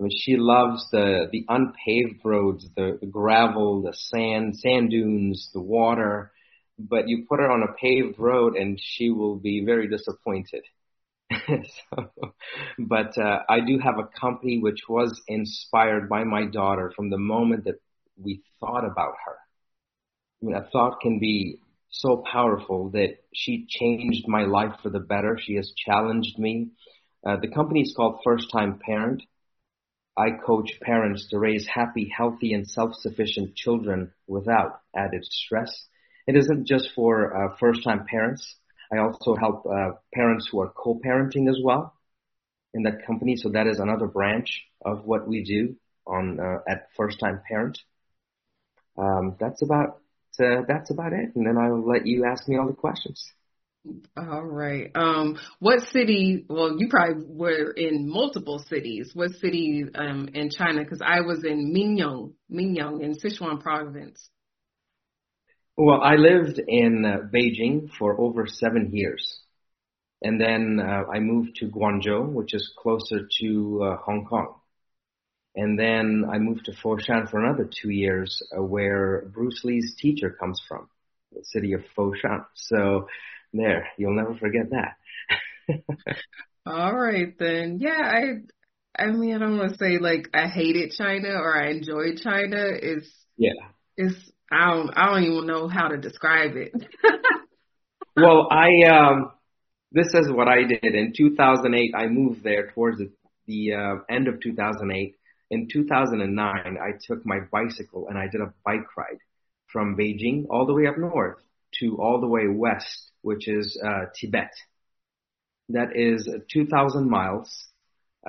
I 0.00 0.04
mean, 0.04 0.12
she 0.18 0.36
loves 0.38 0.90
the 0.90 1.28
the 1.30 1.44
unpaved 1.48 2.22
roads, 2.24 2.68
the, 2.76 2.98
the 3.00 3.06
gravel, 3.06 3.82
the 3.82 3.92
sand, 3.94 4.58
sand 4.58 4.90
dunes, 4.90 5.50
the 5.54 5.60
water. 5.60 6.32
But 6.78 7.08
you 7.08 7.26
put 7.28 7.40
her 7.40 7.50
on 7.50 7.62
a 7.62 7.74
paved 7.74 8.18
road, 8.18 8.56
and 8.56 8.80
she 8.82 9.10
will 9.10 9.36
be 9.36 9.62
very 9.64 9.88
disappointed. 9.88 10.64
so, 11.48 12.12
but 12.78 13.18
uh, 13.18 13.40
I 13.48 13.60
do 13.60 13.78
have 13.78 13.98
a 13.98 14.08
company 14.20 14.58
which 14.60 14.88
was 14.88 15.20
inspired 15.28 16.08
by 16.08 16.24
my 16.24 16.46
daughter 16.46 16.92
from 16.96 17.10
the 17.10 17.18
moment 17.18 17.64
that 17.64 17.80
we 18.16 18.42
thought 18.60 18.86
about 18.86 19.14
her. 19.26 19.36
I 20.42 20.46
mean, 20.46 20.56
a 20.56 20.68
thought 20.70 21.00
can 21.00 21.18
be 21.18 21.60
so 21.90 22.18
powerful 22.30 22.90
that 22.90 23.18
she 23.34 23.66
changed 23.68 24.28
my 24.28 24.44
life 24.44 24.76
for 24.82 24.90
the 24.90 25.00
better. 25.00 25.38
She 25.40 25.54
has 25.56 25.72
challenged 25.76 26.38
me. 26.38 26.70
Uh, 27.26 27.36
the 27.36 27.48
company 27.48 27.82
is 27.82 27.94
called 27.96 28.20
First 28.24 28.50
Time 28.50 28.78
Parent. 28.78 29.22
I 30.16 30.30
coach 30.32 30.80
parents 30.82 31.28
to 31.28 31.38
raise 31.38 31.66
happy, 31.66 32.12
healthy, 32.14 32.52
and 32.52 32.68
self-sufficient 32.68 33.54
children 33.54 34.12
without 34.26 34.80
added 34.94 35.24
stress. 35.24 35.86
It 36.26 36.36
isn't 36.36 36.66
just 36.66 36.90
for 36.94 37.34
uh, 37.34 37.56
first-time 37.58 38.06
parents. 38.06 38.56
I 38.92 38.98
also 38.98 39.34
help 39.34 39.64
uh, 39.66 39.92
parents 40.12 40.48
who 40.50 40.60
are 40.60 40.70
co-parenting 40.70 41.48
as 41.48 41.58
well 41.62 41.94
in 42.74 42.82
that 42.82 43.06
company. 43.06 43.36
So 43.36 43.50
that 43.50 43.66
is 43.66 43.78
another 43.78 44.06
branch 44.06 44.62
of 44.84 45.04
what 45.04 45.26
we 45.26 45.44
do 45.44 45.76
on 46.06 46.38
uh, 46.40 46.58
at 46.68 46.88
First-Time 46.96 47.40
Parent. 47.48 47.78
Um, 48.98 49.36
that's 49.38 49.62
about 49.62 50.00
uh, 50.38 50.62
that's 50.66 50.90
about 50.90 51.12
it, 51.12 51.34
and 51.34 51.46
then 51.46 51.58
I'll 51.58 51.86
let 51.86 52.06
you 52.06 52.24
ask 52.24 52.48
me 52.48 52.56
all 52.56 52.66
the 52.66 52.72
questions. 52.72 53.32
All 54.16 54.44
right. 54.44 54.90
Um, 54.94 55.38
what 55.58 55.80
city? 55.88 56.44
Well, 56.48 56.76
you 56.78 56.88
probably 56.88 57.24
were 57.26 57.70
in 57.70 58.08
multiple 58.10 58.58
cities. 58.58 59.12
What 59.14 59.30
city 59.32 59.84
um, 59.94 60.28
in 60.34 60.50
China? 60.50 60.82
Because 60.82 61.00
I 61.02 61.22
was 61.22 61.44
in 61.44 61.72
Mianyang, 61.72 62.32
Mianyang 62.52 63.02
in 63.02 63.14
Sichuan 63.14 63.60
province. 63.60 64.28
Well, 65.78 66.02
I 66.02 66.16
lived 66.16 66.58
in 66.58 67.06
uh, 67.06 67.26
Beijing 67.34 67.88
for 67.98 68.20
over 68.20 68.46
seven 68.46 68.90
years, 68.92 69.40
and 70.20 70.38
then 70.38 70.78
uh, 70.78 71.04
I 71.10 71.20
moved 71.20 71.56
to 71.56 71.68
Guangzhou, 71.68 72.32
which 72.32 72.52
is 72.52 72.70
closer 72.78 73.20
to 73.40 73.82
uh, 73.82 73.96
Hong 74.04 74.26
Kong, 74.26 74.56
and 75.56 75.78
then 75.78 76.26
I 76.30 76.36
moved 76.36 76.66
to 76.66 76.72
Foshan 76.72 77.30
for 77.30 77.42
another 77.42 77.64
two 77.64 77.88
years, 77.88 78.42
uh, 78.54 78.62
where 78.62 79.24
Bruce 79.32 79.64
Lee's 79.64 79.94
teacher 79.98 80.36
comes 80.38 80.60
from, 80.68 80.90
the 81.32 81.42
city 81.44 81.72
of 81.72 81.80
Foshan. 81.96 82.44
So 82.54 83.06
there, 83.52 83.88
you'll 83.98 84.16
never 84.16 84.34
forget 84.34 84.70
that. 84.70 84.96
All 86.66 86.94
right 86.94 87.36
then. 87.38 87.78
Yeah, 87.80 88.00
I 88.00 89.02
I 89.02 89.06
mean 89.06 89.34
I 89.34 89.38
don't 89.38 89.58
want 89.58 89.72
to 89.72 89.78
say 89.78 89.98
like 89.98 90.28
I 90.34 90.46
hated 90.48 90.92
China 90.92 91.30
or 91.30 91.60
I 91.60 91.70
enjoyed 91.70 92.18
China. 92.22 92.58
It's 92.58 93.08
yeah. 93.36 93.52
It's 93.96 94.16
I 94.50 94.70
don't 94.70 94.90
I 94.96 95.06
don't 95.06 95.24
even 95.24 95.46
know 95.46 95.68
how 95.68 95.88
to 95.88 95.96
describe 95.96 96.56
it. 96.56 96.72
well, 98.16 98.48
I 98.50 98.82
um 98.84 99.32
this 99.92 100.08
is 100.14 100.30
what 100.30 100.48
I 100.48 100.62
did 100.62 100.94
in 100.94 101.12
2008. 101.16 101.94
I 101.96 102.06
moved 102.06 102.44
there 102.44 102.70
towards 102.70 102.98
the, 102.98 103.10
the 103.46 103.74
uh, 103.74 103.94
end 104.08 104.28
of 104.28 104.40
2008. 104.40 105.16
In 105.50 105.68
2009, 105.68 106.38
I 106.78 106.90
took 107.04 107.26
my 107.26 107.40
bicycle 107.50 108.06
and 108.08 108.16
I 108.16 108.28
did 108.30 108.40
a 108.40 108.52
bike 108.64 108.96
ride 108.96 109.18
from 109.66 109.96
Beijing 109.96 110.46
all 110.48 110.64
the 110.66 110.74
way 110.74 110.86
up 110.86 110.96
north 110.96 111.38
to 111.80 111.96
all 112.00 112.20
the 112.20 112.28
way 112.28 112.46
west 112.46 113.09
which 113.22 113.48
is 113.48 113.80
uh, 113.84 114.06
Tibet. 114.14 114.52
That 115.70 115.96
is 115.96 116.28
2,000 116.52 117.08
miles 117.08 117.66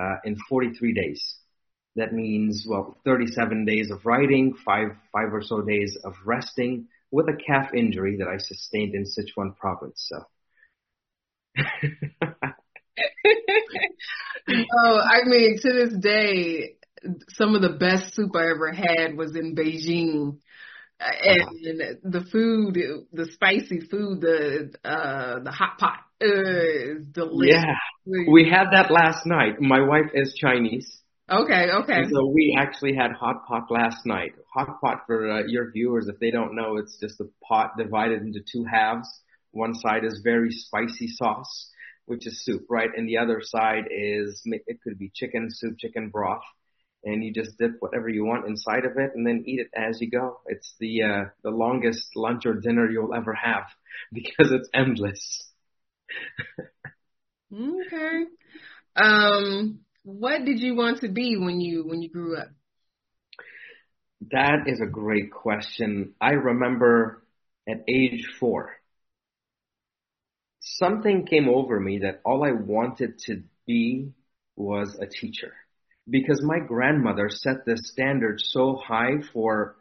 uh, 0.00 0.16
in 0.24 0.36
43 0.48 0.94
days. 0.94 1.36
That 1.96 2.12
means, 2.12 2.64
well, 2.66 2.96
37 3.04 3.64
days 3.66 3.90
of 3.90 4.06
riding, 4.06 4.54
five, 4.64 4.96
five 5.12 5.32
or 5.32 5.42
so 5.42 5.60
days 5.60 5.98
of 6.04 6.14
resting 6.24 6.88
with 7.10 7.26
a 7.28 7.36
calf 7.36 7.74
injury 7.74 8.16
that 8.18 8.28
I 8.28 8.38
sustained 8.38 8.94
in 8.94 9.04
Sichuan 9.04 9.56
province. 9.56 10.08
So. 10.08 10.24
oh, 14.48 15.00
I 15.00 15.24
mean, 15.24 15.58
to 15.60 15.72
this 15.72 15.92
day, 16.00 16.76
some 17.30 17.54
of 17.54 17.60
the 17.62 17.76
best 17.78 18.14
soup 18.14 18.34
I 18.34 18.50
ever 18.50 18.72
had 18.72 19.16
was 19.16 19.36
in 19.36 19.54
Beijing 19.54 20.38
and 21.02 21.98
the 22.02 22.24
food, 22.30 22.78
the 23.12 23.26
spicy 23.32 23.80
food, 23.80 24.20
the 24.20 24.72
uh 24.84 25.40
the 25.40 25.50
hot 25.50 25.78
pot 25.78 25.98
is 26.20 27.04
delicious. 27.12 27.56
Yeah, 27.56 28.24
we 28.30 28.48
had 28.48 28.66
that 28.72 28.90
last 28.90 29.26
night. 29.26 29.60
My 29.60 29.80
wife 29.80 30.10
is 30.14 30.34
Chinese. 30.34 31.02
Okay, 31.30 31.70
okay. 31.70 32.02
so 32.12 32.26
we 32.26 32.56
actually 32.58 32.94
had 32.94 33.12
hot 33.12 33.46
pot 33.46 33.70
last 33.70 34.04
night. 34.04 34.32
Hot 34.54 34.80
pot 34.80 35.02
for 35.06 35.30
uh, 35.30 35.42
your 35.46 35.70
viewers, 35.70 36.08
if 36.08 36.18
they 36.18 36.30
don't 36.30 36.54
know, 36.54 36.76
it's 36.76 36.98
just 37.00 37.20
a 37.20 37.26
pot 37.48 37.70
divided 37.78 38.22
into 38.22 38.40
two 38.40 38.64
halves. 38.70 39.08
One 39.52 39.74
side 39.74 40.04
is 40.04 40.20
very 40.22 40.50
spicy 40.50 41.08
sauce, 41.08 41.70
which 42.06 42.26
is 42.26 42.44
soup, 42.44 42.66
right? 42.68 42.90
And 42.94 43.08
the 43.08 43.18
other 43.18 43.40
side 43.42 43.84
is 43.90 44.42
it 44.44 44.78
could 44.82 44.98
be 44.98 45.10
chicken 45.14 45.48
soup, 45.50 45.78
chicken 45.78 46.10
broth 46.10 46.42
and 47.04 47.24
you 47.24 47.32
just 47.32 47.58
dip 47.58 47.72
whatever 47.80 48.08
you 48.08 48.24
want 48.24 48.46
inside 48.46 48.84
of 48.84 48.96
it 48.96 49.10
and 49.14 49.26
then 49.26 49.44
eat 49.46 49.60
it 49.60 49.70
as 49.74 50.00
you 50.00 50.10
go. 50.10 50.40
It's 50.46 50.74
the 50.78 51.02
uh, 51.02 51.24
the 51.42 51.50
longest 51.50 52.16
lunch 52.16 52.46
or 52.46 52.54
dinner 52.54 52.90
you'll 52.90 53.14
ever 53.14 53.34
have 53.34 53.64
because 54.12 54.52
it's 54.52 54.68
endless. 54.74 55.48
okay. 57.52 58.24
Um, 58.96 59.80
what 60.04 60.44
did 60.44 60.60
you 60.60 60.74
want 60.74 61.00
to 61.00 61.08
be 61.08 61.36
when 61.36 61.60
you 61.60 61.86
when 61.86 62.02
you 62.02 62.10
grew 62.10 62.36
up? 62.36 62.48
That 64.30 64.64
is 64.66 64.80
a 64.80 64.86
great 64.86 65.32
question. 65.32 66.14
I 66.20 66.32
remember 66.32 67.22
at 67.68 67.82
age 67.88 68.26
four, 68.38 68.76
something 70.60 71.26
came 71.26 71.48
over 71.48 71.78
me 71.80 72.00
that 72.00 72.20
all 72.24 72.44
I 72.44 72.52
wanted 72.52 73.18
to 73.26 73.42
be 73.66 74.12
was 74.56 74.96
a 75.00 75.06
teacher 75.06 75.54
because 76.08 76.42
my 76.42 76.58
grandmother 76.58 77.28
set 77.28 77.64
the 77.64 77.76
standard 77.76 78.40
so 78.40 78.76
high 78.76 79.20
for 79.32 79.76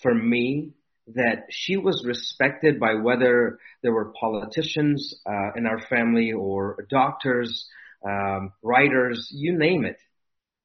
for 0.00 0.14
me 0.14 0.72
that 1.14 1.46
she 1.50 1.76
was 1.76 2.04
respected 2.04 2.80
by 2.80 2.94
whether 2.94 3.58
there 3.82 3.92
were 3.92 4.12
politicians 4.20 5.14
uh, 5.24 5.52
in 5.54 5.66
our 5.66 5.80
family 5.88 6.32
or 6.32 6.84
doctors, 6.90 7.68
um, 8.04 8.52
writers, 8.62 9.28
you 9.32 9.56
name 9.56 9.84
it. 9.84 9.98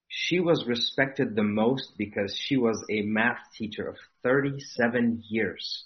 She 0.07 0.39
was 0.39 0.65
respected 0.65 1.35
the 1.35 1.43
most 1.43 1.93
because 1.97 2.35
she 2.35 2.57
was 2.57 2.83
a 2.89 3.03
math 3.03 3.39
teacher 3.55 3.87
of 3.87 3.97
37 4.23 5.23
years. 5.29 5.85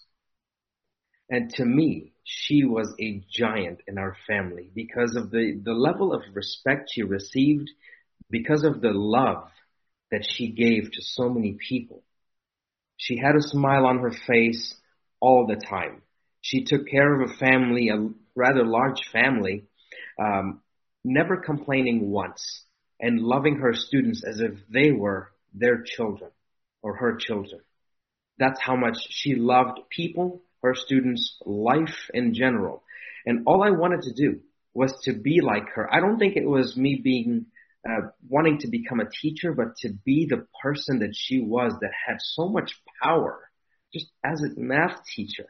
And 1.30 1.50
to 1.56 1.66
me, 1.66 2.13
she 2.24 2.63
was 2.63 2.94
a 3.00 3.24
giant 3.30 3.81
in 3.88 3.98
our 3.98 4.16
family 4.28 4.69
because 4.74 5.16
of 5.16 5.31
the, 5.31 5.60
the 5.63 5.74
level 5.74 6.13
of 6.13 6.21
respect 6.33 6.89
she 6.92 7.04
received, 7.04 7.69
because 8.30 8.63
of 8.63 8.81
the 8.81 8.92
love 8.92 9.50
that 10.12 10.25
she 10.25 10.51
gave 10.51 10.92
to 10.92 11.01
so 11.01 11.30
many 11.30 11.57
people. 11.69 12.04
She 12.98 13.18
had 13.18 13.36
a 13.36 13.42
smile 13.42 13.86
on 13.86 14.00
her 14.00 14.12
face 14.12 14.75
all 15.19 15.48
the 15.48 15.56
time. 15.56 16.01
She 16.42 16.63
took 16.63 16.88
care 16.88 17.22
of 17.22 17.30
a 17.30 17.33
family, 17.33 17.89
a 17.89 18.10
rather 18.36 18.66
large 18.66 19.01
family, 19.12 19.63
um, 20.19 20.62
never 21.04 21.38
complaining 21.38 22.10
once, 22.12 22.63
and 23.00 23.19
loving 23.19 23.57
her 23.57 23.74
students 23.74 24.24
as 24.24 24.39
if 24.39 24.54
they 24.69 24.92
were 24.92 25.31
their 25.54 25.83
children 25.83 26.31
or 26.81 26.95
her 26.98 27.18
children. 27.18 27.62
That's 28.38 28.62
how 28.62 28.75
much 28.75 28.98
she 29.10 29.36
loved 29.36 29.80
people, 29.89 30.42
her 30.62 30.75
students, 30.75 31.38
life 31.45 32.10
in 32.13 32.33
general. 32.33 32.83
And 33.25 33.44
all 33.48 33.63
I 33.63 33.71
wanted 33.71 34.04
to 34.04 34.13
do 34.13 34.42
was 34.74 34.94
to 35.04 35.13
be 35.13 35.42
like 35.42 35.69
her. 35.75 35.92
I 35.94 36.00
don't 36.00 36.19
think 36.19 36.36
it 36.36 36.48
was 36.48 36.78
me 36.78 37.00
being 37.04 37.48
uh, 37.87 38.07
wanting 38.27 38.57
to 38.59 38.67
become 38.67 38.99
a 38.99 39.09
teacher, 39.09 39.53
but 39.53 39.75
to 39.77 39.89
be 39.89 40.25
the 40.27 40.47
person 40.61 40.99
that 40.99 41.13
she 41.15 41.39
was 41.39 41.73
that 41.81 41.91
had 42.07 42.17
so 42.19 42.49
much 42.49 42.73
power 43.01 43.39
just 43.93 44.07
as 44.23 44.41
a 44.41 44.59
math 44.59 45.05
teacher. 45.15 45.45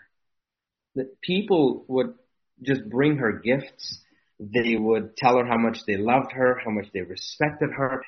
That 0.96 1.22
people 1.22 1.86
would 1.88 2.14
just 2.62 2.88
bring 2.90 3.18
her 3.18 3.40
gifts. 3.40 4.00
They 4.40 4.76
would 4.76 5.16
tell 5.16 5.38
her 5.38 5.46
how 5.46 5.58
much 5.58 5.80
they 5.88 5.98
loved 5.98 6.32
her, 6.34 6.60
how 6.64 6.72
much 6.72 6.88
they 6.94 7.02
respected 7.02 7.70
her. 7.72 8.04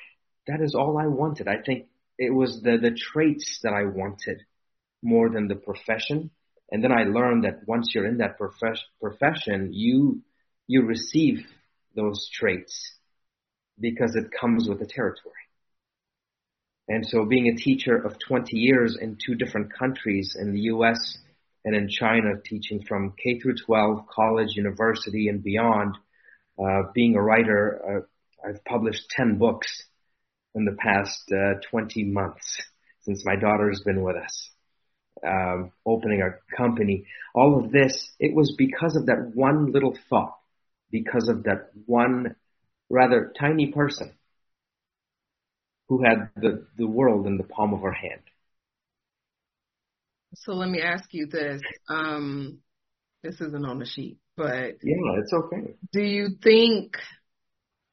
That 0.48 0.62
is 0.62 0.76
all 0.76 0.98
I 0.98 1.08
wanted. 1.08 1.48
I 1.48 1.62
think 1.66 1.88
it 2.18 2.34
was 2.34 2.62
the, 2.62 2.78
the 2.78 2.92
traits 2.92 3.60
that 3.64 3.74
I 3.74 3.86
wanted 3.86 4.42
more 5.02 5.30
than 5.30 5.48
the 5.48 5.56
profession. 5.56 6.32
And 6.72 6.84
then 6.84 6.92
I 6.92 7.04
learned 7.04 7.46
that 7.46 7.66
once 7.66 7.92
you're 7.94 8.08
in 8.08 8.18
that 8.18 8.38
profes- 8.38 8.80
profession, 9.02 9.70
you, 9.72 10.22
you 10.68 10.84
receive 10.84 11.46
those 11.96 12.30
traits 12.34 12.97
because 13.80 14.16
it 14.16 14.32
comes 14.32 14.68
with 14.68 14.80
the 14.80 14.86
territory. 14.86 15.34
And 16.88 17.06
so 17.06 17.26
being 17.26 17.48
a 17.48 17.56
teacher 17.56 17.96
of 17.96 18.18
20 18.28 18.58
years 18.58 18.98
in 19.00 19.18
two 19.24 19.36
different 19.36 19.74
countries 19.74 20.36
in 20.40 20.54
the 20.54 20.62
US 20.62 21.18
and 21.66 21.76
in 21.76 21.90
China, 21.90 22.36
teaching 22.44 22.84
from 22.88 23.14
K 23.22 23.40
through 23.40 23.56
12, 23.66 24.08
college, 24.08 24.56
university, 24.56 25.28
and 25.28 25.44
beyond, 25.44 25.98
uh, 26.58 26.84
being 26.94 27.16
a 27.16 27.22
writer, 27.22 28.06
uh, 28.44 28.48
I've 28.48 28.64
published 28.64 29.10
10 29.10 29.38
books 29.38 29.84
in 30.56 30.66
the 30.66 30.78
past 30.80 31.32
uh, 31.32 31.60
20 31.70 32.06
months 32.06 32.64
since 33.02 33.26
my 33.26 33.36
daughter's 33.36 33.82
been 33.82 34.02
with 34.02 34.16
us. 34.16 34.50
Um, 35.26 35.72
opening 35.86 36.22
our 36.22 36.42
company, 36.56 37.06
all 37.34 37.64
of 37.64 37.72
this, 37.72 38.12
it 38.20 38.34
was 38.36 38.56
because 38.58 38.96
of 38.96 39.08
that 39.08 39.32
one 39.34 39.72
little 39.72 39.98
thought, 40.10 40.38
because 40.92 41.28
of 41.28 41.44
that 41.44 41.72
one 41.86 42.36
rather 42.90 43.34
tiny 43.40 43.72
person 43.72 44.14
who 45.90 46.04
had 46.04 46.30
the, 46.36 46.66
the 46.78 46.88
world 46.88 47.26
in 47.28 47.38
the 47.38 47.44
palm 47.44 47.74
of 47.74 47.82
her 47.82 47.94
hand. 47.94 48.22
So 50.36 50.54
let 50.54 50.70
me 50.70 50.82
ask 50.82 51.06
you 51.12 51.28
this. 51.28 51.62
Um, 51.90 52.60
this 53.24 53.36
isn't 53.36 53.66
on 53.66 53.80
the 53.80 53.86
sheet, 53.86 54.18
but 54.36 54.78
yeah, 54.84 55.20
it's 55.20 55.34
okay. 55.34 55.76
Do 55.92 56.02
you 56.02 56.30
think 56.44 56.98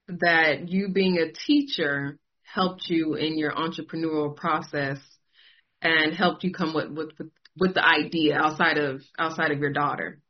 that 0.08 0.68
you 0.68 0.88
being 0.88 1.18
a 1.18 1.32
teacher 1.32 2.18
helped 2.42 2.88
you 2.88 3.14
in 3.14 3.38
your 3.38 3.52
entrepreneurial 3.52 4.36
process 4.36 4.98
and 5.80 6.14
helped 6.14 6.44
you 6.44 6.52
come 6.52 6.74
with, 6.74 6.90
with, 6.90 7.30
with 7.56 7.74
the 7.74 7.84
idea 7.84 8.36
outside 8.36 8.78
of 8.78 9.02
outside 9.18 9.50
of 9.50 9.60
your 9.60 9.72
daughter? 9.72 10.20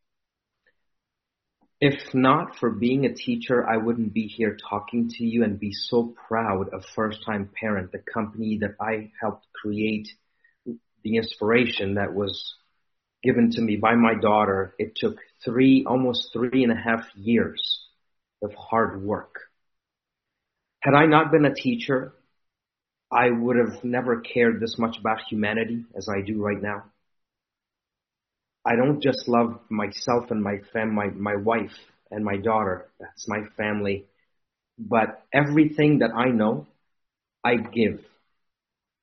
If 1.86 2.14
not 2.14 2.56
for 2.56 2.70
being 2.70 3.04
a 3.04 3.12
teacher, 3.12 3.68
I 3.68 3.76
wouldn't 3.76 4.14
be 4.14 4.26
here 4.26 4.56
talking 4.70 5.10
to 5.18 5.22
you 5.22 5.44
and 5.44 5.60
be 5.60 5.70
so 5.70 6.14
proud 6.26 6.70
of 6.72 6.82
First 6.94 7.22
Time 7.26 7.50
Parent, 7.60 7.92
the 7.92 7.98
company 7.98 8.56
that 8.62 8.76
I 8.80 9.12
helped 9.20 9.46
create, 9.52 10.08
the 10.64 11.16
inspiration 11.18 11.96
that 11.96 12.14
was 12.14 12.54
given 13.22 13.50
to 13.50 13.60
me 13.60 13.76
by 13.76 13.96
my 13.96 14.14
daughter. 14.14 14.74
It 14.78 14.96
took 14.96 15.18
three, 15.44 15.84
almost 15.86 16.32
three 16.32 16.62
and 16.62 16.72
a 16.72 16.74
half 16.74 17.04
years 17.16 17.60
of 18.42 18.54
hard 18.54 19.02
work. 19.02 19.40
Had 20.80 20.94
I 20.94 21.04
not 21.04 21.30
been 21.30 21.44
a 21.44 21.54
teacher, 21.54 22.14
I 23.12 23.28
would 23.28 23.56
have 23.56 23.84
never 23.84 24.22
cared 24.22 24.58
this 24.58 24.78
much 24.78 24.96
about 24.98 25.18
humanity 25.28 25.84
as 25.94 26.08
I 26.08 26.22
do 26.22 26.42
right 26.42 26.62
now. 26.62 26.84
I 28.66 28.76
don't 28.76 29.02
just 29.02 29.28
love 29.28 29.60
myself 29.68 30.30
and 30.30 30.42
my 30.42 30.58
fam, 30.72 30.94
my, 30.94 31.08
my 31.08 31.36
wife 31.36 31.76
and 32.10 32.24
my 32.24 32.36
daughter. 32.36 32.88
That's 32.98 33.28
my 33.28 33.42
family. 33.56 34.06
But 34.78 35.22
everything 35.32 35.98
that 35.98 36.12
I 36.14 36.30
know, 36.30 36.66
I 37.44 37.56
give. 37.56 38.00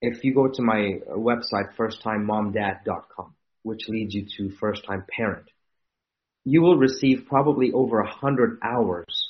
If 0.02 0.24
you 0.24 0.34
go 0.34 0.48
to 0.48 0.62
my 0.64 1.00
website, 1.10 1.76
firsttimemomdad.com, 1.78 3.36
which 3.62 3.88
leads 3.88 4.16
you 4.16 4.26
to 4.38 4.56
first 4.56 4.84
time 4.84 5.06
parent, 5.16 5.46
you 6.44 6.64
will 6.64 6.78
receive 6.78 7.28
probably 7.28 7.72
over 7.72 8.00
a 8.00 8.12
hundred 8.12 8.58
hours 8.64 9.30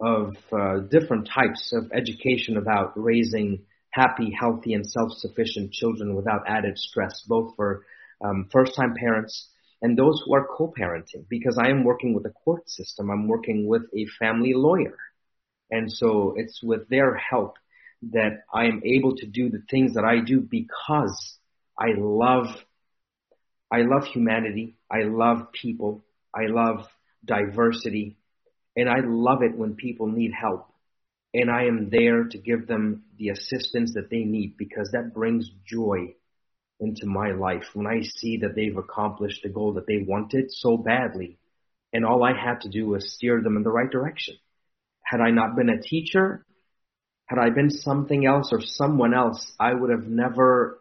of 0.00 0.36
uh, 0.52 0.78
different 0.88 1.28
types 1.28 1.72
of 1.72 1.90
education 1.92 2.56
about 2.56 2.92
raising 2.94 3.64
happy, 3.90 4.30
healthy, 4.38 4.74
and 4.74 4.86
self-sufficient 4.86 5.72
children 5.72 6.14
without 6.14 6.42
added 6.46 6.78
stress, 6.78 7.22
both 7.26 7.54
for 7.56 7.84
um, 8.24 8.48
first-time 8.52 8.94
parents 8.94 9.48
and 9.84 9.98
those 9.98 10.22
who 10.24 10.34
are 10.34 10.46
co-parenting 10.46 11.28
because 11.28 11.58
I 11.58 11.68
am 11.68 11.84
working 11.84 12.14
with 12.14 12.24
a 12.24 12.30
court 12.30 12.70
system. 12.70 13.10
I'm 13.10 13.28
working 13.28 13.68
with 13.68 13.82
a 13.94 14.06
family 14.18 14.54
lawyer. 14.54 14.96
And 15.70 15.92
so 15.92 16.32
it's 16.38 16.62
with 16.62 16.88
their 16.88 17.14
help 17.14 17.56
that 18.12 18.44
I 18.52 18.64
am 18.64 18.80
able 18.82 19.14
to 19.16 19.26
do 19.26 19.50
the 19.50 19.62
things 19.70 19.92
that 19.96 20.04
I 20.04 20.20
do 20.24 20.40
because 20.40 21.36
I 21.78 21.88
love, 21.98 22.46
I 23.70 23.82
love 23.82 24.06
humanity. 24.06 24.78
I 24.90 25.02
love 25.02 25.52
people. 25.52 26.02
I 26.34 26.46
love 26.46 26.86
diversity. 27.22 28.16
And 28.74 28.88
I 28.88 29.00
love 29.04 29.42
it 29.42 29.54
when 29.54 29.74
people 29.74 30.06
need 30.06 30.32
help. 30.32 30.66
And 31.34 31.50
I 31.50 31.64
am 31.64 31.90
there 31.90 32.24
to 32.24 32.38
give 32.38 32.66
them 32.66 33.02
the 33.18 33.28
assistance 33.28 33.92
that 33.96 34.08
they 34.08 34.24
need 34.24 34.56
because 34.56 34.92
that 34.92 35.12
brings 35.12 35.50
joy 35.66 36.14
into 36.84 37.06
my 37.06 37.32
life 37.32 37.64
when 37.74 37.86
I 37.86 38.02
see 38.02 38.38
that 38.38 38.54
they've 38.54 38.76
accomplished 38.76 39.42
the 39.42 39.48
goal 39.48 39.74
that 39.74 39.86
they 39.86 40.04
wanted 40.06 40.50
so 40.50 40.76
badly. 40.76 41.38
And 41.92 42.04
all 42.04 42.22
I 42.22 42.32
had 42.32 42.60
to 42.62 42.68
do 42.68 42.86
was 42.86 43.14
steer 43.14 43.40
them 43.42 43.56
in 43.56 43.62
the 43.62 43.70
right 43.70 43.90
direction. 43.90 44.36
Had 45.02 45.20
I 45.20 45.30
not 45.30 45.56
been 45.56 45.68
a 45.68 45.80
teacher, 45.80 46.44
had 47.26 47.38
I 47.38 47.50
been 47.50 47.70
something 47.70 48.26
else 48.26 48.50
or 48.52 48.60
someone 48.60 49.14
else, 49.14 49.52
I 49.58 49.72
would 49.72 49.90
have 49.90 50.06
never 50.06 50.78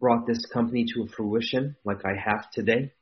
brought 0.00 0.26
this 0.26 0.44
company 0.52 0.86
to 0.94 1.06
fruition 1.06 1.76
like 1.84 2.04
I 2.04 2.14
have 2.14 2.50
today, 2.52 2.92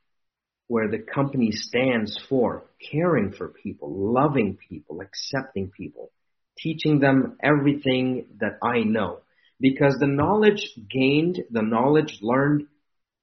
where 0.67 0.89
the 0.89 0.99
company 0.99 1.51
stands 1.51 2.17
for 2.29 2.65
caring 2.91 3.31
for 3.31 3.49
people, 3.49 3.89
loving 3.91 4.57
people, 4.69 5.01
accepting 5.01 5.71
people, 5.71 6.11
teaching 6.57 6.99
them 6.99 7.37
everything 7.43 8.27
that 8.39 8.57
I 8.61 8.79
know 8.79 9.19
because 9.59 9.97
the 9.99 10.07
knowledge 10.07 10.77
gained, 10.89 11.43
the 11.49 11.61
knowledge 11.61 12.19
learned 12.21 12.67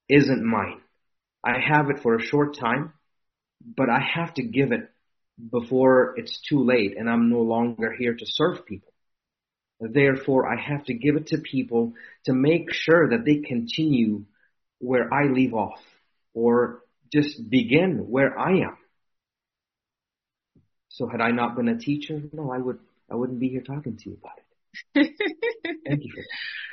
isn't 0.09 0.45
mine. 0.45 0.81
I 1.45 1.59
have 1.59 1.91
it 1.91 2.01
for 2.01 2.15
a 2.15 2.23
short 2.23 2.57
time, 2.59 2.93
but 3.65 3.89
I 3.89 4.01
have 4.01 4.35
to 4.35 4.43
give 4.43 4.73
it 4.73 4.91
before 5.51 6.15
it's 6.19 6.41
too 6.41 6.65
late 6.65 6.97
and 6.99 7.09
I'm 7.09 7.31
no 7.31 7.41
longer 7.41 7.95
here 7.99 8.15
to 8.15 8.27
serve 8.27 8.67
people. 8.67 8.93
Therefore, 9.81 10.47
I 10.47 10.61
have 10.61 10.85
to 10.85 10.95
give 10.95 11.17
it 11.17 11.29
to 11.29 11.39
people 11.39 11.95
to 12.27 12.35
make 12.35 12.73
sure 12.73 13.09
that 13.11 13.25
they 13.25 13.37
continue 13.37 14.25
where 14.79 15.13
I 15.13 15.25
leave 15.25 15.55
off 15.55 15.81
or 16.35 16.83
just 17.13 17.49
begin 17.49 18.11
where 18.11 18.39
I 18.39 18.59
am. 18.59 18.77
So 20.89 21.09
had 21.09 21.23
I 21.23 21.31
not 21.31 21.57
been 21.57 21.69
a 21.69 21.79
teacher, 21.79 22.21
no, 22.33 22.51
I 22.51 22.59
would, 22.59 22.79
I 23.11 23.15
wouldn't 23.15 23.41
be 23.41 23.49
here 23.49 23.63
talking 23.63 23.97
to 23.97 24.11
you 24.11 24.19
about 24.21 24.39
it. 24.39 24.45
Thank 24.95 26.05
you. 26.05 26.25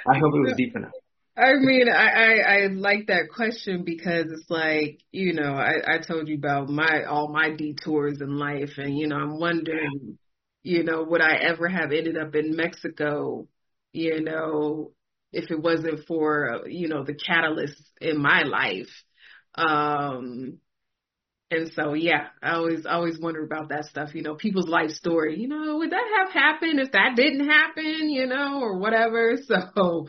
I 0.07 0.17
hope 0.19 0.33
it 0.35 0.41
was 0.41 0.53
deep 0.57 0.75
enough. 0.75 0.91
I 1.37 1.53
mean, 1.53 1.87
I, 1.87 2.07
I, 2.07 2.33
I 2.63 2.67
like 2.67 3.07
that 3.07 3.29
question 3.29 3.83
because 3.83 4.25
it's 4.31 4.49
like, 4.49 4.99
you 5.11 5.33
know, 5.33 5.53
I, 5.53 5.75
I 5.87 5.97
told 5.99 6.27
you 6.27 6.35
about 6.35 6.67
my 6.67 7.03
all 7.03 7.31
my 7.31 7.51
detours 7.51 8.21
in 8.21 8.37
life 8.37 8.71
and 8.77 8.97
you 8.97 9.07
know, 9.07 9.17
I'm 9.17 9.39
wondering, 9.39 10.17
you 10.63 10.83
know, 10.83 11.03
would 11.03 11.21
I 11.21 11.35
ever 11.35 11.67
have 11.67 11.91
ended 11.91 12.17
up 12.17 12.33
in 12.33 12.55
Mexico, 12.55 13.47
you 13.93 14.19
know, 14.21 14.93
if 15.31 15.51
it 15.51 15.61
wasn't 15.61 16.07
for, 16.07 16.63
you 16.65 16.87
know, 16.87 17.03
the 17.03 17.13
catalyst 17.13 17.83
in 18.01 18.19
my 18.19 18.41
life. 18.41 18.89
Um 19.55 20.57
and 21.49 21.71
so 21.73 21.93
yeah, 21.93 22.27
I 22.43 22.55
always 22.55 22.85
always 22.85 23.19
wonder 23.19 23.43
about 23.43 23.69
that 23.69 23.85
stuff, 23.85 24.13
you 24.13 24.21
know, 24.21 24.35
people's 24.35 24.67
life 24.67 24.91
story. 24.91 25.39
You 25.39 25.47
know, 25.47 25.77
would 25.77 25.91
that 25.91 26.05
have 26.17 26.31
happened 26.31 26.79
if 26.79 26.91
that 26.91 27.15
didn't 27.15 27.47
happen, 27.47 28.09
you 28.09 28.27
know, 28.27 28.59
or 28.61 28.77
whatever. 28.77 29.35
So 29.47 30.07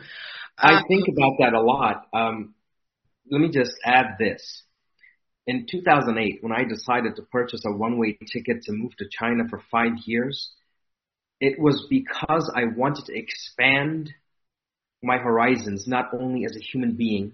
I 0.57 0.75
um, 0.75 0.83
think 0.89 1.07
about 1.07 1.33
that 1.39 1.53
a 1.53 1.61
lot. 1.61 2.05
Um, 2.13 2.53
let 3.31 3.39
me 3.39 3.49
just 3.49 3.71
add 3.85 4.17
this. 4.19 4.63
In 5.47 5.65
2008, 5.69 6.39
when 6.41 6.51
I 6.51 6.63
decided 6.65 7.15
to 7.15 7.21
purchase 7.23 7.61
a 7.65 7.71
one-way 7.71 8.19
ticket 8.31 8.63
to 8.63 8.73
move 8.73 8.95
to 8.97 9.05
China 9.09 9.43
for 9.49 9.63
five 9.71 9.93
years, 10.05 10.51
it 11.39 11.57
was 11.57 11.87
because 11.89 12.51
I 12.55 12.65
wanted 12.75 13.05
to 13.05 13.17
expand 13.17 14.11
my 15.01 15.17
horizons, 15.17 15.87
not 15.87 16.13
only 16.13 16.45
as 16.45 16.55
a 16.55 16.59
human 16.59 16.95
being, 16.95 17.33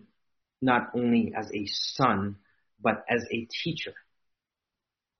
not 0.61 0.91
only 0.95 1.33
as 1.35 1.49
a 1.51 1.65
son, 1.65 2.37
but 2.85 3.03
as 3.09 3.25
a 3.31 3.47
teacher. 3.63 3.95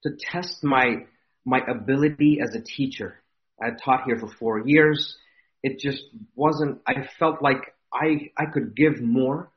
To 0.03 0.11
test 0.31 0.63
my, 0.63 1.07
my 1.43 1.61
ability 1.67 2.39
as 2.39 2.53
a 2.53 2.61
teacher. 2.61 3.15
I 3.59 3.71
taught 3.71 4.03
here 4.05 4.19
for 4.19 4.29
four 4.29 4.67
years. 4.67 5.17
It 5.63 5.79
just 5.79 6.03
wasn't, 6.35 6.81
I 6.85 7.09
felt 7.17 7.41
like 7.41 7.73
I, 7.91 8.29
I 8.37 8.45
could 8.53 8.75
give 8.75 9.01
more, 9.01 9.49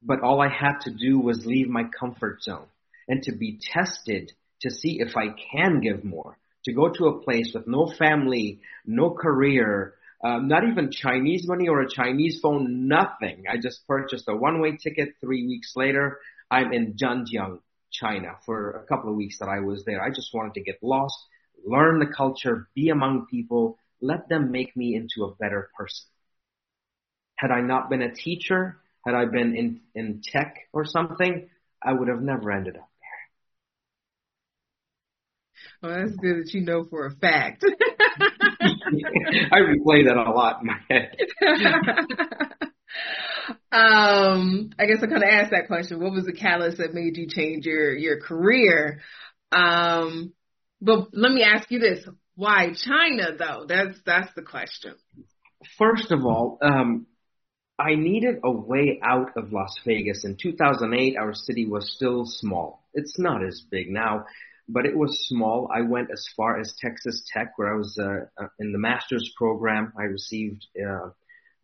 but 0.00 0.20
all 0.20 0.40
I 0.40 0.48
had 0.48 0.78
to 0.82 0.92
do 0.92 1.18
was 1.18 1.44
leave 1.44 1.68
my 1.68 1.84
comfort 1.98 2.42
zone 2.44 2.66
and 3.08 3.20
to 3.24 3.32
be 3.32 3.58
tested 3.60 4.32
to 4.60 4.70
see 4.70 5.00
if 5.00 5.16
I 5.16 5.34
can 5.52 5.80
give 5.80 6.04
more. 6.04 6.38
To 6.66 6.72
go 6.72 6.88
to 6.88 7.06
a 7.06 7.20
place 7.20 7.50
with 7.52 7.66
no 7.66 7.92
family, 7.98 8.60
no 8.86 9.10
career, 9.10 9.94
uh, 10.24 10.38
not 10.38 10.62
even 10.64 10.90
Chinese 10.90 11.46
money 11.46 11.68
or 11.68 11.82
a 11.82 11.90
Chinese 11.90 12.38
phone, 12.40 12.86
nothing. 12.86 13.44
I 13.50 13.56
just 13.58 13.86
purchased 13.86 14.24
a 14.28 14.36
one-way 14.36 14.78
ticket. 14.82 15.16
Three 15.20 15.46
weeks 15.46 15.72
later, 15.76 16.18
I'm 16.50 16.72
in 16.72 16.94
Zhanjiang, 16.94 17.60
China 17.90 18.36
for 18.44 18.72
a 18.72 18.86
couple 18.86 19.10
of 19.10 19.16
weeks 19.16 19.38
that 19.38 19.48
I 19.48 19.60
was 19.60 19.84
there. 19.84 20.02
I 20.02 20.10
just 20.10 20.34
wanted 20.34 20.54
to 20.54 20.62
get 20.62 20.82
lost, 20.82 21.16
learn 21.64 21.98
the 21.98 22.06
culture, 22.06 22.68
be 22.74 22.90
among 22.90 23.26
people, 23.26 23.78
let 24.00 24.28
them 24.28 24.50
make 24.50 24.76
me 24.76 24.94
into 24.94 25.24
a 25.24 25.34
better 25.36 25.70
person. 25.78 26.06
Had 27.36 27.50
I 27.50 27.60
not 27.60 27.88
been 27.88 28.02
a 28.02 28.14
teacher, 28.14 28.78
had 29.06 29.14
I 29.14 29.26
been 29.26 29.56
in, 29.56 29.80
in 29.94 30.20
tech 30.22 30.56
or 30.72 30.84
something, 30.84 31.48
I 31.82 31.92
would 31.92 32.08
have 32.08 32.20
never 32.20 32.50
ended 32.50 32.76
up 32.76 32.88
there. 35.80 35.90
Well, 35.90 36.00
that's 36.00 36.16
good 36.16 36.38
that 36.38 36.54
you 36.54 36.62
know 36.62 36.84
for 36.84 37.06
a 37.06 37.10
fact. 37.10 37.64
I 38.20 39.60
replay 39.60 40.06
that 40.06 40.16
a 40.16 40.30
lot 40.30 40.60
in 40.60 40.66
my 40.66 40.78
head. 40.88 41.16
um, 43.74 44.70
I 44.78 44.86
guess 44.86 44.98
I 45.02 45.06
kind 45.06 45.22
of 45.22 45.28
asked 45.28 45.50
that 45.50 45.66
question. 45.66 46.00
What 46.00 46.12
was 46.12 46.24
the 46.24 46.32
catalyst 46.32 46.78
that 46.78 46.94
made 46.94 47.16
you 47.16 47.26
change 47.28 47.66
your 47.66 47.92
your 47.94 48.20
career? 48.20 49.00
Um, 49.50 50.32
but 50.80 51.08
let 51.12 51.32
me 51.32 51.42
ask 51.42 51.70
you 51.70 51.80
this: 51.80 52.06
Why 52.36 52.72
China, 52.72 53.36
though? 53.36 53.64
That's 53.66 53.98
that's 54.06 54.32
the 54.34 54.42
question. 54.42 54.94
First 55.76 56.12
of 56.12 56.24
all, 56.24 56.58
um, 56.62 57.06
I 57.78 57.96
needed 57.96 58.36
a 58.44 58.50
way 58.50 59.00
out 59.02 59.36
of 59.36 59.52
Las 59.52 59.74
Vegas. 59.84 60.24
In 60.24 60.36
2008, 60.40 61.16
our 61.16 61.34
city 61.34 61.66
was 61.66 61.92
still 61.96 62.24
small. 62.26 62.86
It's 62.94 63.18
not 63.18 63.44
as 63.44 63.62
big 63.70 63.90
now, 63.90 64.26
but 64.68 64.86
it 64.86 64.96
was 64.96 65.26
small. 65.28 65.68
I 65.74 65.80
went 65.80 66.10
as 66.12 66.24
far 66.36 66.60
as 66.60 66.74
Texas 66.80 67.24
Tech, 67.32 67.54
where 67.56 67.74
I 67.74 67.76
was 67.76 67.98
uh, 67.98 68.42
uh, 68.42 68.48
in 68.60 68.72
the 68.72 68.78
master's 68.78 69.32
program. 69.36 69.92
I 69.98 70.04
received 70.04 70.64
uh, 70.78 71.10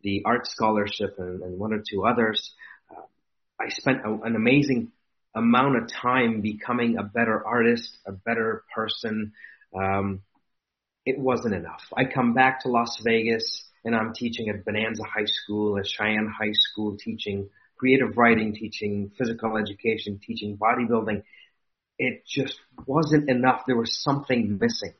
the 0.03 0.23
art 0.25 0.47
scholarship 0.47 1.15
and, 1.17 1.41
and, 1.41 1.59
one 1.59 1.73
or 1.73 1.83
two 1.87 2.05
others. 2.05 2.53
Uh, 2.89 3.01
I 3.59 3.69
spent 3.69 4.05
a, 4.05 4.13
an 4.23 4.35
amazing 4.35 4.91
amount 5.35 5.77
of 5.77 5.87
time 5.87 6.41
becoming 6.41 6.97
a 6.97 7.03
better 7.03 7.45
artist, 7.45 7.97
a 8.05 8.11
better 8.11 8.63
person. 8.75 9.33
Um, 9.75 10.21
it 11.05 11.17
wasn't 11.17 11.55
enough. 11.55 11.81
I 11.95 12.05
come 12.05 12.33
back 12.33 12.61
to 12.61 12.69
Las 12.69 13.01
Vegas 13.03 13.63
and 13.83 13.95
I'm 13.95 14.13
teaching 14.13 14.49
at 14.49 14.63
Bonanza 14.65 15.03
High 15.03 15.25
School, 15.25 15.77
at 15.77 15.87
Cheyenne 15.87 16.27
High 16.27 16.53
School, 16.53 16.97
teaching 16.97 17.49
creative 17.77 18.15
writing, 18.15 18.53
teaching 18.53 19.11
physical 19.17 19.57
education, 19.57 20.19
teaching 20.23 20.57
bodybuilding. 20.57 21.23
It 21.97 22.25
just 22.27 22.59
wasn't 22.85 23.29
enough. 23.29 23.63
There 23.65 23.75
was 23.77 24.01
something 24.03 24.59
missing. 24.59 24.93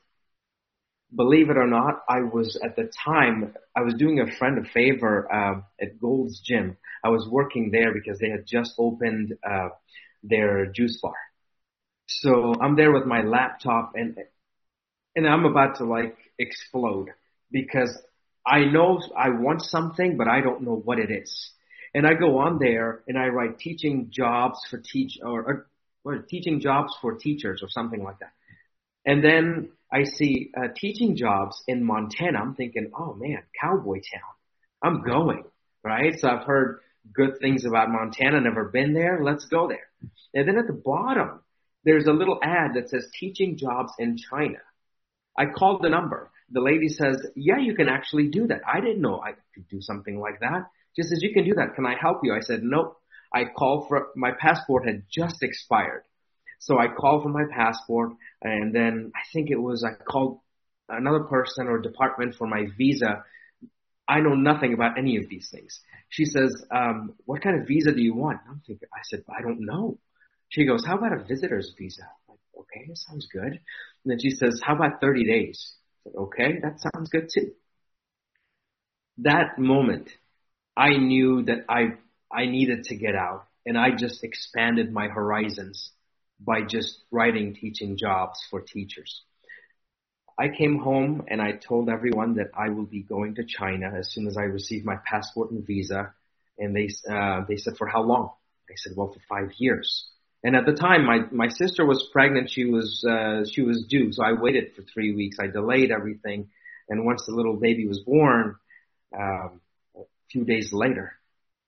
Believe 1.14 1.50
it 1.50 1.56
or 1.56 1.66
not, 1.66 2.02
I 2.08 2.20
was 2.22 2.58
at 2.64 2.76
the 2.76 2.90
time, 3.04 3.54
I 3.76 3.82
was 3.82 3.94
doing 3.94 4.20
a 4.20 4.36
friend 4.36 4.58
a 4.58 4.68
favor 4.70 5.30
uh, 5.32 5.60
at 5.80 6.00
Gold's 6.00 6.40
Gym. 6.40 6.76
I 7.04 7.08
was 7.10 7.28
working 7.28 7.70
there 7.70 7.92
because 7.92 8.18
they 8.18 8.30
had 8.30 8.46
just 8.46 8.74
opened 8.78 9.34
uh, 9.48 9.68
their 10.22 10.66
juice 10.66 10.98
bar. 11.02 11.14
So 12.06 12.54
I'm 12.60 12.76
there 12.76 12.92
with 12.92 13.06
my 13.06 13.22
laptop 13.22 13.92
and 13.94 14.16
and 15.14 15.26
I'm 15.28 15.44
about 15.44 15.76
to 15.76 15.84
like 15.84 16.16
explode 16.38 17.08
because 17.50 17.96
I 18.46 18.64
know 18.64 19.00
I 19.16 19.30
want 19.30 19.62
something, 19.62 20.16
but 20.16 20.28
I 20.28 20.40
don't 20.40 20.62
know 20.62 20.76
what 20.84 20.98
it 20.98 21.10
is. 21.10 21.50
And 21.94 22.06
I 22.06 22.14
go 22.14 22.38
on 22.38 22.58
there 22.58 23.02
and 23.06 23.18
I 23.18 23.26
write 23.28 23.58
teaching 23.58 24.08
jobs 24.10 24.58
for 24.70 24.78
teach 24.78 25.18
or, 25.22 25.42
or, 25.42 25.66
or 26.04 26.18
teaching 26.18 26.60
jobs 26.60 26.94
for 27.00 27.14
teachers 27.14 27.62
or 27.62 27.68
something 27.68 28.02
like 28.02 28.18
that. 28.20 28.32
And 29.04 29.22
then 29.22 29.70
I 29.92 30.04
see 30.04 30.50
uh, 30.56 30.68
teaching 30.74 31.16
jobs 31.16 31.62
in 31.68 31.84
Montana. 31.84 32.38
I'm 32.38 32.54
thinking, 32.54 32.90
oh 32.98 33.14
man, 33.14 33.42
cowboy 33.60 33.96
town. 33.96 34.32
I'm 34.82 35.02
going, 35.02 35.44
right? 35.84 36.18
So 36.18 36.28
I've 36.28 36.46
heard 36.46 36.80
good 37.12 37.38
things 37.40 37.64
about 37.64 37.90
Montana, 37.90 38.40
never 38.40 38.64
been 38.64 38.94
there. 38.94 39.20
Let's 39.22 39.44
go 39.46 39.68
there. 39.68 39.88
And 40.34 40.48
then 40.48 40.56
at 40.56 40.66
the 40.66 40.72
bottom, 40.72 41.40
there's 41.84 42.06
a 42.06 42.12
little 42.12 42.38
ad 42.42 42.74
that 42.74 42.88
says 42.88 43.06
teaching 43.18 43.56
jobs 43.58 43.92
in 43.98 44.16
China. 44.16 44.58
I 45.36 45.46
called 45.46 45.82
the 45.82 45.90
number 45.90 46.30
the 46.52 46.60
lady 46.60 46.88
says, 46.88 47.26
yeah, 47.34 47.58
you 47.58 47.74
can 47.74 47.88
actually 47.88 48.28
do 48.28 48.46
that. 48.46 48.60
I 48.70 48.80
didn't 48.80 49.00
know 49.00 49.20
I 49.20 49.32
could 49.54 49.68
do 49.68 49.80
something 49.80 50.20
like 50.20 50.40
that. 50.40 50.66
She 50.94 51.02
says, 51.02 51.20
you 51.22 51.32
can 51.32 51.44
do 51.44 51.54
that. 51.54 51.74
Can 51.74 51.86
I 51.86 51.94
help 51.98 52.18
you? 52.22 52.34
I 52.34 52.40
said, 52.40 52.60
nope. 52.62 52.98
I 53.34 53.44
called 53.44 53.88
for, 53.88 54.08
my 54.14 54.32
passport 54.38 54.86
had 54.86 55.04
just 55.10 55.42
expired. 55.42 56.02
So 56.62 56.78
I 56.78 56.86
called 56.86 57.24
for 57.24 57.28
my 57.28 57.42
passport 57.50 58.12
and 58.40 58.72
then 58.72 59.10
I 59.16 59.22
think 59.32 59.50
it 59.50 59.60
was, 59.60 59.82
I 59.84 60.00
called 60.00 60.38
another 60.88 61.24
person 61.24 61.66
or 61.66 61.80
department 61.80 62.36
for 62.36 62.46
my 62.46 62.66
visa. 62.78 63.24
I 64.06 64.20
know 64.20 64.34
nothing 64.34 64.72
about 64.72 64.96
any 64.96 65.16
of 65.16 65.28
these 65.28 65.50
things. 65.50 65.80
She 66.08 66.24
says, 66.24 66.64
um, 66.70 67.14
what 67.24 67.42
kind 67.42 67.60
of 67.60 67.66
visa 67.66 67.90
do 67.90 68.00
you 68.00 68.14
want? 68.14 68.38
I'm 68.48 68.62
thinking, 68.64 68.86
I 68.94 69.00
said, 69.02 69.24
I 69.28 69.42
don't 69.42 69.66
know. 69.66 69.98
She 70.50 70.64
goes, 70.64 70.86
how 70.86 70.96
about 70.96 71.12
a 71.12 71.24
visitor's 71.24 71.74
visa? 71.76 72.02
I'm 72.02 72.36
like, 72.36 72.38
okay, 72.60 72.86
that 72.86 72.96
sounds 72.96 73.26
good. 73.26 73.52
And 73.54 74.06
then 74.06 74.20
she 74.20 74.30
says, 74.30 74.60
how 74.64 74.76
about 74.76 75.00
30 75.00 75.24
days? 75.24 75.74
said, 76.04 76.12
okay, 76.16 76.60
that 76.62 76.78
sounds 76.78 77.08
good 77.10 77.28
too. 77.34 77.50
That 79.18 79.58
moment, 79.58 80.10
I 80.76 80.96
knew 80.96 81.42
that 81.42 81.64
I, 81.68 81.94
I 82.32 82.46
needed 82.46 82.84
to 82.84 82.96
get 82.96 83.16
out 83.16 83.48
and 83.66 83.76
I 83.76 83.96
just 83.96 84.22
expanded 84.22 84.92
my 84.92 85.08
horizons 85.08 85.90
by 86.44 86.62
just 86.62 86.98
writing 87.10 87.54
teaching 87.54 87.96
jobs 87.96 88.40
for 88.50 88.60
teachers. 88.60 89.22
I 90.38 90.48
came 90.48 90.78
home 90.78 91.24
and 91.28 91.40
I 91.40 91.52
told 91.52 91.88
everyone 91.88 92.34
that 92.34 92.50
I 92.56 92.70
will 92.70 92.86
be 92.86 93.02
going 93.02 93.34
to 93.36 93.44
China 93.44 93.92
as 93.96 94.12
soon 94.12 94.26
as 94.26 94.36
I 94.36 94.42
receive 94.42 94.84
my 94.84 94.96
passport 95.04 95.50
and 95.50 95.66
visa. 95.66 96.14
And 96.58 96.74
they, 96.74 96.88
uh, 97.10 97.42
they 97.48 97.56
said, 97.56 97.76
for 97.76 97.86
how 97.86 98.02
long? 98.02 98.30
I 98.68 98.74
said, 98.76 98.94
well, 98.96 99.12
for 99.12 99.20
five 99.28 99.52
years. 99.58 100.08
And 100.44 100.56
at 100.56 100.66
the 100.66 100.72
time, 100.72 101.04
my 101.04 101.20
my 101.30 101.48
sister 101.48 101.86
was 101.86 102.08
pregnant. 102.12 102.50
She 102.50 102.64
was 102.64 103.04
uh, 103.08 103.44
she 103.48 103.62
was 103.62 103.84
due, 103.88 104.12
so 104.12 104.24
I 104.24 104.32
waited 104.32 104.74
for 104.74 104.82
three 104.82 105.14
weeks. 105.14 105.36
I 105.40 105.46
delayed 105.46 105.92
everything, 105.92 106.48
and 106.88 107.04
once 107.04 107.24
the 107.26 107.32
little 107.32 107.56
baby 107.56 107.86
was 107.86 108.00
born, 108.00 108.56
um, 109.16 109.60
a 109.96 110.00
few 110.30 110.44
days 110.44 110.72
later, 110.72 111.12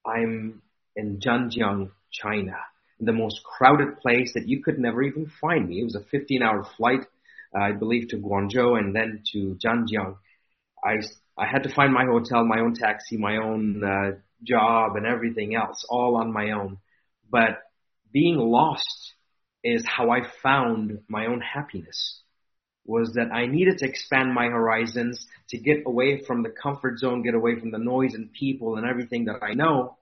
I'm 0.05 0.61
in 0.97 1.19
Zhanjiang, 1.19 1.93
China, 2.11 2.57
the 3.05 3.13
most 3.13 3.43
crowded 3.45 3.99
place 3.99 4.35
that 4.35 4.49
you 4.49 4.63
could 4.63 4.79
never 4.79 5.03
even 5.03 5.31
find 5.41 5.69
me. 5.69 5.81
It 5.81 5.85
was 5.85 5.97
a 5.97 6.01
15-hour 6.17 6.65
flight, 6.77 7.07
uh, 7.55 7.63
I 7.63 7.73
believe, 7.73 8.09
to 8.09 8.19
Guangzhou 8.19 8.79
and 8.79 8.95
then 8.95 9.23
to 9.33 9.57
Zhanjiang. 9.65 10.17
I 10.85 10.97
I 11.37 11.47
had 11.47 11.65
to 11.65 11.75
find 11.75 11.93
my 11.93 12.05
hotel, 12.05 12.45
my 12.45 12.61
own 12.61 12.75
taxi, 12.75 13.17
my 13.17 13.39
own 13.39 13.83
uh, 13.83 14.13
job, 14.43 14.97
and 14.97 15.07
everything 15.07 15.57
else, 15.57 15.85
all 15.89 16.17
on 16.17 16.33
my 16.33 16.53
own. 16.53 16.79
But 17.29 17.63
being 18.13 18.37
lost 18.37 19.15
is 19.65 19.85
how 19.85 20.11
I 20.11 20.21
found 20.43 21.01
my 21.09 21.27
own 21.27 21.41
happiness. 21.41 22.21
was 22.85 23.15
that 23.15 23.33
I 23.33 23.47
needed 23.47 23.79
to 23.79 23.87
expand 23.87 24.33
my 24.35 24.47
horizons 24.47 25.27
to 25.49 25.59
get 25.59 25.85
away 25.87 26.23
from 26.25 26.43
the 26.43 26.51
comfort 26.51 26.99
zone, 26.99 27.23
get 27.23 27.35
away 27.35 27.59
from 27.59 27.71
the 27.71 27.79
noise 27.79 28.15
and 28.15 28.33
people 28.33 28.77
and 28.77 28.87
everything 28.87 29.25
that 29.27 29.43
I 29.43 29.55
know 29.55 29.97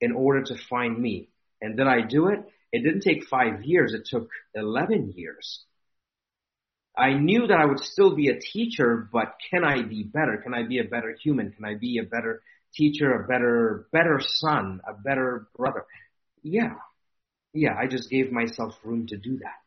in 0.00 0.12
order 0.12 0.42
to 0.42 0.56
find 0.56 0.98
me. 0.98 1.28
And 1.62 1.78
then 1.78 1.88
I 1.88 2.02
do 2.02 2.28
it? 2.28 2.40
It 2.72 2.80
didn't 2.82 3.02
take 3.02 3.26
five 3.26 3.64
years. 3.64 3.94
It 3.94 4.04
took 4.04 4.28
11 4.54 5.14
years. 5.16 5.64
I 6.96 7.14
knew 7.14 7.46
that 7.46 7.58
I 7.58 7.64
would 7.64 7.80
still 7.80 8.14
be 8.14 8.28
a 8.28 8.38
teacher, 8.38 9.08
but 9.10 9.34
can 9.50 9.64
I 9.64 9.82
be 9.82 10.02
better? 10.02 10.38
Can 10.42 10.52
I 10.52 10.64
be 10.64 10.78
a 10.80 10.84
better 10.84 11.16
human? 11.22 11.52
Can 11.52 11.64
I 11.64 11.76
be 11.76 11.98
a 11.98 12.02
better 12.02 12.42
teacher, 12.74 13.14
a 13.14 13.26
better, 13.26 13.86
better 13.92 14.20
son, 14.20 14.80
a 14.86 14.92
better 14.92 15.48
brother? 15.56 15.86
Yeah. 16.42 16.74
Yeah, 17.54 17.74
I 17.78 17.86
just 17.86 18.10
gave 18.10 18.32
myself 18.32 18.74
room 18.84 19.06
to 19.08 19.16
do 19.16 19.38
that. 19.38 19.62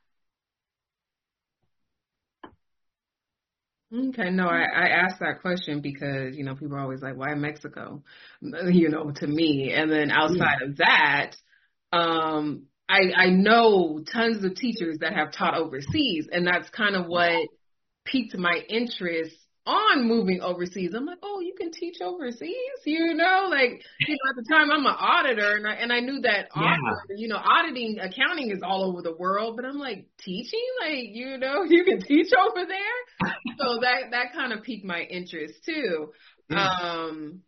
Okay, 3.93 4.29
no, 4.29 4.47
I, 4.47 4.63
I 4.63 4.87
asked 4.89 5.19
that 5.19 5.41
question 5.41 5.79
because, 5.79 6.35
you 6.35 6.43
know, 6.43 6.55
people 6.55 6.75
are 6.75 6.81
always 6.81 7.01
like, 7.01 7.15
why 7.15 7.33
Mexico? 7.35 8.03
You 8.41 8.89
know, 8.89 9.11
to 9.11 9.27
me. 9.27 9.73
And 9.73 9.89
then 9.91 10.11
outside 10.11 10.57
yeah. 10.61 10.67
of 10.67 10.77
that, 10.77 11.31
um, 11.95 12.63
I, 12.87 13.11
I 13.15 13.29
know 13.29 14.03
tons 14.11 14.43
of 14.43 14.55
teachers 14.55 14.99
that 14.99 15.13
have 15.13 15.31
taught 15.31 15.55
overseas, 15.55 16.27
and 16.31 16.45
that's 16.45 16.69
kind 16.69 16.95
of 16.95 17.07
what 17.07 17.47
piqued 18.05 18.37
my 18.37 18.59
interest 18.69 19.35
on 19.65 20.07
moving 20.07 20.41
overseas. 20.41 20.93
I'm 20.95 21.05
like, 21.05 21.17
oh, 21.23 21.39
you 21.39 21.55
can 21.57 21.71
teach 21.71 21.95
overseas, 21.99 22.51
you 22.85 23.15
know, 23.15 23.47
like 23.49 23.81
you 23.99 24.15
know, 24.15 24.29
at 24.29 24.35
the 24.35 24.45
time 24.47 24.69
I'm 24.71 24.85
an 24.85 24.95
auditor, 24.97 25.55
and 25.55 25.67
I 25.67 25.73
and 25.73 25.91
I 25.91 26.01
knew 26.01 26.21
that 26.21 26.49
yeah. 26.55 26.61
auditor, 26.61 27.15
you 27.17 27.27
know, 27.27 27.37
auditing 27.37 27.97
accounting 27.99 28.51
is 28.51 28.61
all 28.63 28.83
over 28.83 29.01
the 29.01 29.15
world, 29.15 29.55
but 29.55 29.65
I'm 29.65 29.79
like 29.79 30.05
teaching, 30.19 30.65
like 30.81 31.07
you 31.11 31.37
know, 31.39 31.63
you 31.67 31.83
can 31.83 32.01
teach 32.01 32.31
over 32.33 32.67
there, 32.67 33.33
so 33.57 33.79
that 33.81 34.11
that 34.11 34.33
kind 34.33 34.53
of 34.53 34.63
piqued 34.63 34.85
my 34.85 35.01
interest 35.01 35.55
too. 35.65 36.11
Yeah. 36.49 36.67
Um, 36.67 37.41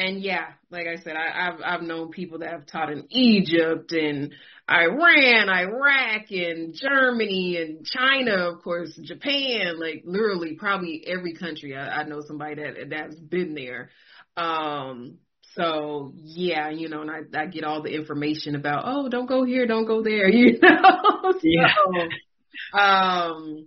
and 0.00 0.22
yeah, 0.22 0.46
like 0.70 0.86
I 0.86 0.96
said, 1.02 1.14
I, 1.14 1.48
I've 1.48 1.60
I've 1.62 1.82
known 1.82 2.10
people 2.10 2.38
that 2.38 2.50
have 2.50 2.66
taught 2.66 2.90
in 2.90 3.06
Egypt 3.10 3.92
and 3.92 4.32
Iran, 4.68 5.50
Iraq, 5.50 6.30
and 6.30 6.74
Germany, 6.74 7.58
and 7.60 7.84
China, 7.84 8.48
of 8.48 8.62
course, 8.62 8.98
Japan, 9.02 9.78
like 9.78 10.02
literally 10.06 10.54
probably 10.54 11.04
every 11.06 11.34
country. 11.34 11.76
I, 11.76 12.00
I 12.00 12.04
know 12.04 12.22
somebody 12.26 12.54
that 12.62 12.88
that's 12.88 13.16
been 13.16 13.54
there. 13.54 13.90
Um, 14.36 15.18
so 15.54 16.14
yeah, 16.16 16.70
you 16.70 16.88
know, 16.88 17.02
and 17.02 17.10
I, 17.10 17.38
I 17.38 17.46
get 17.46 17.64
all 17.64 17.82
the 17.82 17.94
information 17.94 18.54
about, 18.54 18.84
oh, 18.86 19.10
don't 19.10 19.26
go 19.26 19.44
here, 19.44 19.66
don't 19.66 19.86
go 19.86 20.02
there, 20.02 20.28
you 20.30 20.58
know. 20.62 21.32
so, 21.32 21.40
yeah. 21.42 21.74
Um, 22.72 23.66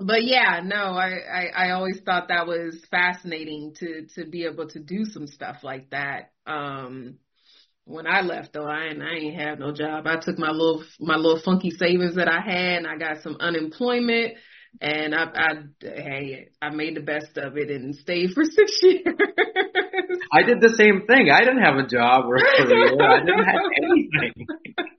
but 0.00 0.24
yeah, 0.24 0.60
no, 0.64 0.76
I, 0.76 1.18
I 1.32 1.66
I 1.66 1.70
always 1.72 2.00
thought 2.04 2.28
that 2.28 2.46
was 2.46 2.84
fascinating 2.90 3.74
to 3.80 4.06
to 4.14 4.26
be 4.26 4.44
able 4.44 4.68
to 4.68 4.80
do 4.80 5.04
some 5.04 5.26
stuff 5.26 5.58
like 5.62 5.90
that. 5.90 6.32
Um, 6.46 7.18
when 7.84 8.06
I 8.06 8.20
left 8.20 8.52
though, 8.52 8.66
I 8.66 8.86
ain't, 8.86 9.02
I 9.02 9.14
ain't 9.14 9.40
have 9.40 9.58
no 9.58 9.72
job. 9.72 10.06
I 10.06 10.16
took 10.20 10.38
my 10.38 10.50
little 10.50 10.84
my 11.00 11.16
little 11.16 11.40
funky 11.42 11.70
savings 11.70 12.16
that 12.16 12.28
I 12.28 12.40
had, 12.40 12.78
and 12.78 12.86
I 12.86 12.96
got 12.96 13.22
some 13.22 13.36
unemployment, 13.40 14.34
and 14.80 15.14
I 15.14 15.24
I 15.34 15.48
hey 15.82 16.48
I 16.62 16.70
made 16.70 16.96
the 16.96 17.02
best 17.02 17.36
of 17.36 17.56
it 17.56 17.70
and 17.70 17.94
stayed 17.94 18.30
for 18.30 18.44
six 18.44 18.78
years. 18.82 19.04
I 20.32 20.42
did 20.42 20.60
the 20.60 20.74
same 20.76 21.06
thing. 21.06 21.30
I 21.30 21.40
didn't 21.40 21.62
have 21.62 21.76
a 21.76 21.86
job 21.86 22.26
or 22.26 22.36
a 22.36 22.40
career. 22.40 23.02
I 23.02 23.20
didn't 23.20 23.44
have 23.44 23.62
anything. 23.82 24.46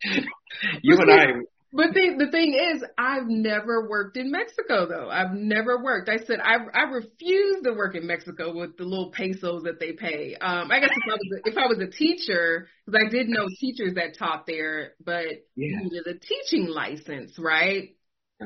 you 0.84 0.98
and 1.00 1.12
I 1.12 1.26
but 1.74 1.94
the 1.94 2.16
the 2.18 2.32
thing 2.32 2.54
is, 2.54 2.84
I've 2.98 3.28
never 3.28 3.88
worked 3.90 4.18
in 4.18 4.32
Mexico 4.32 4.86
though. 4.88 5.10
I've 5.10 5.34
never 5.34 5.82
worked. 5.82 6.10
I 6.10 6.18
said 6.18 6.40
I 6.40 6.58
I 6.74 6.84
refuse 6.84 7.64
to 7.64 7.74
work 7.74 7.96
in 7.96 8.06
Mexico 8.06 8.54
with 8.54 8.78
the 8.78 8.84
little 8.84 9.12
pesos 9.12 9.64
that 9.64 9.80
they 9.80 9.94
pay. 9.94 10.36
Um, 10.36 10.72
I 10.72 10.80
guess 10.80 10.90
if 10.92 11.12
I 11.12 11.16
was 11.16 11.40
a, 11.40 11.50
if 11.50 11.58
I 11.58 11.68
was 11.68 11.80
a 11.80 11.92
teacher, 11.92 12.68
because 12.86 13.02
I 13.06 13.10
did 13.10 13.30
know 13.30 13.48
teachers 13.60 13.96
that 13.96 14.18
taught 14.18 14.46
there, 14.46 14.94
but 15.04 15.26
yeah. 15.56 15.68
you 15.68 15.78
needed 15.84 16.08
a 16.08 16.20
teaching 16.20 16.68
license, 16.68 17.38
right? 17.40 17.96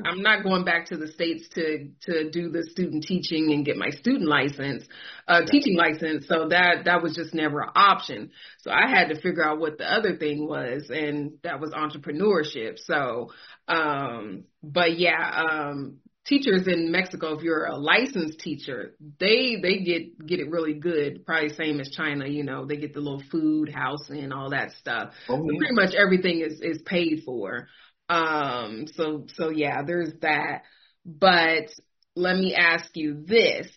I'm 0.04 0.22
not 0.22 0.42
going 0.42 0.64
back 0.64 0.86
to 0.86 0.96
the 0.96 1.08
states 1.08 1.48
to 1.54 1.88
to 2.02 2.30
do 2.30 2.50
the 2.50 2.64
student 2.70 3.04
teaching 3.04 3.52
and 3.52 3.64
get 3.64 3.76
my 3.76 3.90
student 3.90 4.28
license, 4.28 4.84
uh, 5.26 5.42
teaching 5.46 5.76
license. 5.76 6.26
So 6.26 6.48
that 6.48 6.84
that 6.84 7.02
was 7.02 7.14
just 7.14 7.34
never 7.34 7.60
an 7.60 7.70
option. 7.74 8.30
So 8.58 8.70
I 8.70 8.88
had 8.88 9.08
to 9.08 9.20
figure 9.20 9.44
out 9.44 9.58
what 9.58 9.78
the 9.78 9.90
other 9.90 10.16
thing 10.16 10.46
was, 10.46 10.90
and 10.90 11.32
that 11.42 11.60
was 11.60 11.70
entrepreneurship. 11.70 12.78
So, 12.78 13.30
um, 13.68 14.44
but 14.62 14.98
yeah, 14.98 15.44
um, 15.50 15.98
teachers 16.26 16.66
in 16.66 16.90
Mexico, 16.90 17.36
if 17.36 17.42
you're 17.42 17.66
a 17.66 17.76
licensed 17.76 18.40
teacher, 18.40 18.94
they 19.18 19.56
they 19.62 19.78
get 19.78 20.26
get 20.26 20.40
it 20.40 20.50
really 20.50 20.74
good. 20.74 21.24
Probably 21.24 21.50
same 21.50 21.80
as 21.80 21.90
China, 21.90 22.26
you 22.26 22.44
know, 22.44 22.66
they 22.66 22.76
get 22.76 22.92
the 22.92 23.00
little 23.00 23.22
food, 23.30 23.72
housing, 23.72 24.32
all 24.32 24.50
that 24.50 24.72
stuff. 24.72 25.12
Oh, 25.28 25.36
yeah. 25.36 25.58
pretty 25.58 25.74
much 25.74 25.94
everything 25.94 26.40
is 26.40 26.60
is 26.60 26.82
paid 26.82 27.22
for. 27.24 27.68
Um, 28.08 28.86
so, 28.94 29.26
so 29.34 29.50
yeah, 29.50 29.82
there's 29.82 30.12
that. 30.22 30.62
But 31.04 31.70
let 32.14 32.36
me 32.36 32.54
ask 32.54 32.90
you 32.96 33.24
this. 33.26 33.68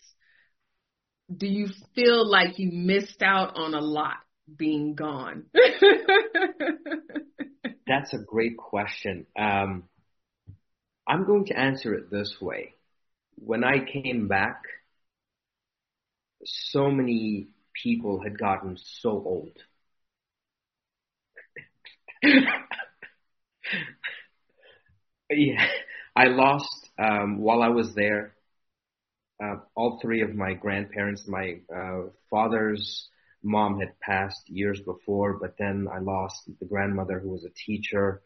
Do 1.34 1.46
you 1.46 1.68
feel 1.94 2.28
like 2.28 2.58
you 2.58 2.70
missed 2.72 3.22
out 3.22 3.56
on 3.56 3.74
a 3.74 3.80
lot 3.80 4.16
being 4.56 4.94
gone? 4.94 5.44
That's 7.86 8.12
a 8.14 8.18
great 8.18 8.56
question. 8.56 9.26
Um, 9.38 9.84
I'm 11.06 11.24
going 11.26 11.46
to 11.46 11.58
answer 11.58 11.94
it 11.94 12.10
this 12.10 12.36
way. 12.40 12.74
When 13.36 13.64
I 13.64 13.84
came 13.84 14.28
back, 14.28 14.62
so 16.44 16.90
many 16.90 17.48
people 17.82 18.22
had 18.22 18.38
gotten 18.38 18.76
so 18.78 19.10
old. 19.10 19.56
Yeah, 25.30 25.66
I 26.16 26.26
lost 26.28 26.90
um, 26.98 27.38
while 27.40 27.62
I 27.62 27.68
was 27.68 27.94
there. 27.94 28.34
Uh, 29.42 29.56
all 29.74 29.98
three 30.00 30.22
of 30.22 30.34
my 30.34 30.52
grandparents. 30.54 31.26
My 31.26 31.58
uh, 31.74 32.08
father's 32.30 33.08
mom 33.42 33.80
had 33.80 33.98
passed 34.00 34.48
years 34.48 34.80
before, 34.80 35.34
but 35.34 35.56
then 35.58 35.88
I 35.92 35.98
lost 35.98 36.42
the 36.60 36.66
grandmother 36.66 37.18
who 37.18 37.30
was 37.30 37.44
a 37.44 37.50
teacher, 37.66 38.20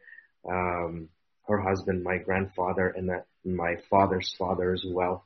um, 0.48 1.08
her 1.46 1.58
husband, 1.60 2.02
my 2.02 2.18
grandfather, 2.18 2.88
and 2.88 3.08
that 3.10 3.26
my 3.44 3.76
father's 3.90 4.34
father 4.38 4.72
as 4.72 4.84
well. 4.88 5.24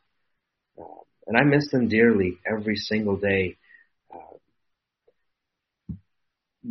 Uh, 0.81 1.03
and 1.27 1.37
I 1.37 1.45
miss 1.45 1.71
them 1.71 1.89
dearly 1.89 2.39
every 2.47 2.77
single 2.77 3.17
day. 3.17 3.57
Uh, 4.15 4.37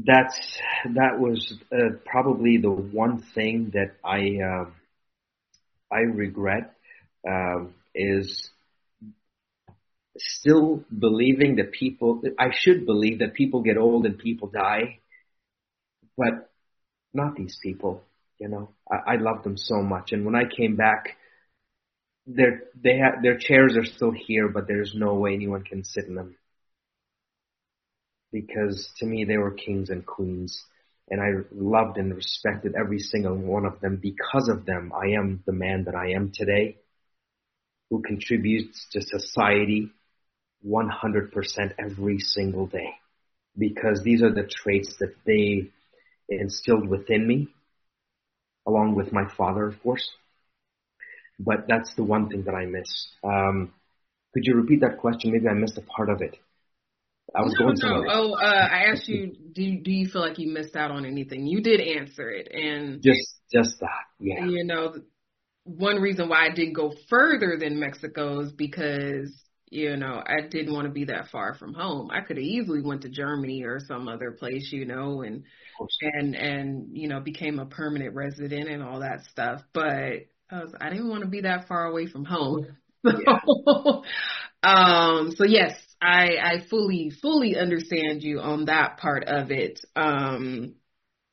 that's 0.06 0.60
that 0.96 1.20
was 1.20 1.54
uh, 1.72 1.90
probably 2.06 2.58
the 2.58 2.70
one 2.70 3.22
thing 3.34 3.72
that 3.74 3.96
I 4.04 4.40
uh, 4.44 4.70
I 5.92 6.00
regret 6.00 6.74
um, 7.28 7.74
is 7.96 8.50
still 10.18 10.84
believing 10.98 11.58
that 11.58 11.72
people, 11.72 12.22
I 12.40 12.50
should 12.52 12.86
believe 12.86 13.20
that 13.20 13.34
people 13.34 13.62
get 13.62 13.78
old 13.78 14.06
and 14.06 14.18
people 14.18 14.50
die, 14.50 15.00
but 16.18 16.50
not 17.14 17.36
these 17.36 17.58
people. 17.62 18.04
You 18.40 18.50
know, 18.50 18.70
I, 18.92 19.14
I 19.14 19.16
love 19.18 19.44
them 19.44 19.58
so 19.58 19.82
much. 19.82 20.12
And 20.12 20.26
when 20.26 20.36
I 20.36 20.44
came 20.46 20.76
back, 20.76 21.18
their 22.28 22.64
they 22.76 22.98
have 22.98 23.24
their 23.24 23.38
chairs 23.38 23.78
are 23.78 23.86
still 23.86 24.12
here, 24.12 24.50
but 24.50 24.68
there's 24.68 24.94
no 24.94 25.16
way 25.16 25.34
anyone 25.34 25.64
can 25.64 25.84
sit 25.84 26.06
in 26.06 26.16
them 26.16 26.36
because 28.32 28.90
to 28.98 29.06
me 29.06 29.24
they 29.24 29.38
were 29.38 29.52
kings 29.52 29.90
and 29.90 30.06
queens 30.06 30.62
and 31.10 31.22
I 31.22 31.30
loved 31.52 31.98
and 31.98 32.14
respected 32.14 32.76
every 32.76 33.00
single 33.00 33.36
one 33.36 33.66
of 33.66 33.80
them. 33.80 33.98
Because 33.98 34.50
of 34.50 34.66
them, 34.66 34.92
I 34.94 35.12
am 35.12 35.44
the 35.46 35.54
man 35.54 35.86
that 35.86 35.96
I 35.96 36.12
am 36.12 36.32
today, 36.34 36.78
who 37.90 38.02
contributes 38.02 38.88
to 38.92 39.02
society 39.02 39.90
100% 40.66 41.74
every 41.80 42.20
single 42.20 42.68
day. 42.68 42.92
Because 43.58 44.02
these 44.04 44.22
are 44.22 44.34
the 44.34 44.48
traits 44.50 44.96
that 45.00 45.16
they 45.26 45.70
instilled 46.30 46.88
within 46.88 47.26
me, 47.28 47.48
along 48.68 48.96
with 48.96 49.14
my 49.14 49.24
father, 49.38 49.68
of 49.68 49.82
course. 49.82 50.10
But 51.40 51.68
that's 51.68 51.94
the 51.96 52.04
one 52.04 52.30
thing 52.30 52.44
that 52.44 52.56
I 52.56 52.66
miss. 52.66 53.08
Um, 53.24 53.74
could 54.34 54.46
you 54.46 54.56
repeat 54.56 54.82
that 54.82 54.98
question? 54.98 55.32
Maybe 55.32 55.48
I 55.48 55.54
missed 55.54 55.78
a 55.78 55.82
part 55.82 56.10
of 56.10 56.22
it. 56.22 56.38
I 57.36 57.42
was 57.42 57.54
no, 57.60 57.66
going 57.66 57.76
no. 57.82 58.06
Oh, 58.10 58.34
uh, 58.34 58.68
I 58.72 58.86
asked 58.92 59.08
you, 59.08 59.36
do 59.54 59.62
you, 59.62 59.82
do 59.82 59.92
you 59.92 60.08
feel 60.08 60.22
like 60.22 60.40
you 60.40 60.52
missed 60.52 60.76
out 60.76 60.92
on 60.92 61.06
anything? 61.06 61.46
You 61.46 61.62
did 61.62 61.82
answer 61.82 62.30
it, 62.30 62.48
and 62.52 63.02
just 63.02 63.40
just 63.52 63.80
that, 63.82 64.06
yeah. 64.20 64.46
You 64.46 64.64
know, 64.64 64.96
one 65.64 65.98
reason 65.98 66.30
why 66.30 66.46
I 66.46 66.54
didn't 66.54 66.74
go 66.74 66.94
further 67.10 67.58
than 67.60 67.80
Mexico 67.80 68.40
is 68.40 68.52
because 68.54 69.34
you 69.70 69.98
know 69.98 70.24
I 70.26 70.48
didn't 70.48 70.74
want 70.74 70.88
to 70.88 70.94
be 70.94 71.06
that 71.06 71.30
far 71.30 71.54
from 71.56 71.74
home. 71.74 72.10
I 72.12 72.22
could 72.22 72.38
have 72.38 72.46
easily 72.46 72.82
went 72.82 73.02
to 73.02 73.10
Germany 73.10 73.64
or 73.64 73.80
some 73.80 74.08
other 74.08 74.32
place, 74.32 74.70
you 74.72 74.86
know, 74.86 75.22
and 75.22 75.44
and 76.02 76.36
and 76.36 76.98
you 76.98 77.10
know 77.10 77.20
became 77.20 77.60
a 77.60 77.66
permanent 77.66 78.16
resident 78.16 78.70
and 78.70 78.82
all 78.82 79.02
that 79.02 79.26
stuff. 79.32 79.62
But 79.74 80.28
I 80.50 80.64
was 80.64 80.74
I 80.80 80.90
didn't 80.90 81.10
want 81.10 81.24
to 81.24 81.30
be 81.30 81.42
that 81.42 81.68
far 81.68 81.86
away 81.88 82.08
from 82.08 82.24
home. 82.24 82.78
So, 83.06 83.12
yeah. 83.20 83.40
um, 84.64 85.32
so 85.36 85.44
yes, 85.46 85.74
I 86.02 86.38
I 86.38 86.66
fully 86.70 87.10
fully 87.10 87.58
understand 87.58 88.24
you 88.24 88.40
on 88.40 88.66
that 88.66 88.98
part 88.98 89.26
of 89.26 89.52
it. 89.52 89.80
Um, 89.96 90.76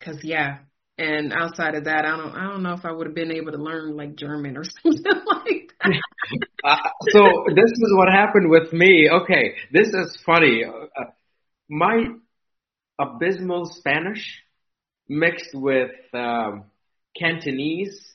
cause 0.01 0.21
yeah, 0.23 0.59
and 0.97 1.33
outside 1.33 1.75
of 1.75 1.85
that, 1.85 2.05
I 2.05 2.17
don't 2.17 2.35
I 2.35 2.45
don't 2.45 2.63
know 2.63 2.75
if 2.75 2.85
I 2.85 2.93
would 2.93 3.07
have 3.07 3.15
been 3.15 3.33
able 3.33 3.53
to 3.53 3.59
learn 3.59 3.97
like 3.97 4.17
German 4.17 4.57
or 4.57 4.65
something 4.83 5.03
like 5.05 5.73
that. 5.83 6.01
uh, 6.65 6.77
so 7.11 7.45
this 7.55 7.71
is 7.71 7.95
what 7.97 8.09
happened 8.13 8.49
with 8.49 8.73
me. 8.73 9.09
Okay, 9.11 9.55
this 9.73 9.89
is 9.89 10.19
funny. 10.25 10.65
Uh, 10.65 11.05
my 11.69 12.07
abysmal 12.99 13.67
Spanish 13.67 14.43
mixed 15.09 15.55
with 15.55 15.91
um, 16.15 16.65
Cantonese, 17.19 18.15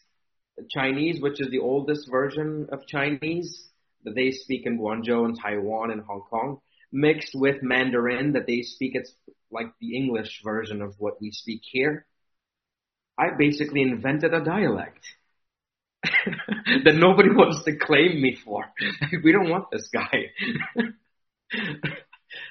Chinese, 0.70 1.22
which 1.22 1.40
is 1.40 1.50
the 1.52 1.60
oldest 1.60 2.10
version 2.10 2.68
of 2.72 2.88
Chinese 2.88 3.69
that 4.04 4.16
they 4.16 4.32
speak 4.32 4.66
in 4.66 4.80
Guangzhou 4.80 5.26
and 5.26 5.40
Taiwan 5.40 5.92
and 5.92 6.02
Hong 6.02 6.22
Kong, 6.30 6.60
mixed 6.92 7.36
with 7.36 7.62
Mandarin 7.62 8.34
that 8.34 8.48
they 8.48 8.62
speak. 8.62 8.94
It's 8.96 9.14
like 9.52 9.68
the 9.80 9.96
English 9.96 10.42
version 10.44 10.82
of 10.82 10.96
what 10.98 11.22
we 11.22 11.32
speak 11.32 11.62
here. 11.64 12.06
I 13.18 13.32
basically 13.38 13.82
invented 13.82 14.34
a 14.34 14.44
dialect 14.44 15.06
that 16.04 16.96
nobody 16.96 17.30
wants 17.30 17.64
to 17.66 17.76
claim 17.76 18.22
me 18.22 18.38
for. 18.44 18.66
we 19.24 19.32
don't 19.32 19.50
want 19.50 19.66
this 19.72 19.90
guy. 19.90 20.32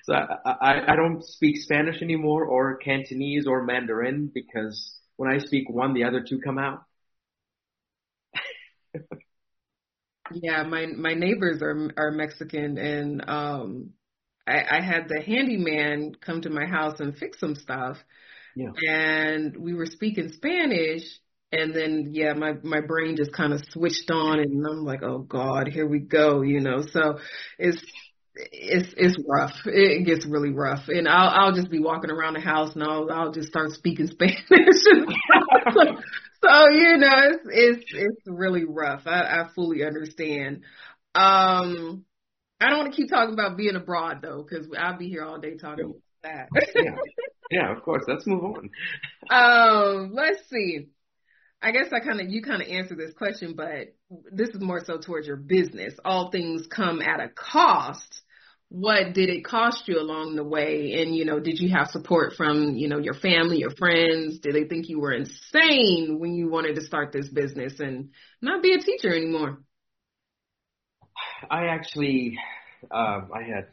so 0.03 0.15
I, 0.15 0.51
I, 0.61 0.93
I 0.93 0.97
don't 0.97 1.25
speak 1.25 1.57
Spanish 1.57 2.03
anymore 2.03 2.45
or 2.45 2.77
Cantonese 2.77 3.47
or 3.47 3.65
Mandarin 3.65 4.31
because 4.33 4.95
when 5.17 5.31
I 5.31 5.39
speak 5.39 5.71
one, 5.71 5.95
the 5.95 6.05
other 6.05 6.21
two 6.21 6.41
come 6.41 6.59
out. 6.59 6.85
Yeah, 10.33 10.63
my 10.65 10.87
my 10.87 11.15
neighbors 11.15 11.63
are 11.63 11.91
are 11.97 12.11
Mexican, 12.11 12.79
and 12.79 13.29
um, 13.29 13.91
I, 14.47 14.79
I 14.79 14.81
had 14.81 15.09
the 15.09 15.21
handyman 15.21 16.15
come 16.21 16.43
to 16.43 16.51
my 16.51 16.67
house 16.67 17.01
and 17.01 17.17
fix 17.17 17.39
some 17.41 17.55
stuff. 17.55 17.97
Yeah. 18.57 18.71
And 18.87 19.57
we 19.57 19.75
were 19.75 19.87
speaking 19.87 20.33
Spanish, 20.33 21.03
and 21.53 21.75
then 21.75 22.11
yeah, 22.13 22.33
my 22.35 22.55
my 22.63 22.81
brain 22.81 23.17
just 23.17 23.33
kind 23.33 23.53
of 23.53 23.63
switched 23.71 24.11
on, 24.11 24.41
and 24.41 24.67
I'm 24.67 24.85
like, 24.85 25.03
oh 25.03 25.19
God, 25.19 25.69
here 25.69 25.87
we 25.87 26.01
go, 26.01 26.43
you 26.43 26.61
know. 26.61 26.83
So 26.93 27.19
it's 27.59 27.83
it's 28.35 28.95
it's 28.97 29.17
rough. 29.27 29.55
It 29.67 30.07
gets 30.07 30.27
really 30.27 30.51
rough, 30.51 30.89
and 30.89 31.09
I'll 31.09 31.29
I'll 31.29 31.53
just 31.53 31.71
be 31.71 31.81
walking 31.81 32.11
around 32.11 32.35
the 32.35 32.41
house 32.41 32.75
and 32.75 32.83
I'll 32.83 33.11
I'll 33.11 33.33
just 33.33 33.49
start 33.49 33.73
speaking 33.73 34.07
Spanish. 34.11 34.37
so 36.45 36.71
you 36.71 36.97
know, 36.97 37.17
it's 37.17 37.45
it's 37.51 37.85
it's 37.93 38.23
really 38.27 38.65
rough. 38.65 39.03
I, 39.07 39.21
I 39.21 39.49
fully 39.55 39.85
understand. 39.85 40.63
Um, 41.15 42.05
I 42.61 42.71
don't 42.71 42.79
want 42.79 42.93
to 42.93 42.97
keep 42.97 43.11
talking 43.11 43.35
about 43.35 43.57
being 43.57 43.77
abroad 43.77 44.19
though, 44.23 44.43
because 44.43 44.67
I'll 44.77 44.99
be 44.99 45.09
here 45.09 45.25
all 45.25 45.39
day 45.39 45.57
talking 45.57 45.85
about 45.85 46.03
that. 46.23 46.49
yeah. 46.75 46.97
yeah, 47.51 47.77
of 47.77 47.83
course. 47.83 48.05
Let's 48.07 48.27
move 48.27 48.45
on. 48.45 48.71
Um, 49.31 50.13
let's 50.15 50.49
see. 50.49 50.89
I 51.61 51.73
guess 51.73 51.93
I 51.93 52.01
kind 52.01 52.21
of 52.21 52.31
you 52.31 52.41
kind 52.41 52.63
of 52.63 52.69
answered 52.69 52.99
this 52.99 53.13
question, 53.13 53.55
but 53.55 53.95
this 54.33 54.49
is 54.51 54.61
more 54.61 54.83
so 54.83 54.97
towards 54.99 55.27
your 55.27 55.37
business. 55.37 55.93
All 56.03 56.31
things 56.31 56.67
come 56.67 57.03
at 57.03 57.21
a 57.21 57.29
cost 57.29 58.23
what 58.71 59.15
did 59.15 59.31
it 59.31 59.45
cost 59.45 59.89
you 59.89 59.99
along 59.99 60.37
the 60.37 60.45
way? 60.45 61.01
And, 61.01 61.17
you 61.17 61.25
know, 61.25 61.41
did 61.41 61.59
you 61.59 61.71
have 61.71 61.89
support 61.89 62.35
from, 62.37 62.77
you 62.77 62.89
know, 62.89 62.99
your 62.99 63.15
family, 63.15 63.59
your 63.59 63.71
friends? 63.71 64.41
Did 64.41 64.55
they 64.55 64.65
think 64.65 64.89
you 64.89 65.01
were 65.01 65.13
insane 65.13 66.19
when 66.19 66.35
you 66.35 66.51
wanted 66.51 66.75
to 66.75 66.83
start 66.83 67.13
this 67.13 67.29
business 67.29 67.81
and 67.81 68.11
not 68.43 68.63
be 68.63 68.75
a 68.75 68.79
teacher 68.79 69.15
anymore? 69.15 69.59
I 71.51 71.67
actually, 71.67 72.39
um, 72.91 73.31
I 73.35 73.43
had 73.43 73.69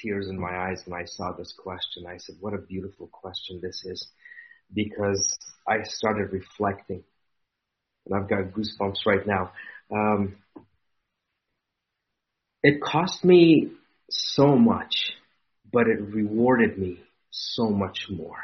tears 0.00 0.28
in 0.28 0.38
my 0.38 0.56
eyes 0.56 0.82
when 0.86 1.00
I 1.00 1.06
saw 1.06 1.32
this 1.32 1.52
question. 1.58 2.06
I 2.06 2.18
said, 2.18 2.36
what 2.40 2.54
a 2.54 2.58
beautiful 2.58 3.08
question 3.08 3.60
this 3.60 3.84
is 3.84 4.08
because 4.72 5.26
I 5.66 5.82
started 5.82 6.32
reflecting 6.32 7.02
and 8.06 8.14
I've 8.14 8.28
got 8.28 8.52
goosebumps 8.52 9.06
right 9.06 9.26
now. 9.26 9.50
Um, 9.92 10.36
it 12.62 12.80
cost 12.80 13.24
me 13.24 13.70
so 14.10 14.56
much, 14.56 15.12
but 15.72 15.88
it 15.88 16.00
rewarded 16.00 16.78
me 16.78 17.00
so 17.30 17.70
much 17.70 18.06
more. 18.10 18.42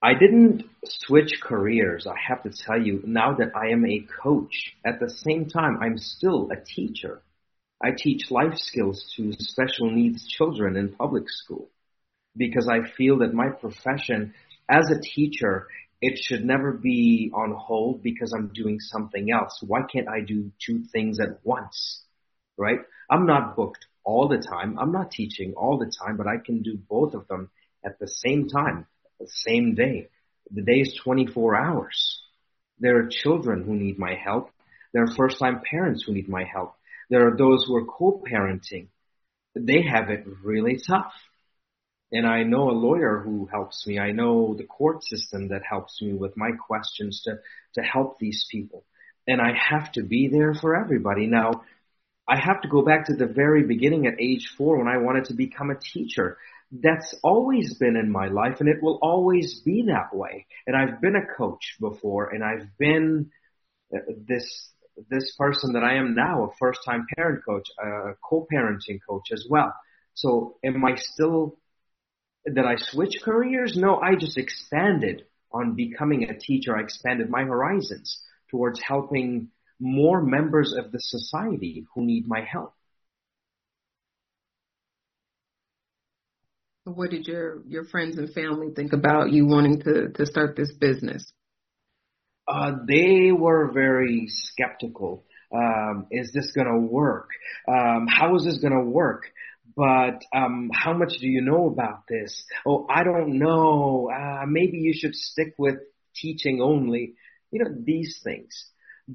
I 0.00 0.14
didn't 0.14 0.64
switch 0.84 1.40
careers. 1.42 2.06
I 2.06 2.14
have 2.28 2.42
to 2.44 2.50
tell 2.50 2.80
you 2.80 3.02
now 3.04 3.34
that 3.34 3.56
I 3.56 3.70
am 3.70 3.84
a 3.84 4.06
coach. 4.22 4.76
At 4.84 5.00
the 5.00 5.10
same 5.10 5.46
time, 5.48 5.78
I'm 5.80 5.98
still 5.98 6.48
a 6.52 6.56
teacher. 6.64 7.20
I 7.82 7.90
teach 7.96 8.30
life 8.30 8.56
skills 8.56 9.12
to 9.16 9.32
special 9.32 9.90
needs 9.90 10.26
children 10.26 10.76
in 10.76 10.94
public 10.94 11.28
school 11.28 11.68
because 12.36 12.68
I 12.68 12.88
feel 12.96 13.18
that 13.18 13.34
my 13.34 13.48
profession 13.50 14.34
as 14.68 14.90
a 14.90 15.00
teacher, 15.00 15.66
it 16.00 16.18
should 16.18 16.44
never 16.44 16.72
be 16.72 17.30
on 17.34 17.52
hold 17.52 18.02
because 18.02 18.32
I'm 18.32 18.52
doing 18.54 18.78
something 18.80 19.30
else. 19.32 19.60
Why 19.66 19.80
can't 19.82 20.08
I 20.08 20.20
do 20.20 20.52
two 20.64 20.84
things 20.92 21.18
at 21.20 21.40
once? 21.44 22.02
right? 22.58 22.80
I'm 23.10 23.26
not 23.26 23.56
booked 23.56 23.86
all 24.04 24.28
the 24.28 24.38
time. 24.38 24.78
I'm 24.78 24.92
not 24.92 25.10
teaching 25.10 25.54
all 25.54 25.78
the 25.78 25.92
time, 26.02 26.16
but 26.16 26.26
I 26.26 26.38
can 26.44 26.62
do 26.62 26.78
both 26.88 27.14
of 27.14 27.26
them 27.28 27.50
at 27.84 27.98
the 27.98 28.08
same 28.08 28.48
time, 28.48 28.86
the 29.20 29.28
same 29.28 29.74
day. 29.74 30.08
The 30.50 30.62
day 30.62 30.80
is 30.80 30.98
24 31.02 31.56
hours. 31.56 32.22
There 32.78 32.98
are 32.98 33.08
children 33.10 33.64
who 33.64 33.74
need 33.74 33.98
my 33.98 34.14
help. 34.14 34.50
There 34.92 35.02
are 35.02 35.14
first 35.14 35.38
time 35.38 35.60
parents 35.68 36.04
who 36.04 36.14
need 36.14 36.28
my 36.28 36.44
help. 36.44 36.74
There 37.10 37.26
are 37.26 37.36
those 37.36 37.64
who 37.66 37.76
are 37.76 37.84
co-parenting. 37.84 38.88
They 39.54 39.82
have 39.82 40.10
it 40.10 40.24
really 40.42 40.78
tough. 40.86 41.12
And 42.10 42.26
I 42.26 42.42
know 42.42 42.70
a 42.70 42.72
lawyer 42.72 43.20
who 43.22 43.46
helps 43.46 43.86
me. 43.86 43.98
I 43.98 44.12
know 44.12 44.54
the 44.54 44.64
court 44.64 45.04
system 45.04 45.48
that 45.48 45.62
helps 45.68 46.00
me 46.00 46.14
with 46.14 46.36
my 46.36 46.52
questions 46.52 47.22
to, 47.24 47.38
to 47.74 47.82
help 47.82 48.18
these 48.18 48.46
people. 48.50 48.84
And 49.26 49.40
I 49.42 49.52
have 49.70 49.92
to 49.92 50.02
be 50.02 50.28
there 50.28 50.54
for 50.54 50.74
everybody. 50.74 51.26
Now, 51.26 51.64
I 52.28 52.36
have 52.38 52.60
to 52.60 52.68
go 52.68 52.82
back 52.82 53.06
to 53.06 53.14
the 53.14 53.26
very 53.26 53.62
beginning 53.62 54.06
at 54.06 54.20
age 54.20 54.52
four 54.56 54.76
when 54.76 54.88
I 54.88 54.98
wanted 54.98 55.26
to 55.26 55.34
become 55.34 55.70
a 55.70 55.78
teacher. 55.78 56.36
That's 56.70 57.14
always 57.22 57.74
been 57.78 57.96
in 57.96 58.12
my 58.12 58.28
life 58.28 58.60
and 58.60 58.68
it 58.68 58.82
will 58.82 58.98
always 59.00 59.60
be 59.60 59.84
that 59.86 60.14
way. 60.14 60.46
And 60.66 60.76
I've 60.76 61.00
been 61.00 61.16
a 61.16 61.34
coach 61.36 61.76
before 61.80 62.28
and 62.28 62.44
I've 62.44 62.68
been 62.78 63.30
uh, 63.94 64.00
this, 64.26 64.70
this 65.08 65.34
person 65.38 65.72
that 65.72 65.82
I 65.82 65.94
am 65.94 66.14
now, 66.14 66.44
a 66.44 66.54
first 66.58 66.80
time 66.84 67.06
parent 67.16 67.42
coach, 67.46 67.66
a 67.82 68.12
co-parenting 68.22 69.00
coach 69.08 69.32
as 69.32 69.46
well. 69.48 69.72
So 70.12 70.58
am 70.62 70.84
I 70.84 70.96
still, 70.96 71.56
did 72.44 72.58
I 72.66 72.76
switch 72.76 73.22
careers? 73.22 73.74
No, 73.74 73.96
I 73.96 74.16
just 74.16 74.36
expanded 74.36 75.24
on 75.50 75.74
becoming 75.74 76.24
a 76.24 76.38
teacher. 76.38 76.76
I 76.76 76.82
expanded 76.82 77.30
my 77.30 77.44
horizons 77.44 78.22
towards 78.50 78.80
helping 78.82 79.48
more 79.80 80.22
members 80.22 80.74
of 80.76 80.90
the 80.92 80.98
society 81.00 81.86
who 81.94 82.04
need 82.04 82.26
my 82.26 82.40
help. 82.40 82.74
What 86.84 87.10
did 87.10 87.26
your, 87.26 87.62
your 87.66 87.84
friends 87.84 88.16
and 88.16 88.32
family 88.32 88.68
think 88.74 88.92
about 88.92 89.30
you 89.30 89.46
wanting 89.46 89.82
to, 89.82 90.08
to 90.08 90.26
start 90.26 90.56
this 90.56 90.72
business? 90.72 91.30
Uh, 92.46 92.72
they 92.86 93.30
were 93.30 93.70
very 93.72 94.26
skeptical. 94.28 95.24
Um, 95.54 96.06
is 96.10 96.32
this 96.32 96.52
going 96.52 96.66
to 96.66 96.78
work? 96.78 97.28
Um, 97.68 98.06
how 98.08 98.36
is 98.36 98.44
this 98.44 98.58
going 98.58 98.72
to 98.72 98.90
work? 98.90 99.24
But 99.76 100.24
um, 100.34 100.70
how 100.72 100.94
much 100.94 101.18
do 101.20 101.26
you 101.28 101.42
know 101.42 101.68
about 101.68 102.04
this? 102.08 102.44
Oh, 102.66 102.86
I 102.90 103.04
don't 103.04 103.38
know. 103.38 104.10
Uh, 104.10 104.44
maybe 104.46 104.78
you 104.78 104.92
should 104.94 105.14
stick 105.14 105.54
with 105.58 105.76
teaching 106.16 106.60
only. 106.60 107.14
You 107.50 107.64
know 107.64 107.70
these 107.84 108.20
things. 108.24 108.70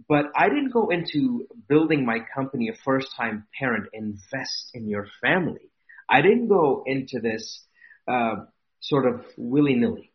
But 0.10 0.25
I 0.36 0.49
didn't 0.49 0.71
go 0.71 0.89
into 0.89 1.47
building 1.69 2.03
my 2.06 2.19
company 2.36 2.69
a 2.69 2.73
first 2.84 3.15
time 3.15 3.45
parent, 3.60 3.89
invest 3.93 4.71
in 4.73 4.89
your 4.89 5.08
family. 5.21 5.69
I 6.10 6.21
didn't 6.21 6.47
go 6.47 6.84
into 6.86 7.19
this 7.19 7.62
uh, 8.08 8.45
sort 8.79 9.06
of 9.06 9.25
willy 9.38 9.75
nilly. 9.75 10.12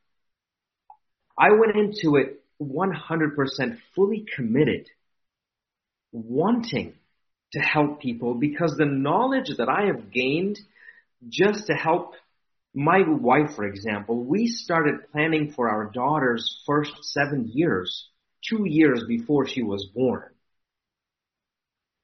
I 1.39 1.51
went 1.53 1.77
into 1.77 2.17
it 2.17 2.43
100% 2.61 3.79
fully 3.95 4.27
committed, 4.35 4.89
wanting 6.11 6.95
to 7.53 7.61
help 7.61 8.01
people 8.01 8.35
because 8.35 8.75
the 8.77 8.85
knowledge 8.85 9.57
that 9.59 9.69
I 9.69 9.87
have 9.87 10.11
gained 10.11 10.59
just 11.29 11.69
to 11.69 11.75
help 11.75 12.15
my 12.75 13.03
wife, 13.07 13.55
for 13.55 13.65
example, 13.65 14.25
we 14.25 14.49
started 14.49 15.11
planning 15.13 15.53
for 15.53 15.71
our 15.71 15.91
daughter's 15.91 16.63
first 16.67 16.93
seven 17.03 17.49
years 17.53 18.09
two 18.49 18.65
years 18.67 19.05
before 19.07 19.47
she 19.47 19.63
was 19.63 19.87
born. 19.95 20.31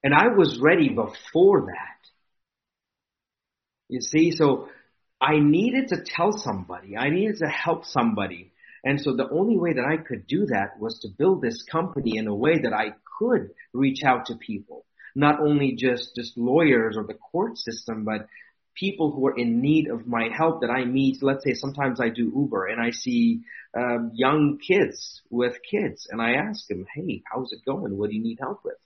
And 0.03 0.13
I 0.13 0.27
was 0.27 0.59
ready 0.59 0.89
before 0.89 1.61
that. 1.67 2.09
You 3.89 4.01
see, 4.01 4.31
so 4.31 4.69
I 5.19 5.39
needed 5.39 5.89
to 5.89 6.03
tell 6.05 6.31
somebody, 6.31 6.97
I 6.97 7.09
needed 7.09 7.37
to 7.37 7.47
help 7.47 7.85
somebody. 7.85 8.51
And 8.83 9.01
so 9.01 9.15
the 9.15 9.29
only 9.29 9.57
way 9.57 9.73
that 9.73 9.85
I 9.85 9.97
could 9.97 10.27
do 10.27 10.45
that 10.47 10.79
was 10.79 10.99
to 10.99 11.09
build 11.17 11.41
this 11.41 11.63
company 11.63 12.17
in 12.17 12.27
a 12.27 12.35
way 12.35 12.59
that 12.59 12.73
I 12.73 12.93
could 13.17 13.49
reach 13.73 14.03
out 14.03 14.27
to 14.27 14.35
people, 14.35 14.85
not 15.15 15.39
only 15.39 15.75
just, 15.75 16.15
just 16.15 16.37
lawyers 16.37 16.95
or 16.97 17.03
the 17.03 17.15
court 17.15 17.57
system, 17.57 18.03
but 18.03 18.27
people 18.75 19.11
who 19.11 19.25
are 19.27 19.37
in 19.37 19.61
need 19.61 19.87
of 19.89 20.05
my 20.07 20.29
help 20.35 20.61
that 20.61 20.69
I 20.69 20.85
meet. 20.85 21.23
Let's 21.23 21.43
say 21.43 21.53
sometimes 21.53 21.99
I 21.99 22.09
do 22.09 22.31
Uber 22.35 22.67
and 22.67 22.81
I 22.81 22.91
see 22.91 23.41
um, 23.75 24.11
young 24.13 24.59
kids 24.59 25.21
with 25.29 25.55
kids 25.69 26.07
and 26.09 26.21
I 26.21 26.33
ask 26.33 26.67
them, 26.67 26.85
Hey, 26.93 27.23
how's 27.31 27.51
it 27.51 27.65
going? 27.65 27.97
What 27.97 28.09
do 28.09 28.15
you 28.15 28.23
need 28.23 28.39
help 28.39 28.61
with? 28.63 28.77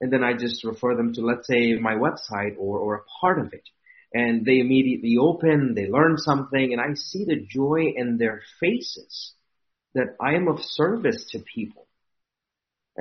And 0.00 0.12
then 0.12 0.22
I 0.22 0.34
just 0.34 0.64
refer 0.64 0.94
them 0.94 1.14
to, 1.14 1.22
let's 1.22 1.46
say, 1.46 1.74
my 1.74 1.94
website 1.94 2.56
or, 2.58 2.78
or 2.78 2.94
a 2.96 3.04
part 3.20 3.38
of 3.38 3.52
it. 3.52 3.64
And 4.14 4.44
they 4.44 4.60
immediately 4.60 5.16
open, 5.18 5.74
they 5.74 5.86
learn 5.86 6.16
something, 6.16 6.72
and 6.72 6.80
I 6.80 6.94
see 6.94 7.24
the 7.24 7.36
joy 7.36 7.92
in 7.94 8.16
their 8.16 8.40
faces 8.58 9.34
that 9.94 10.16
I 10.20 10.34
am 10.34 10.48
of 10.48 10.60
service 10.62 11.26
to 11.32 11.40
people. 11.40 11.86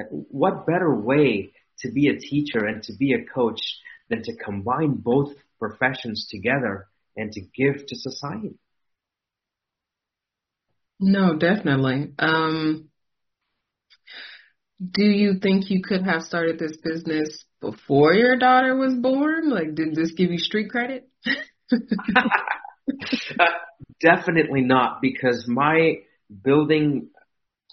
What 0.09 0.65
better 0.65 0.93
way 0.93 1.51
to 1.79 1.91
be 1.91 2.07
a 2.07 2.19
teacher 2.19 2.65
and 2.65 2.83
to 2.83 2.93
be 2.93 3.13
a 3.13 3.23
coach 3.23 3.61
than 4.09 4.23
to 4.23 4.35
combine 4.35 4.93
both 4.95 5.33
professions 5.59 6.27
together 6.29 6.87
and 7.15 7.31
to 7.31 7.41
give 7.41 7.85
to 7.87 7.95
society? 7.95 8.55
No, 10.99 11.35
definitely. 11.35 12.13
Um, 12.17 12.89
do 14.79 15.03
you 15.03 15.39
think 15.41 15.69
you 15.69 15.81
could 15.81 16.03
have 16.03 16.23
started 16.23 16.59
this 16.59 16.77
business 16.77 17.45
before 17.61 18.13
your 18.13 18.37
daughter 18.37 18.75
was 18.75 18.93
born? 18.93 19.49
Like, 19.49 19.75
did 19.75 19.95
this 19.95 20.11
give 20.11 20.31
you 20.31 20.37
street 20.37 20.69
credit? 20.69 21.09
uh, 21.71 22.23
definitely 24.01 24.61
not, 24.61 25.01
because 25.01 25.45
my 25.47 25.99
building 26.43 27.09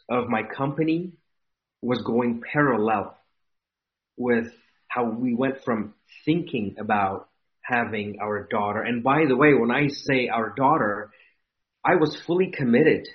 of 0.09 0.29
my 0.29 0.43
company 0.43 1.13
was 1.83 2.03
going 2.03 2.43
parallel 2.53 3.17
with 4.17 4.53
how 4.89 5.05
we 5.05 5.35
went 5.35 5.63
from 5.65 5.95
thinking 6.25 6.77
about 6.79 7.29
having 7.65 8.19
our 8.21 8.47
daughter. 8.51 8.83
And 8.83 9.03
by 9.03 9.25
the 9.27 9.37
way, 9.37 9.55
when 9.55 9.71
I 9.71 9.89
say 9.89 10.29
our 10.29 10.55
daughter, 10.55 11.11
I 11.85 11.97
was 11.97 12.21
fully 12.27 12.51
committed 12.51 13.09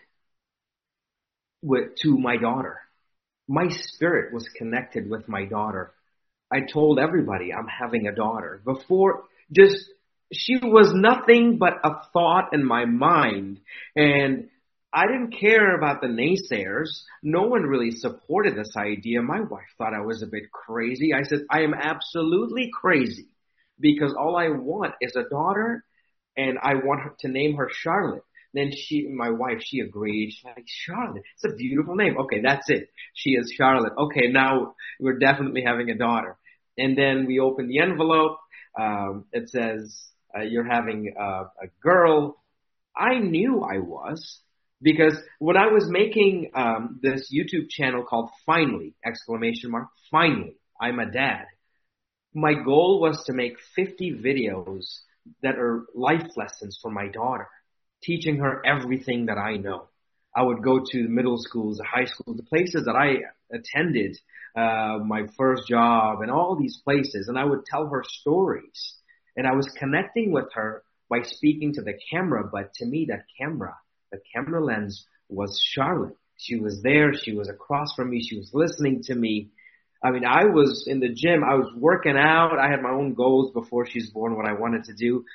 with, 1.62 1.96
to 2.02 2.18
my 2.18 2.38
daughter. 2.38 2.80
My 3.48 3.68
spirit 3.70 4.34
was 4.34 4.48
connected 4.50 5.10
with 5.10 5.28
my 5.28 5.46
daughter. 5.46 5.94
I 6.52 6.62
told 6.62 7.00
everybody 7.00 7.54
I'm 7.54 7.68
having 7.68 8.08
a 8.08 8.16
daughter 8.16 8.62
before 8.66 9.24
just 9.52 9.86
she 10.32 10.58
was 10.62 10.94
nothing 10.94 11.58
but 11.58 11.74
a 11.84 12.04
thought 12.14 12.54
in 12.54 12.64
my 12.64 12.86
mind 12.86 13.60
and 13.96 14.50
I 14.92 15.06
didn't 15.06 15.40
care 15.40 15.76
about 15.76 16.02
the 16.02 16.08
naysayers. 16.08 17.04
No 17.22 17.44
one 17.44 17.64
really 17.64 17.92
supported 17.92 18.56
this 18.56 18.76
idea. 18.76 19.22
My 19.22 19.42
wife 19.42 19.68
thought 19.78 19.94
I 19.94 20.02
was 20.02 20.24
a 20.24 20.28
bit 20.28 20.52
crazy. 20.52 21.14
I 21.14 21.22
said, 21.24 21.42
I 21.52 21.62
am 21.62 21.76
absolutely 21.76 22.72
crazy 22.74 23.28
because 23.80 24.14
all 24.14 24.36
I 24.36 24.50
want 24.50 24.94
is 25.02 25.16
a 25.16 25.28
daughter 25.30 25.84
and 26.38 26.58
I 26.62 26.76
want 26.76 27.02
her 27.02 27.16
to 27.20 27.28
name 27.28 27.56
her 27.56 27.70
Charlotte. 27.72 28.24
Then 28.54 28.72
she, 28.76 29.08
my 29.08 29.30
wife, 29.30 29.62
she 29.62 29.80
agreed. 29.80 30.32
She's 30.32 30.44
like, 30.44 30.66
Charlotte, 30.66 31.22
it's 31.36 31.54
a 31.54 31.56
beautiful 31.56 31.96
name. 31.96 32.18
Okay, 32.18 32.42
that's 32.42 32.70
it. 32.70 32.90
She 33.14 33.32
is 33.32 33.54
Charlotte. 33.56 33.94
Okay, 33.98 34.28
now 34.28 34.74
we're 35.00 35.20
definitely 35.20 35.64
having 35.66 35.90
a 35.90 35.98
daughter. 35.98 36.36
And 36.78 36.98
then 36.98 37.26
we 37.28 37.40
open 37.40 37.68
the 37.68 37.80
envelope. 37.80 38.38
Um, 38.80 39.26
it 39.32 39.50
says, 39.50 40.10
uh, 40.36 40.42
you're 40.42 40.68
having 40.70 41.14
a, 41.20 41.24
a 41.24 41.68
girl. 41.84 42.42
I 42.96 43.20
knew 43.20 43.62
I 43.62 43.80
was 43.80 44.40
because 44.82 45.18
when 45.40 45.58
I 45.58 45.68
was 45.68 45.88
making 45.90 46.52
um, 46.56 47.00
this 47.02 47.32
YouTube 47.34 47.70
channel 47.70 48.04
called 48.04 48.30
Finally 48.46 48.96
exclamation 49.06 49.72
mark 49.72 49.90
Finally 50.10 50.56
I'm 50.80 51.00
a 51.00 51.12
dad. 51.12 51.46
My 52.34 52.54
goal 52.54 53.02
was 53.02 53.24
to 53.26 53.34
make 53.34 53.60
50 53.76 54.14
videos 54.14 55.00
that 55.42 55.58
are 55.58 55.86
life 55.96 56.28
lessons 56.38 56.78
for 56.82 56.92
my 56.92 57.08
daughter, 57.08 57.48
teaching 58.04 58.38
her 58.38 58.66
everything 58.66 59.26
that 59.28 59.38
I 59.38 59.58
know. 59.58 59.88
I 60.36 60.44
would 60.44 60.62
go 60.64 60.80
to 60.80 61.04
the 61.04 61.10
middle 61.10 61.38
schools, 61.38 61.78
the 61.78 61.84
high 61.84 62.06
schools, 62.06 62.38
the 62.38 62.44
places 62.44 62.86
that 62.86 62.96
I 62.96 63.18
attended, 63.52 64.18
uh, 64.56 65.00
my 65.04 65.28
first 65.38 65.68
job, 65.68 66.22
and 66.22 66.30
all 66.30 66.56
these 66.56 66.78
places, 66.84 67.28
and 67.28 67.38
I 67.38 67.46
would 67.46 67.66
tell 67.66 67.88
her 67.88 68.04
stories. 68.08 68.96
And 69.36 69.48
I 69.48 69.54
was 69.54 69.68
connecting 69.78 70.32
with 70.32 70.54
her 70.54 70.84
by 71.10 71.24
speaking 71.24 71.74
to 71.74 71.82
the 71.82 71.98
camera, 72.12 72.48
but 72.50 72.74
to 72.76 72.86
me, 72.86 73.06
that 73.10 73.26
camera 73.40 73.76
the 74.12 74.20
camera 74.34 74.64
lens 74.64 75.06
was 75.30 75.60
Charlotte. 75.62 76.16
She 76.38 76.56
was 76.56 76.82
there. 76.82 77.14
She 77.14 77.34
was 77.34 77.50
across 77.50 77.94
from 77.96 78.10
me. 78.10 78.24
She 78.24 78.38
was 78.38 78.52
listening 78.54 79.04
to 79.04 79.16
me. 79.16 79.50
I 80.04 80.12
mean, 80.12 80.26
I 80.26 80.46
was 80.46 80.86
in 80.88 81.00
the 81.00 81.10
gym. 81.10 81.44
I 81.44 81.56
was 81.56 81.72
working 81.76 82.18
out. 82.18 82.58
I 82.58 82.70
had 82.70 82.82
my 82.82 82.92
own 82.92 83.14
goals 83.14 83.52
before 83.52 83.86
she's 83.86 84.10
born, 84.10 84.36
what 84.36 84.48
I 84.48 84.54
wanted 84.54 84.86
to 84.86 84.94
do. 84.94 85.26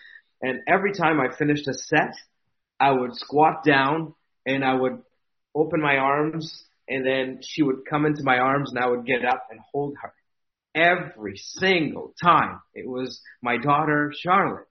And 0.40 0.61
every 0.66 0.92
time 0.92 1.20
I 1.20 1.35
finished 1.35 1.68
a 1.68 1.74
set, 1.74 2.14
I 2.81 2.92
would 2.92 3.14
squat 3.14 3.64
down 3.64 4.14
and 4.46 4.64
I 4.64 4.74
would 4.74 5.03
open 5.55 5.81
my 5.81 5.96
arms 5.98 6.64
and 6.88 7.07
then 7.07 7.40
she 7.42 7.62
would 7.62 7.87
come 7.88 8.07
into 8.07 8.24
my 8.24 8.38
arms 8.38 8.70
and 8.70 8.79
I 8.79 8.88
would 8.88 9.07
get 9.07 9.24
up 9.24 9.46
and 9.50 9.61
hold 9.72 9.96
her. 10.03 10.12
Every 10.74 11.37
single 11.37 12.14
time. 12.22 12.61
It 12.74 12.88
was 12.88 13.20
my 13.42 13.59
daughter, 13.59 14.12
Charlotte 14.18 14.66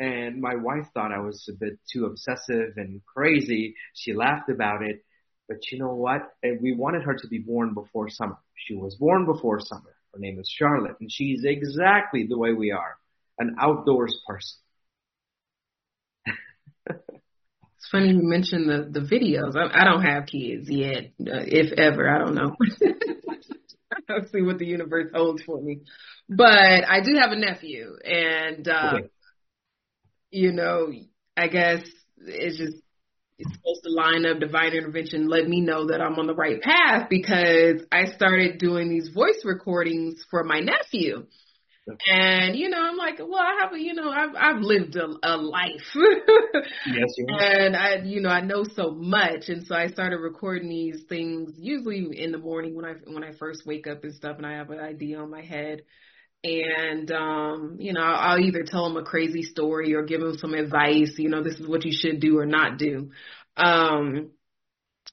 and 0.00 0.40
my 0.40 0.56
wife 0.56 0.86
thought 0.94 1.12
I 1.12 1.20
was 1.20 1.46
a 1.48 1.52
bit 1.52 1.78
too 1.92 2.06
obsessive 2.06 2.72
and 2.76 3.02
crazy. 3.04 3.74
She 3.94 4.14
laughed 4.14 4.48
about 4.48 4.82
it, 4.82 5.04
but 5.50 5.58
you 5.72 5.78
know 5.80 5.94
what? 5.94 6.22
And 6.44 6.60
we 6.62 6.72
wanted 6.72 7.02
her 7.02 7.14
to 7.14 7.26
be 7.28 7.38
born 7.38 7.74
before 7.74 8.08
summer. 8.08 8.38
She 8.54 8.76
was 8.76 8.94
born 8.94 9.26
before 9.26 9.58
summer. 9.58 9.96
Her 10.14 10.20
name 10.20 10.38
is 10.38 10.48
Charlotte, 10.48 10.96
and 11.00 11.10
she's 11.10 11.42
exactly 11.44 12.26
the 12.28 12.38
way 12.38 12.52
we 12.52 12.70
are, 12.70 12.96
an 13.38 13.56
outdoors 13.60 14.16
person. 14.26 14.58
it's 16.86 17.88
funny 17.90 18.10
you 18.10 18.22
mentioned 18.22 18.70
the 18.70 19.00
the 19.00 19.06
videos. 19.06 19.56
I, 19.56 19.82
I 19.82 19.84
don't 19.84 20.02
have 20.02 20.26
kids 20.26 20.70
yet, 20.70 21.12
uh, 21.20 21.44
if 21.46 21.72
ever. 21.78 22.08
I 22.08 22.18
don't 22.18 22.34
know. 22.36 22.56
I'll 24.08 24.26
see 24.32 24.42
what 24.42 24.58
the 24.58 24.66
universe 24.66 25.10
holds 25.12 25.42
for 25.42 25.60
me. 25.60 25.80
But 26.28 26.88
I 26.88 27.00
do 27.02 27.16
have 27.20 27.32
a 27.32 27.36
nephew, 27.36 27.96
and 28.04 28.68
uh, 28.68 28.92
okay 28.94 29.08
you 30.30 30.52
know, 30.52 30.92
I 31.36 31.48
guess 31.48 31.82
it's 32.18 32.58
just 32.58 32.76
supposed 33.44 33.82
to 33.84 33.90
line 33.90 34.26
up 34.26 34.40
divine 34.40 34.72
intervention, 34.72 35.28
let 35.28 35.48
me 35.48 35.60
know 35.60 35.86
that 35.88 36.00
I'm 36.00 36.18
on 36.18 36.26
the 36.26 36.34
right 36.34 36.60
path 36.60 37.08
because 37.08 37.82
I 37.92 38.06
started 38.06 38.58
doing 38.58 38.88
these 38.88 39.08
voice 39.08 39.42
recordings 39.44 40.24
for 40.30 40.44
my 40.44 40.60
nephew. 40.60 41.26
And 42.08 42.56
you 42.56 42.68
know, 42.68 42.78
I'm 42.80 42.96
like, 42.96 43.18
well, 43.18 43.40
I 43.40 43.62
have 43.62 43.72
a, 43.72 43.80
you 43.80 43.94
know, 43.94 44.10
I've 44.10 44.34
I've 44.36 44.60
lived 44.60 44.96
a, 44.96 45.08
a 45.22 45.36
life. 45.36 45.90
yes, 45.94 47.14
you 47.16 47.26
have. 47.38 47.40
And 47.40 47.76
I, 47.76 47.96
you 48.04 48.20
know, 48.20 48.28
I 48.28 48.42
know 48.42 48.64
so 48.64 48.92
much, 48.92 49.48
and 49.48 49.66
so 49.66 49.74
I 49.74 49.88
started 49.88 50.18
recording 50.18 50.68
these 50.68 51.02
things 51.08 51.52
usually 51.56 52.06
in 52.16 52.32
the 52.32 52.38
morning 52.38 52.76
when 52.76 52.84
I 52.84 52.94
when 53.06 53.24
I 53.24 53.32
first 53.32 53.66
wake 53.66 53.86
up 53.86 54.04
and 54.04 54.14
stuff, 54.14 54.36
and 54.36 54.46
I 54.46 54.52
have 54.52 54.70
an 54.70 54.78
idea 54.78 55.18
on 55.18 55.30
my 55.30 55.42
head 55.42 55.82
and 56.42 57.10
um, 57.10 57.76
you 57.78 57.92
know, 57.92 58.00
I'll 58.00 58.40
either 58.40 58.64
tell 58.64 58.88
them 58.88 58.96
a 58.96 59.04
crazy 59.04 59.42
story 59.42 59.94
or 59.94 60.02
give 60.02 60.20
them 60.20 60.38
some 60.38 60.54
advice. 60.54 61.14
You 61.16 61.28
know, 61.28 61.42
this 61.42 61.58
is 61.58 61.66
what 61.66 61.84
you 61.84 61.92
should 61.92 62.20
do 62.20 62.38
or 62.38 62.46
not 62.46 62.78
do. 62.78 63.10
Um, 63.56 64.30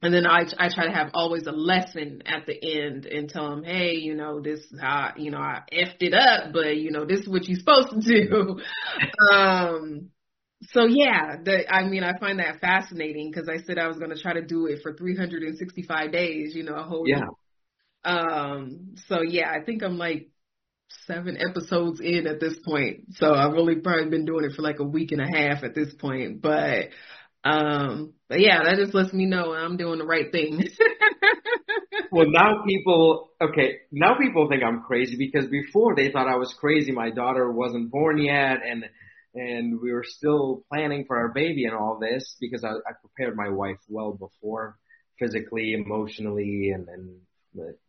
and 0.02 0.13
then 0.13 0.26
I 0.26 0.44
I 0.58 0.70
try 0.74 0.86
to 0.86 0.94
have 0.94 1.12
always 1.13 1.48
a 1.48 1.52
lesson 1.52 2.22
at 2.26 2.46
the 2.46 2.54
end 2.54 3.06
and 3.06 3.30
tell 3.30 3.50
them, 3.50 3.63
hey, 3.63 3.96
you 3.96 4.16
know, 4.16 4.40
this 4.40 4.62
how 4.80 5.13
you 5.18 5.32
know 5.32 5.40
I 5.40 5.63
effed 5.74 6.02
it 6.02 6.13
up, 6.13 6.54
but 6.54 6.78
you 6.78 6.92
know, 6.92 7.06
this 7.06 7.22
is 7.22 7.28
what 7.28 7.48
you're 7.48 7.60
supposed 7.60 7.90
to 7.90 8.00
do. 8.00 8.60
um, 9.34 10.10
so 10.63 10.86
yeah, 10.86 11.36
the, 11.44 11.72
I 11.72 11.84
mean, 11.84 12.04
I 12.04 12.18
find 12.20 12.40
that 12.40 12.62
fascinating 12.62 13.32
because 13.32 13.50
I 13.50 13.63
said 13.63 13.78
I 13.78 13.88
was 13.88 13.98
going 13.98 14.10
to 14.10 14.22
try 14.22 14.34
to 14.34 14.42
do 14.42 14.66
it 14.68 14.80
for 14.82 14.94
365 14.94 16.12
days, 16.12 16.56
you 16.56 16.63
know, 16.63 16.76
a 16.76 16.84
whole 16.84 17.04
yeah. 17.08 17.18
Year. 17.18 17.28
Um, 18.04 18.96
so 19.08 19.22
yeah, 19.22 19.52
I 19.52 19.63
think 19.63 19.84
I'm 19.84 19.98
like 19.98 20.30
seven 21.06 21.38
episodes 21.38 22.00
in 22.00 22.28
at 22.28 22.39
this 22.39 22.58
point. 22.60 23.15
So 23.15 23.34
I've 23.34 23.54
only 23.54 23.76
probably 23.76 24.10
been 24.10 24.26
doing 24.26 24.45
it 24.45 24.54
for 24.56 24.62
like 24.62 24.80
a 24.80 24.84
week 24.86 25.12
and 25.12 25.21
a 25.21 25.28
half 25.28 25.63
at 25.63 25.76
this 25.76 25.93
point. 25.93 26.41
But 26.41 26.89
um 27.43 28.13
but 28.30 28.39
yeah, 28.39 28.63
that 28.63 28.78
just 28.78 28.93
lets 28.93 29.13
me 29.13 29.26
know 29.26 29.54
I'm 29.54 29.78
doing 29.78 30.00
the 30.00 30.06
right 30.06 30.32
thing. 30.32 30.67
well 32.12 32.30
now 32.30 32.63
people 32.67 33.30
okay, 33.41 33.78
now 33.91 34.17
people 34.17 34.50
think 34.50 34.63
I'm 34.63 34.82
crazy 34.82 35.17
because 35.17 35.50
before 35.50 35.95
they 35.95 36.12
thought 36.12 36.28
I 36.28 36.38
was 36.38 36.54
crazy. 36.60 36.91
My 36.91 37.10
daughter 37.10 37.52
wasn't 37.52 37.91
born 37.91 38.17
yet 38.17 38.58
and 38.65 38.86
and 39.34 39.80
we 39.82 39.91
were 39.91 40.06
still 40.06 40.63
planning 40.71 41.06
for 41.06 41.17
our 41.17 41.30
baby 41.30 41.65
and 41.65 41.76
all 41.76 42.00
this 42.00 42.36
because 42.39 42.63
I, 42.63 42.69
I 42.69 42.93
prepared 43.00 43.36
my 43.36 43.50
wife 43.50 43.78
well 43.88 44.13
before 44.13 44.78
physically, 45.19 45.73
emotionally 45.73 46.71
and, 46.73 46.88
and 46.88 47.19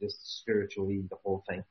just 0.00 0.40
spiritually, 0.40 1.02
the 1.08 1.16
whole 1.22 1.44
thing 1.48 1.62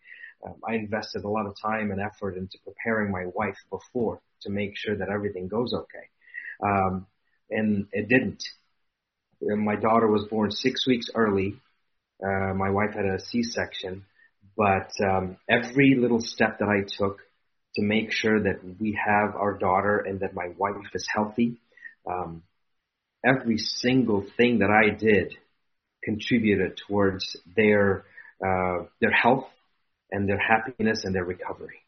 um, 0.45 0.55
I 0.67 0.75
invested 0.75 1.23
a 1.23 1.29
lot 1.29 1.45
of 1.45 1.55
time 1.61 1.91
and 1.91 1.99
effort 2.01 2.37
into 2.37 2.57
preparing 2.63 3.11
my 3.11 3.25
wife 3.33 3.57
before 3.69 4.21
to 4.41 4.49
make 4.49 4.73
sure 4.75 4.95
that 4.95 5.09
everything 5.09 5.47
goes 5.47 5.73
okay. 5.73 6.07
Um, 6.63 7.07
and 7.49 7.87
it 7.91 8.07
didn't. 8.09 8.43
my 9.41 9.75
daughter 9.75 10.07
was 10.07 10.25
born 10.25 10.51
six 10.51 10.85
weeks 10.87 11.09
early. 11.15 11.55
Uh, 12.23 12.53
my 12.53 12.69
wife 12.69 12.93
had 12.95 13.05
a 13.05 13.19
C-section, 13.19 14.05
but 14.55 14.91
um, 15.03 15.37
every 15.49 15.95
little 15.95 16.19
step 16.21 16.59
that 16.59 16.67
I 16.67 16.81
took 16.87 17.19
to 17.75 17.83
make 17.83 18.11
sure 18.11 18.41
that 18.41 18.59
we 18.79 18.99
have 19.05 19.35
our 19.35 19.57
daughter 19.57 19.99
and 19.99 20.19
that 20.21 20.33
my 20.33 20.49
wife 20.57 20.75
is 20.93 21.07
healthy, 21.13 21.57
um, 22.09 22.41
every 23.23 23.57
single 23.57 24.25
thing 24.35 24.59
that 24.59 24.71
I 24.71 24.89
did 24.95 25.35
contributed 26.03 26.79
towards 26.87 27.37
their 27.55 28.03
uh, 28.43 28.85
their 29.01 29.11
health 29.11 29.47
and 30.11 30.27
their 30.27 30.39
happiness 30.39 31.03
and 31.03 31.13
their 31.13 31.25
recovery. 31.25 31.79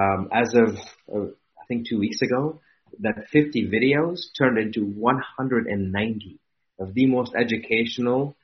Um, 0.00 0.28
as 0.32 0.54
of 0.54 0.76
uh, 1.12 1.30
I 1.60 1.66
think 1.68 1.88
two 1.88 1.98
weeks 1.98 2.22
ago, 2.22 2.60
that 3.00 3.28
50 3.32 3.68
videos 3.68 4.18
turned 4.38 4.58
into 4.58 4.84
190 4.84 6.38
of 6.78 6.94
the 6.94 7.06
most 7.06 7.32
educational, 7.34 8.36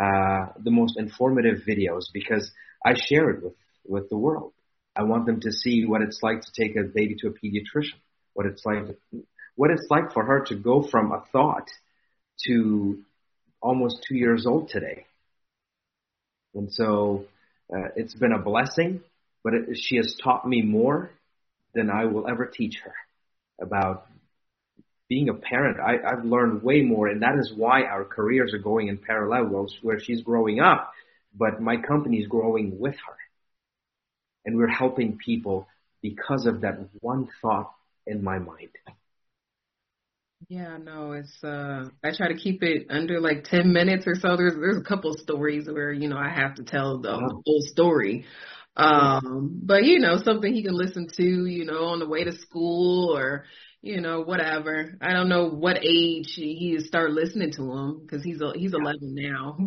uh, 0.00 0.46
the 0.62 0.70
most 0.70 0.98
informative 0.98 1.62
videos 1.66 2.04
because 2.12 2.50
I 2.84 2.94
share 2.94 3.30
it 3.30 3.42
with 3.42 3.54
with 3.88 4.08
the 4.08 4.16
world. 4.16 4.52
I 4.94 5.02
want 5.04 5.26
them 5.26 5.40
to 5.40 5.52
see 5.52 5.84
what 5.84 6.02
it's 6.02 6.20
like 6.22 6.40
to 6.40 6.52
take 6.56 6.76
a 6.76 6.82
baby 6.82 7.16
to 7.20 7.28
a 7.28 7.32
pediatrician, 7.32 8.00
what 8.32 8.46
it's 8.46 8.64
like, 8.64 8.84
what 9.54 9.70
it's 9.70 9.86
like 9.90 10.12
for 10.12 10.24
her 10.24 10.44
to 10.46 10.56
go 10.56 10.82
from 10.82 11.12
a 11.12 11.24
thought 11.32 11.68
to 12.46 13.02
almost 13.60 14.04
two 14.08 14.16
years 14.16 14.46
old 14.46 14.68
today. 14.68 15.06
And 16.54 16.72
so 16.72 17.26
uh, 17.74 17.88
it's 17.96 18.14
been 18.14 18.32
a 18.32 18.38
blessing, 18.38 19.00
but 19.42 19.54
it, 19.54 19.76
she 19.76 19.96
has 19.96 20.14
taught 20.22 20.46
me 20.46 20.62
more 20.62 21.10
than 21.74 21.90
I 21.90 22.06
will 22.06 22.28
ever 22.28 22.46
teach 22.46 22.78
her 22.84 22.94
about 23.60 24.06
being 25.08 25.28
a 25.28 25.34
parent. 25.34 25.78
I, 25.80 25.98
I've 26.04 26.24
learned 26.24 26.62
way 26.62 26.82
more, 26.82 27.08
and 27.08 27.22
that 27.22 27.38
is 27.38 27.52
why 27.54 27.84
our 27.84 28.04
careers 28.04 28.52
are 28.54 28.58
going 28.58 28.88
in 28.88 28.98
parallel, 28.98 29.68
where 29.82 30.00
she's 30.00 30.22
growing 30.22 30.60
up, 30.60 30.92
but 31.34 31.60
my 31.60 31.76
company 31.76 32.18
is 32.18 32.26
growing 32.28 32.78
with 32.78 32.94
her. 32.94 33.16
And 34.44 34.56
we're 34.56 34.68
helping 34.68 35.18
people 35.18 35.68
because 36.02 36.46
of 36.46 36.60
that 36.60 36.78
one 37.00 37.28
thought 37.42 37.72
in 38.06 38.22
my 38.22 38.38
mind. 38.38 38.70
Yeah, 40.48 40.76
no, 40.76 41.12
it's 41.12 41.42
uh 41.42 41.88
I 42.04 42.10
try 42.16 42.28
to 42.28 42.36
keep 42.36 42.62
it 42.62 42.86
under 42.90 43.20
like 43.20 43.44
10 43.44 43.72
minutes 43.72 44.06
or 44.06 44.14
so. 44.14 44.36
There's 44.36 44.54
there's 44.54 44.78
a 44.78 44.84
couple 44.84 45.10
of 45.12 45.20
stories 45.20 45.66
where, 45.66 45.92
you 45.92 46.08
know, 46.08 46.18
I 46.18 46.28
have 46.28 46.54
to 46.56 46.64
tell 46.64 46.98
the 46.98 47.12
oh. 47.12 47.42
whole 47.44 47.62
story. 47.62 48.26
Um 48.76 49.60
but 49.62 49.84
you 49.84 49.98
know, 49.98 50.18
something 50.18 50.52
he 50.52 50.62
can 50.62 50.74
listen 50.74 51.08
to, 51.16 51.46
you 51.46 51.64
know, 51.64 51.86
on 51.86 51.98
the 51.98 52.08
way 52.08 52.24
to 52.24 52.32
school 52.32 53.16
or 53.16 53.44
you 53.82 54.00
know, 54.00 54.22
whatever. 54.22 54.96
I 55.00 55.12
don't 55.12 55.28
know 55.28 55.48
what 55.48 55.78
age 55.84 56.32
he, 56.34 56.54
he 56.54 56.80
start 56.80 57.12
listening 57.12 57.52
to 57.52 57.72
him 57.72 58.00
because 58.02 58.24
he's 58.24 58.40
a, 58.40 58.52
he's 58.54 58.74
11 58.74 58.98
now. 59.02 59.56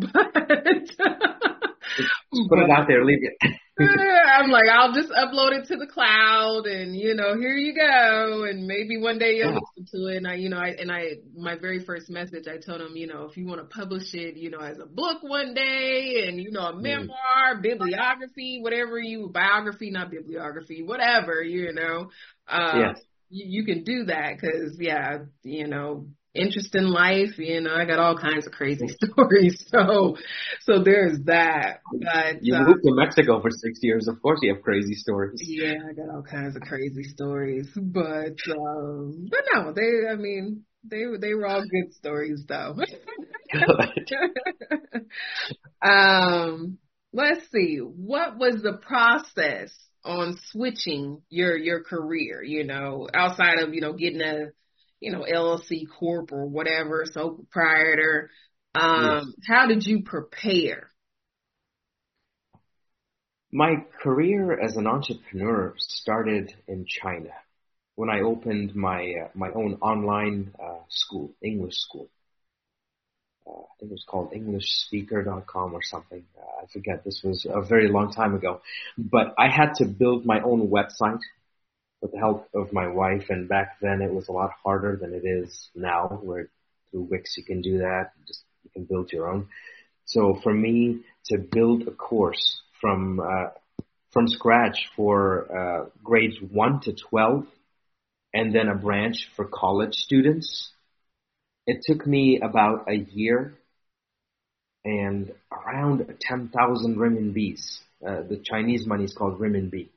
But 2.32 2.48
put 2.48 2.58
it 2.60 2.70
out 2.70 2.86
there, 2.86 3.04
leave 3.04 3.18
it. 3.22 3.59
I'm 3.80 4.50
like, 4.50 4.66
I'll 4.70 4.92
just 4.92 5.10
upload 5.10 5.52
it 5.52 5.68
to 5.68 5.76
the 5.76 5.86
cloud, 5.86 6.66
and 6.66 6.94
you 6.94 7.14
know, 7.14 7.36
here 7.38 7.56
you 7.56 7.74
go, 7.74 8.44
and 8.44 8.66
maybe 8.66 8.98
one 8.98 9.18
day 9.18 9.36
you'll 9.36 9.52
yeah. 9.52 9.58
listen 9.76 9.98
to 9.98 10.06
it. 10.12 10.16
And 10.18 10.28
I, 10.28 10.34
you 10.34 10.48
know, 10.48 10.58
I 10.58 10.68
and 10.78 10.90
I, 10.90 11.16
my 11.36 11.56
very 11.56 11.84
first 11.84 12.10
message, 12.10 12.46
I 12.46 12.58
told 12.58 12.80
him, 12.80 12.96
you 12.96 13.06
know, 13.06 13.24
if 13.24 13.36
you 13.36 13.46
want 13.46 13.60
to 13.60 13.66
publish 13.74 14.14
it, 14.14 14.36
you 14.36 14.50
know, 14.50 14.60
as 14.60 14.78
a 14.78 14.86
book 14.86 15.22
one 15.22 15.54
day, 15.54 16.26
and 16.26 16.40
you 16.40 16.50
know, 16.50 16.66
a 16.66 16.76
memoir, 16.76 17.56
mm. 17.56 17.62
bibliography, 17.62 18.60
whatever 18.62 18.98
you, 18.98 19.28
biography, 19.32 19.90
not 19.90 20.10
bibliography, 20.10 20.82
whatever, 20.82 21.42
you 21.42 21.72
know, 21.72 22.10
um, 22.48 22.80
yes. 22.80 23.00
you, 23.28 23.60
you 23.60 23.64
can 23.64 23.84
do 23.84 24.04
that 24.04 24.34
because, 24.40 24.76
yeah, 24.78 25.18
you 25.42 25.66
know, 25.66 26.06
interest 26.34 26.74
in 26.74 26.90
life. 26.90 27.38
You 27.38 27.60
know, 27.60 27.74
I 27.74 27.84
got 27.84 27.98
all 27.98 28.16
kinds 28.16 28.46
of 28.46 28.52
crazy 28.52 28.86
stories. 29.04 29.64
So, 29.68 30.16
so 30.62 30.82
there's 30.82 31.18
that. 31.24 31.80
But 31.92 32.42
you 32.42 32.54
uh, 32.54 32.64
moved 32.64 32.82
to 32.84 32.94
Mexico 32.94 33.40
for 33.40 33.50
six 33.50 33.78
years. 33.82 34.08
Of 34.08 34.20
course, 34.22 34.40
you 34.42 34.54
have 34.54 34.62
crazy 34.62 34.94
stories. 34.94 35.40
Yeah, 35.42 35.74
I 35.88 35.92
got 35.92 36.14
all 36.14 36.22
kinds 36.22 36.56
of 36.56 36.62
crazy 36.62 37.04
stories. 37.04 37.68
But, 37.74 38.36
um, 38.50 39.28
but 39.30 39.40
no, 39.54 39.72
they. 39.72 40.08
I 40.10 40.16
mean, 40.16 40.64
they 40.84 41.04
they 41.20 41.34
were 41.34 41.46
all 41.46 41.62
good 41.62 41.92
stories 41.94 42.44
though. 42.48 42.76
Um, 45.82 46.78
let's 47.12 47.50
see. 47.50 47.78
What 47.78 48.38
was 48.38 48.62
the 48.62 48.74
process 48.74 49.72
on 50.04 50.38
switching 50.50 51.22
your 51.30 51.56
your 51.56 51.82
career? 51.82 52.42
You 52.42 52.64
know, 52.64 53.08
outside 53.12 53.60
of 53.60 53.74
you 53.74 53.80
know 53.80 53.92
getting 53.94 54.20
a 54.20 54.48
you 55.00 55.12
know, 55.12 55.24
LLC 55.24 55.86
corp 55.98 56.32
or 56.32 56.46
whatever, 56.46 57.04
sole 57.10 57.34
proprietor. 57.50 58.30
Um, 58.74 59.34
yes. 59.38 59.48
How 59.48 59.66
did 59.66 59.86
you 59.86 60.02
prepare? 60.02 60.90
My 63.52 63.84
career 64.00 64.60
as 64.60 64.76
an 64.76 64.86
entrepreneur 64.86 65.74
started 65.78 66.54
in 66.68 66.86
China 66.86 67.30
when 67.96 68.08
I 68.08 68.20
opened 68.20 68.76
my 68.76 69.12
uh, 69.24 69.28
my 69.34 69.50
own 69.50 69.78
online 69.80 70.54
uh, 70.62 70.84
school, 70.88 71.32
English 71.42 71.74
school. 71.74 72.08
Uh, 73.44 73.50
I 73.50 73.72
think 73.80 73.90
it 73.90 73.94
was 73.94 74.04
called 74.06 74.32
EnglishSpeaker.com 74.32 75.74
or 75.74 75.82
something. 75.82 76.24
Uh, 76.38 76.62
I 76.62 76.66
forget. 76.72 77.02
This 77.04 77.22
was 77.24 77.46
a 77.50 77.62
very 77.62 77.88
long 77.88 78.12
time 78.12 78.34
ago, 78.34 78.60
but 78.96 79.34
I 79.36 79.48
had 79.48 79.74
to 79.76 79.86
build 79.86 80.24
my 80.24 80.40
own 80.40 80.68
website 80.68 81.20
with 82.00 82.12
the 82.12 82.18
help 82.18 82.48
of 82.54 82.72
my 82.72 82.88
wife. 82.88 83.26
And 83.28 83.48
back 83.48 83.78
then 83.80 84.00
it 84.02 84.12
was 84.12 84.28
a 84.28 84.32
lot 84.32 84.50
harder 84.64 84.96
than 85.00 85.14
it 85.14 85.26
is 85.26 85.68
now 85.74 86.20
where 86.22 86.48
through 86.90 87.08
Wix 87.10 87.36
you 87.36 87.44
can 87.44 87.60
do 87.60 87.78
that. 87.78 88.12
Just 88.26 88.44
you 88.64 88.70
can 88.70 88.84
build 88.84 89.12
your 89.12 89.28
own. 89.28 89.48
So 90.06 90.38
for 90.42 90.52
me 90.52 91.00
to 91.26 91.38
build 91.38 91.86
a 91.86 91.92
course 91.92 92.62
from, 92.80 93.20
uh, 93.20 93.50
from 94.12 94.26
scratch 94.28 94.90
for, 94.96 95.46
uh, 95.56 95.90
grades 96.02 96.36
one 96.40 96.80
to 96.80 96.92
12 96.92 97.46
and 98.34 98.54
then 98.54 98.68
a 98.68 98.74
branch 98.74 99.28
for 99.36 99.44
college 99.44 99.94
students, 99.94 100.70
it 101.66 101.82
took 101.82 102.06
me 102.06 102.40
about 102.40 102.88
a 102.88 102.94
year 102.94 103.54
and 104.84 105.32
around 105.52 106.16
10,000 106.20 106.96
renminbis. 106.96 107.60
Uh, 108.04 108.22
the 108.22 108.40
Chinese 108.42 108.86
money 108.86 109.04
is 109.04 109.14
called 109.14 109.38
renminbi 109.38 109.90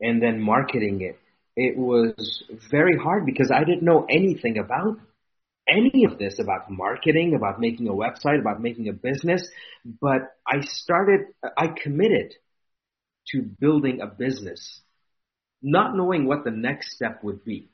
and 0.00 0.22
then 0.22 0.40
marketing 0.40 1.00
it. 1.02 1.18
It 1.56 1.76
was 1.76 2.44
very 2.70 2.96
hard 2.98 3.24
because 3.24 3.50
I 3.50 3.64
didn't 3.64 3.82
know 3.82 4.06
anything 4.08 4.58
about 4.58 4.98
any 5.68 6.04
of 6.04 6.18
this 6.18 6.38
about 6.38 6.70
marketing, 6.70 7.34
about 7.34 7.58
making 7.60 7.88
a 7.88 7.92
website, 7.92 8.40
about 8.40 8.60
making 8.60 8.88
a 8.88 8.92
business, 8.92 9.48
but 10.00 10.36
I 10.46 10.60
started, 10.60 11.20
I 11.56 11.68
committed 11.68 12.34
to 13.32 13.42
building 13.42 14.00
a 14.00 14.06
business, 14.06 14.80
not 15.62 15.96
knowing 15.96 16.26
what 16.26 16.44
the 16.44 16.50
next 16.50 16.94
step 16.94 17.24
would 17.24 17.44
be. 17.44 17.68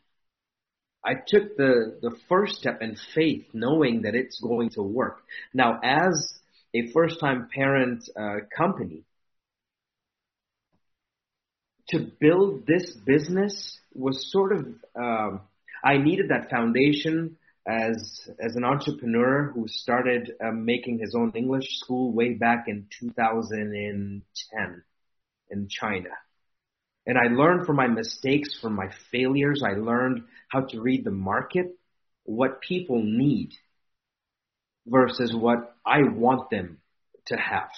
I 1.04 1.14
took 1.14 1.56
the, 1.56 1.98
the 2.00 2.16
first 2.28 2.54
step 2.54 2.80
in 2.80 2.96
faith, 3.14 3.46
knowing 3.52 4.02
that 4.02 4.14
it's 4.14 4.40
going 4.40 4.70
to 4.70 4.82
work. 4.82 5.22
Now, 5.52 5.80
as 5.82 6.32
a 6.74 6.90
first 6.92 7.20
time 7.20 7.48
parent 7.52 8.08
uh, 8.16 8.36
company, 8.56 9.02
to 11.92 12.10
build 12.20 12.66
this 12.66 12.92
business 13.04 13.78
was 13.94 14.30
sort 14.32 14.52
of 14.52 14.66
um, 14.96 15.40
I 15.84 15.98
needed 15.98 16.30
that 16.30 16.50
foundation 16.50 17.36
as 17.66 18.28
as 18.44 18.56
an 18.56 18.64
entrepreneur 18.64 19.52
who 19.54 19.68
started 19.68 20.32
uh, 20.42 20.50
making 20.52 20.98
his 20.98 21.14
own 21.14 21.32
English 21.34 21.78
school 21.78 22.12
way 22.12 22.34
back 22.34 22.64
in 22.66 22.86
2010 22.98 24.82
in 25.50 25.68
China. 25.68 26.08
And 27.06 27.18
I 27.18 27.34
learned 27.34 27.66
from 27.66 27.76
my 27.76 27.88
mistakes, 27.88 28.58
from 28.60 28.74
my 28.74 28.88
failures. 29.10 29.62
I 29.64 29.72
learned 29.72 30.22
how 30.48 30.62
to 30.62 30.80
read 30.80 31.04
the 31.04 31.10
market, 31.10 31.76
what 32.24 32.60
people 32.60 33.02
need 33.02 33.52
versus 34.86 35.34
what 35.34 35.76
I 35.84 36.02
want 36.04 36.48
them 36.50 36.78
to 37.26 37.36
have. 37.36 37.70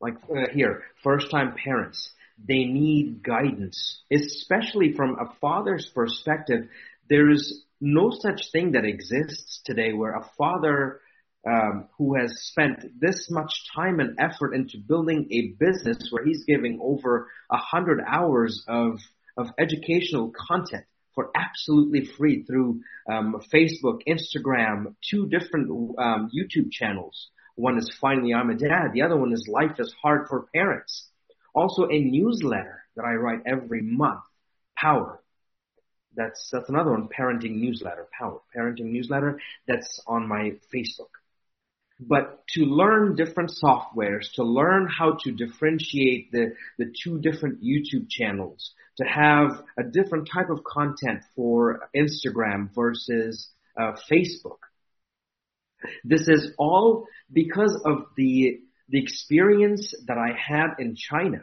Like 0.00 0.16
uh, 0.30 0.52
here, 0.52 0.82
first 1.02 1.30
time 1.30 1.54
parents 1.54 2.12
they 2.46 2.64
need 2.64 3.22
guidance, 3.22 4.02
especially 4.12 4.92
from 4.92 5.16
a 5.18 5.34
father's 5.40 5.90
perspective. 5.94 6.68
There 7.08 7.30
is 7.30 7.64
no 7.80 8.10
such 8.10 8.50
thing 8.52 8.72
that 8.72 8.84
exists 8.84 9.60
today 9.64 9.92
where 9.92 10.14
a 10.14 10.30
father 10.36 11.00
um, 11.46 11.88
who 11.96 12.16
has 12.16 12.32
spent 12.42 13.00
this 13.00 13.28
much 13.30 13.64
time 13.74 14.00
and 14.00 14.18
effort 14.18 14.54
into 14.54 14.78
building 14.78 15.28
a 15.30 15.54
business 15.64 16.08
where 16.10 16.24
he's 16.24 16.44
giving 16.44 16.78
over 16.82 17.28
a 17.50 17.56
hundred 17.56 18.00
hours 18.06 18.64
of 18.68 18.98
of 19.36 19.46
educational 19.56 20.32
content 20.48 20.84
for 21.14 21.30
absolutely 21.34 22.04
free 22.04 22.42
through 22.42 22.80
um, 23.10 23.36
Facebook, 23.52 24.00
Instagram, 24.08 24.94
two 25.08 25.28
different 25.28 25.70
um, 25.98 26.30
YouTube 26.36 26.72
channels. 26.72 27.28
One 27.54 27.78
is 27.78 27.90
Finally 28.00 28.34
I'm 28.34 28.50
a 28.50 28.56
Dad. 28.56 28.90
The 28.92 29.02
other 29.02 29.16
one 29.16 29.32
is 29.32 29.48
Life 29.48 29.78
is 29.78 29.94
Hard 30.02 30.26
for 30.28 30.46
Parents 30.52 31.08
also 31.58 31.88
a 31.88 31.98
newsletter 31.98 32.84
that 32.96 33.04
I 33.04 33.14
write 33.14 33.42
every 33.46 33.82
month, 33.82 34.24
Power. 34.76 35.20
That's 36.14 36.48
that's 36.52 36.68
another 36.68 36.92
one. 36.92 37.08
Parenting 37.08 37.56
newsletter, 37.56 38.06
power 38.18 38.40
parenting 38.56 38.90
newsletter. 38.96 39.40
That's 39.66 40.00
on 40.06 40.28
my 40.28 40.52
Facebook. 40.72 41.12
But 42.00 42.46
to 42.54 42.60
learn 42.64 43.16
different 43.16 43.52
softwares, 43.62 44.32
to 44.34 44.44
learn 44.44 44.88
how 44.88 45.18
to 45.24 45.32
differentiate 45.32 46.30
the, 46.30 46.54
the 46.78 46.92
two 47.02 47.20
different 47.20 47.62
YouTube 47.62 48.08
channels, 48.08 48.72
to 48.98 49.04
have 49.04 49.62
a 49.76 49.82
different 49.82 50.28
type 50.32 50.48
of 50.50 50.62
content 50.62 51.22
for 51.34 51.88
Instagram 51.96 52.72
versus 52.72 53.48
uh, 53.76 53.92
Facebook. 54.10 54.58
This 56.04 56.28
is 56.28 56.52
all 56.56 57.06
because 57.32 57.80
of 57.84 58.06
the, 58.16 58.60
the 58.88 59.00
experience 59.00 59.94
that 60.06 60.18
I 60.18 60.30
had 60.36 60.74
in 60.78 60.96
China, 60.96 61.42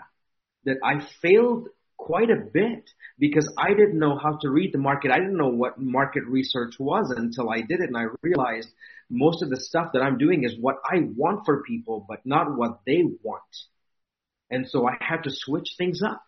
that 0.65 0.77
I 0.83 1.05
failed 1.21 1.67
quite 1.97 2.29
a 2.29 2.35
bit 2.53 2.89
because 3.17 3.51
I 3.57 3.69
didn't 3.69 3.99
know 3.99 4.17
how 4.17 4.37
to 4.41 4.49
read 4.49 4.73
the 4.73 4.79
market. 4.79 5.11
I 5.11 5.19
didn't 5.19 5.37
know 5.37 5.49
what 5.49 5.79
market 5.79 6.23
research 6.25 6.75
was 6.79 7.11
until 7.15 7.49
I 7.49 7.61
did 7.61 7.79
it 7.79 7.89
and 7.89 7.97
I 7.97 8.07
realized 8.21 8.69
most 9.09 9.43
of 9.43 9.49
the 9.49 9.59
stuff 9.59 9.91
that 9.93 10.01
I'm 10.01 10.17
doing 10.17 10.43
is 10.43 10.55
what 10.59 10.77
I 10.89 10.99
want 11.15 11.45
for 11.45 11.63
people, 11.63 12.05
but 12.07 12.25
not 12.25 12.57
what 12.57 12.79
they 12.85 13.03
want. 13.23 13.41
And 14.49 14.67
so 14.69 14.87
I 14.87 14.97
had 14.99 15.23
to 15.23 15.31
switch 15.31 15.75
things 15.77 16.01
up. 16.03 16.21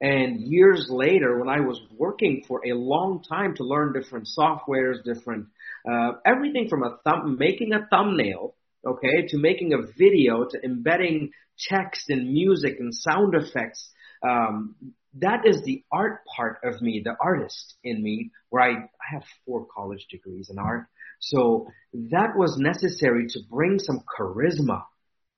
And 0.00 0.40
years 0.40 0.88
later, 0.88 1.38
when 1.38 1.48
I 1.48 1.60
was 1.60 1.78
working 1.94 2.44
for 2.48 2.62
a 2.64 2.72
long 2.72 3.22
time 3.22 3.54
to 3.56 3.64
learn 3.64 3.92
different 3.92 4.28
softwares, 4.36 5.04
different, 5.04 5.48
uh, 5.90 6.12
everything 6.24 6.68
from 6.68 6.84
a 6.84 6.96
thumb, 7.04 7.36
making 7.38 7.74
a 7.74 7.86
thumbnail, 7.86 8.54
okay, 8.86 9.26
to 9.28 9.38
making 9.38 9.72
a 9.72 9.82
video, 9.98 10.44
to 10.44 10.64
embedding 10.64 11.30
text 11.58 12.08
and 12.08 12.32
music 12.32 12.76
and 12.78 12.94
sound 12.94 13.34
effects, 13.34 13.90
um, 14.26 14.74
that 15.18 15.46
is 15.46 15.62
the 15.62 15.82
art 15.92 16.20
part 16.36 16.58
of 16.64 16.80
me, 16.80 17.02
the 17.04 17.16
artist 17.20 17.74
in 17.82 18.02
me, 18.02 18.30
where 18.48 18.62
I, 18.62 18.70
I 18.70 19.14
have 19.14 19.22
four 19.44 19.66
college 19.74 20.06
degrees 20.10 20.48
in 20.50 20.58
art. 20.58 20.86
So 21.20 21.68
that 21.92 22.36
was 22.36 22.56
necessary 22.58 23.26
to 23.28 23.40
bring 23.50 23.78
some 23.78 24.02
charisma 24.18 24.84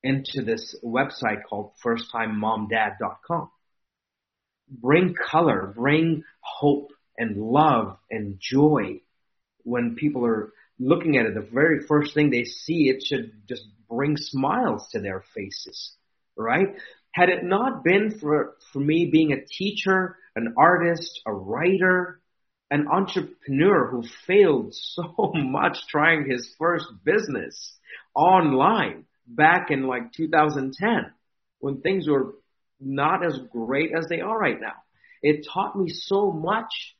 into 0.03 0.43
this 0.43 0.77
website 0.85 1.43
called 1.49 1.73
firsttimemomdad.com. 1.85 3.51
Bring 4.69 5.15
color, 5.31 5.73
bring 5.75 6.23
hope 6.41 6.91
and 7.19 7.37
love 7.37 7.99
and 8.11 8.39
joy 8.41 9.01
when 9.65 9.97
people 9.97 10.25
are 10.25 10.53
looking 10.83 11.17
at 11.17 11.27
it. 11.27 11.35
The 11.35 11.49
very 11.53 11.81
first 11.87 12.15
thing 12.15 12.31
they 12.31 12.45
see, 12.45 12.89
it 12.89 13.03
should 13.07 13.33
just 13.49 13.65
bring 13.89 14.17
smiles 14.17 14.89
to 14.93 15.01
their 15.01 15.25
faces, 15.35 15.95
right? 16.37 16.69
Had 17.13 17.29
it 17.29 17.45
not 17.45 17.85
been 17.85 18.19
for, 18.19 18.57
for 18.73 18.81
me 18.81 19.09
being 19.11 19.33
a 19.33 19.45
teacher, 19.45 20.17
an 20.35 20.55
artist, 20.57 21.21
a 21.27 21.33
writer, 21.33 22.21
an 22.71 22.89
entrepreneur 22.89 23.87
who 23.89 24.03
failed 24.27 24.75
so 24.75 25.33
much 25.35 25.87
trying 25.89 26.29
his 26.29 26.55
first 26.59 26.87
business 27.05 27.79
online 28.15 29.05
back 29.27 29.71
in 29.71 29.87
like 29.87 30.13
2010 30.13 31.13
when 31.61 31.81
things 31.81 32.09
were 32.09 32.35
not 32.81 33.25
as 33.25 33.39
great 33.53 33.93
as 33.97 34.09
they 34.09 34.21
are 34.21 34.39
right 34.39 34.61
now. 34.61 34.75
It 35.23 35.47
taught 35.53 35.79
me 35.79 35.89
so 35.89 36.33
much 36.33 36.97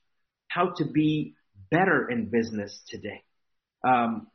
how 0.47 0.75
to 0.77 0.85
be 0.85 1.35
better 1.71 2.09
in 2.09 2.27
business 2.27 2.81
today. 2.89 3.25
Um, 3.85 4.29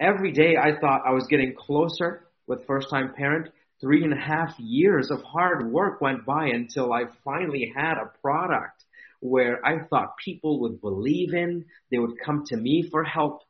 every 0.00 0.32
day 0.32 0.56
I 0.56 0.78
thought 0.78 1.02
I 1.06 1.12
was 1.12 1.26
getting 1.26 1.54
closer 1.54 2.26
with 2.46 2.66
first 2.66 2.90
time 2.90 3.14
parent. 3.14 3.50
Three 3.80 4.04
and 4.04 4.12
a 4.12 4.16
half 4.16 4.58
years 4.58 5.10
of 5.10 5.22
hard 5.22 5.72
work 5.72 6.00
went 6.00 6.24
by 6.24 6.48
until 6.48 6.92
I 6.92 7.04
finally 7.24 7.72
had 7.74 7.94
a 7.94 8.12
product 8.20 8.84
where 9.20 9.64
I 9.64 9.84
thought 9.84 10.16
people 10.24 10.60
would 10.60 10.80
believe 10.80 11.34
in, 11.34 11.66
they 11.90 11.98
would 11.98 12.18
come 12.24 12.44
to 12.46 12.56
me 12.56 12.88
for 12.90 13.04
help, 13.04 13.42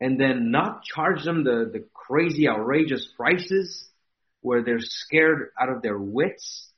and 0.00 0.18
then 0.20 0.50
not 0.50 0.84
charge 0.84 1.24
them 1.24 1.44
the, 1.44 1.70
the 1.72 1.86
crazy, 1.92 2.48
outrageous 2.48 3.06
prices 3.16 3.88
where 4.40 4.62
they're 4.62 4.80
scared 4.80 5.50
out 5.60 5.70
of 5.70 5.82
their 5.82 5.98
wits, 5.98 6.70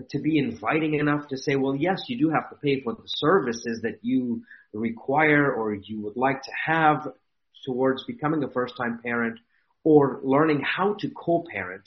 but 0.00 0.08
to 0.08 0.18
be 0.18 0.38
inviting 0.38 0.94
enough 0.94 1.28
to 1.28 1.36
say, 1.36 1.56
well, 1.56 1.76
yes, 1.76 2.04
you 2.08 2.18
do 2.18 2.30
have 2.30 2.48
to 2.48 2.56
pay 2.56 2.80
for 2.80 2.94
the 2.94 3.02
services 3.04 3.82
that 3.82 3.98
you 4.00 4.42
require 4.72 5.52
or 5.52 5.74
you 5.74 6.00
would 6.00 6.16
like 6.16 6.42
to 6.42 6.50
have 6.66 7.06
towards 7.66 8.04
becoming 8.04 8.42
a 8.42 8.48
first 8.48 8.74
time 8.78 8.98
parent 9.04 9.38
or 9.84 10.20
learning 10.22 10.62
how 10.62 10.94
to 10.94 11.10
co-parent 11.10 11.82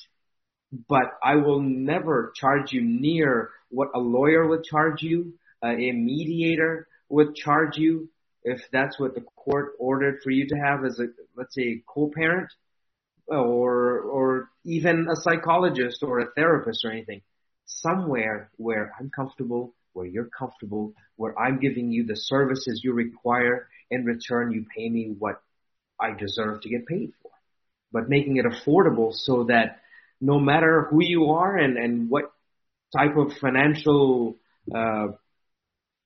but 0.88 1.18
I 1.24 1.36
will 1.36 1.62
never 1.62 2.34
charge 2.36 2.72
you 2.72 2.82
near 2.82 3.52
what 3.70 3.90
a 3.96 4.00
lawyer 4.00 4.48
would 4.48 4.64
charge 4.64 5.02
you 5.02 5.34
uh, 5.64 5.70
a 5.70 5.92
mediator 5.92 6.88
would 7.10 7.36
charge 7.36 7.78
you 7.78 8.10
if 8.44 8.62
that's 8.72 9.00
what 9.00 9.16
the 9.16 9.22
court 9.22 9.74
ordered 9.80 10.20
for 10.24 10.30
you 10.30 10.48
to 10.50 10.56
have 10.56 10.84
as 10.84 11.00
a, 11.00 11.08
let's 11.36 11.56
say, 11.56 11.82
co-parent 11.88 12.52
or, 13.28 14.00
or 14.02 14.50
even 14.66 15.08
a 15.10 15.16
psychologist 15.16 16.04
or 16.04 16.20
a 16.20 16.32
therapist 16.36 16.84
or 16.84 16.92
anything. 16.92 17.22
Somewhere 17.66 18.50
where 18.58 18.94
I'm 19.00 19.10
comfortable, 19.10 19.74
where 19.94 20.06
you're 20.06 20.30
comfortable, 20.38 20.94
where 21.16 21.38
I'm 21.40 21.60
giving 21.60 21.92
you 21.92 22.06
the 22.06 22.16
services 22.16 22.82
you 22.84 22.94
require. 22.94 23.68
In 23.90 24.06
return, 24.06 24.52
you 24.52 24.66
pay 24.76 24.90
me 24.90 25.16
what 25.18 25.42
I 26.00 26.14
deserve 26.14 26.62
to 26.62 26.70
get 26.70 26.86
paid 26.88 27.12
for. 27.22 27.32
But 27.92 28.10
making 28.10 28.38
it 28.38 28.46
affordable 28.46 29.14
so 29.14 29.46
that 29.46 29.80
no 30.20 30.40
matter 30.40 30.88
who 30.90 31.04
you 31.04 31.32
are 31.32 31.58
and, 31.58 31.78
and 31.78 32.10
what 32.10 32.32
type 32.96 33.18
of 33.18 33.34
financial 33.34 34.38
uh, 34.74 35.08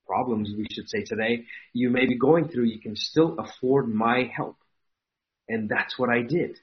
problems, 0.07 0.49
we 0.57 0.67
should 0.71 0.89
say 0.89 1.03
today, 1.03 1.45
you 1.73 1.89
may 1.89 2.05
be 2.05 2.17
going 2.17 2.49
through, 2.49 2.65
you 2.65 2.79
can 2.79 2.95
still 2.95 3.37
afford 3.37 3.87
my 3.87 4.31
help. 4.35 4.57
And 5.47 5.69
that's 5.69 5.97
what 5.97 6.09
I 6.09 6.21
did. 6.21 6.57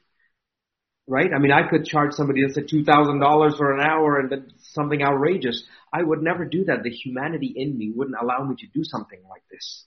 Right? 1.06 1.30
I 1.34 1.38
mean, 1.38 1.52
I 1.52 1.68
could 1.68 1.84
charge 1.84 2.12
somebody 2.14 2.42
that's 2.42 2.56
at 2.56 2.68
$2,000 2.68 3.56
for 3.58 3.72
an 3.74 3.80
hour 3.80 4.18
and 4.18 4.30
then 4.30 4.52
something 4.58 5.02
outrageous. 5.02 5.64
I 5.92 6.02
would 6.02 6.22
never 6.22 6.46
do 6.46 6.64
that. 6.64 6.82
The 6.82 6.90
humanity 6.90 7.52
in 7.54 7.76
me 7.76 7.92
wouldn't 7.94 8.16
allow 8.20 8.42
me 8.44 8.56
to 8.56 8.66
do 8.66 8.84
something 8.84 9.20
like 9.28 9.42
this. 9.50 9.84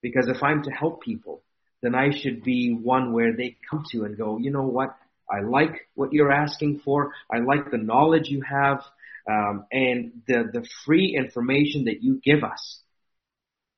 Because 0.00 0.28
if 0.28 0.42
I'm 0.42 0.62
to 0.62 0.70
help 0.70 1.02
people, 1.02 1.42
then 1.82 1.94
I 1.94 2.10
should 2.10 2.42
be 2.42 2.72
one 2.72 3.12
where 3.12 3.36
they 3.36 3.56
come 3.70 3.84
to 3.90 4.04
and 4.04 4.16
go, 4.16 4.38
you 4.38 4.50
know 4.50 4.66
what? 4.66 4.96
I 5.30 5.40
like 5.40 5.88
what 5.94 6.12
you're 6.12 6.32
asking 6.32 6.80
for. 6.80 7.12
I 7.30 7.40
like 7.40 7.70
the 7.70 7.78
knowledge 7.78 8.28
you 8.28 8.42
have, 8.42 8.82
um, 9.30 9.64
and 9.72 10.12
the 10.26 10.44
the 10.52 10.68
free 10.84 11.16
information 11.16 11.84
that 11.84 12.02
you 12.02 12.20
give 12.22 12.44
us 12.44 12.82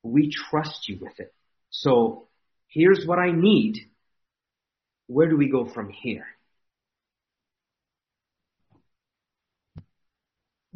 we 0.03 0.31
trust 0.31 0.87
you 0.87 0.97
with 1.01 1.19
it. 1.19 1.33
So 1.69 2.27
here's 2.67 3.05
what 3.05 3.19
I 3.19 3.31
need. 3.31 3.77
Where 5.07 5.29
do 5.29 5.37
we 5.37 5.49
go 5.49 5.65
from 5.65 5.89
here? 5.89 6.25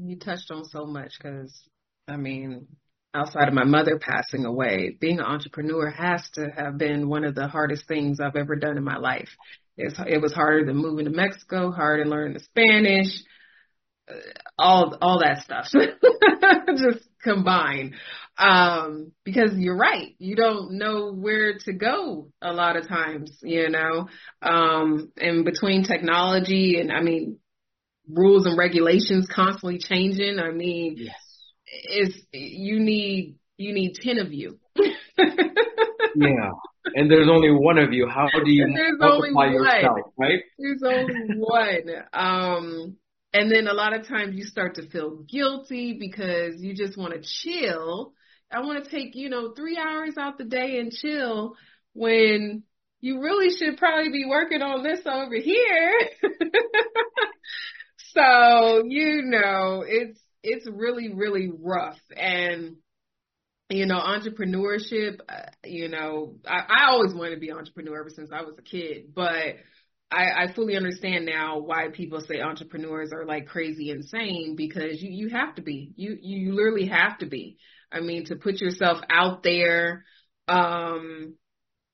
You 0.04 0.18
touched 0.18 0.50
on 0.50 0.66
so 0.66 0.86
much 0.86 1.14
because, 1.18 1.56
I 2.08 2.18
mean, 2.18 2.68
outside 3.14 3.48
of 3.48 3.54
my 3.54 3.66
mother 3.66 4.00
passing 4.00 4.46
away, 4.46 4.98
being 5.00 5.20
an 5.20 5.26
entrepreneur 5.26 5.92
has 5.92 6.28
to 6.34 6.48
have 6.58 6.78
been 6.78 7.08
one 7.08 7.24
of 7.24 7.36
the 7.36 7.48
hardest 7.48 7.88
things 7.88 8.20
I've 8.20 8.36
ever 8.36 8.56
done 8.56 8.78
in 8.78 8.84
my 8.84 8.98
life. 8.98 9.30
It's, 9.78 9.96
it 10.08 10.20
was 10.20 10.34
harder 10.34 10.66
than 10.66 10.78
moving 10.78 11.06
to 11.06 11.12
Mexico, 11.12 11.72
harder 11.72 12.04
than 12.04 12.12
learning 12.12 12.34
the 12.34 12.40
Spanish, 12.40 13.24
uh, 14.10 14.16
all 14.58 14.98
all 15.02 15.20
that 15.20 15.44
stuff. 15.44 15.68
Just 16.78 17.08
combined. 17.22 17.94
Um, 18.38 19.12
because 19.24 19.52
you're 19.56 19.78
right. 19.78 20.16
You 20.18 20.36
don't 20.36 20.80
know 20.80 21.12
where 21.14 21.60
to 21.66 21.74
go 21.74 22.32
a 22.42 22.52
lot 22.52 22.76
of 22.76 22.88
times, 22.88 23.38
you 23.44 23.70
know, 23.70 24.08
um, 24.42 25.12
and 25.18 25.46
between 25.46 25.84
technology 25.84 26.80
and 26.80 26.92
I 26.92 27.02
mean, 27.02 27.38
rules 28.10 28.46
and 28.46 28.58
regulations 28.58 29.28
constantly 29.34 29.80
changing. 29.80 30.40
I 30.40 30.52
mean, 30.52 30.96
yes. 30.98 31.16
it's, 31.66 32.18
you 32.32 32.80
need, 32.80 33.38
you 33.58 33.74
need 33.74 33.96
10 33.96 34.20
of 34.20 34.34
you. 34.34 34.60
yeah. 34.76 36.52
And 36.96 37.10
there's 37.10 37.30
only 37.30 37.52
one 37.52 37.78
of 37.78 37.94
you. 37.94 38.08
How 38.08 38.28
do 38.44 38.52
you 38.52 38.68
multiply 38.98 39.48
yourself, 39.48 40.00
right? 40.18 40.42
There's 40.58 40.82
only 40.84 41.38
one. 41.38 41.90
Um, 42.12 42.98
and 43.34 43.52
then 43.52 43.68
a 43.68 43.74
lot 43.74 43.94
of 43.94 44.08
times 44.08 44.36
you 44.36 44.44
start 44.44 44.76
to 44.76 44.90
feel 44.90 45.24
guilty 45.30 45.98
because 46.00 46.62
you 46.62 46.76
just 46.76 46.98
want 46.98 47.14
to 47.14 47.22
chill. 47.22 48.14
I 48.52 48.60
want 48.62 48.84
to 48.84 48.90
take, 48.90 49.16
you 49.16 49.30
know, 49.30 49.54
three 49.54 49.78
hours 49.78 50.18
out 50.18 50.38
the 50.38 50.44
day 50.44 50.80
and 50.80 50.92
chill 50.92 51.56
when 51.94 52.64
you 53.00 53.22
really 53.22 53.56
should 53.56 53.78
probably 53.78 54.12
be 54.12 54.26
working 54.28 54.62
on 54.62 54.84
this 54.84 55.00
over 55.06 55.36
here. 55.36 55.94
so, 58.14 58.84
you 58.88 59.24
know, 59.24 59.84
it's, 59.88 60.20
it's 60.44 60.68
really, 60.70 61.14
really 61.14 61.52
rough. 61.52 62.00
And, 62.16 62.78
you 63.70 63.86
know, 63.86 64.00
entrepreneurship, 64.00 65.20
uh, 65.30 65.50
you 65.64 65.88
know, 65.88 66.36
I, 66.46 66.64
I 66.68 66.86
always 66.90 67.14
wanted 67.14 67.36
to 67.36 67.40
be 67.40 67.50
an 67.50 67.58
entrepreneur 67.58 68.00
ever 68.00 68.10
since 68.10 68.32
I 68.34 68.42
was 68.42 68.56
a 68.58 68.62
kid, 68.62 69.14
but 69.16 69.56
I, 70.12 70.44
I 70.44 70.54
fully 70.54 70.76
understand 70.76 71.26
now 71.26 71.60
why 71.60 71.88
people 71.94 72.20
say 72.20 72.42
entrepreneurs 72.42 73.12
are 73.14 73.26
like 73.26 73.48
crazy 73.48 73.92
insane 73.92 74.56
because 74.58 75.02
you, 75.02 75.10
you 75.10 75.30
have 75.30 75.56
to 75.56 75.62
be. 75.62 75.94
You 75.96 76.18
you 76.22 76.54
literally 76.54 76.88
have 76.88 77.20
to 77.20 77.28
be. 77.28 77.58
I 77.92 78.02
mean, 78.02 78.26
to 78.26 78.36
put 78.36 78.60
yourself 78.60 79.00
out 79.10 79.42
there, 79.44 80.04
um, 80.50 81.36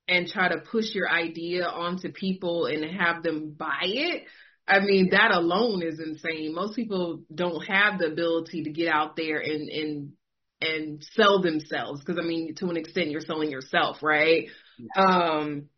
and 0.07 0.27
try 0.27 0.49
to 0.49 0.59
push 0.59 0.95
your 0.95 1.09
idea 1.09 1.65
onto 1.65 2.11
people 2.11 2.65
and 2.65 2.83
have 2.99 3.23
them 3.23 3.53
buy 3.57 3.83
it. 3.83 4.23
I 4.67 4.79
mean, 4.79 5.09
that 5.11 5.31
alone 5.31 5.81
is 5.81 5.99
insane. 5.99 6.53
Most 6.53 6.75
people 6.75 7.21
don't 7.33 7.65
have 7.67 7.99
the 7.99 8.07
ability 8.07 8.63
to 8.63 8.71
get 8.71 8.89
out 8.93 9.15
there 9.15 9.39
and 9.39 9.69
and 9.69 10.11
and 10.59 11.07
sell 11.13 11.41
themselves 11.41 12.01
because 12.01 12.19
I 12.21 12.25
mean, 12.27 12.55
to 12.55 12.67
an 12.69 12.77
extent, 12.77 13.11
you're 13.11 13.21
selling 13.21 13.51
yourself, 13.51 14.03
right? 14.03 14.47
Yeah. 14.77 15.03
Um 15.03 15.69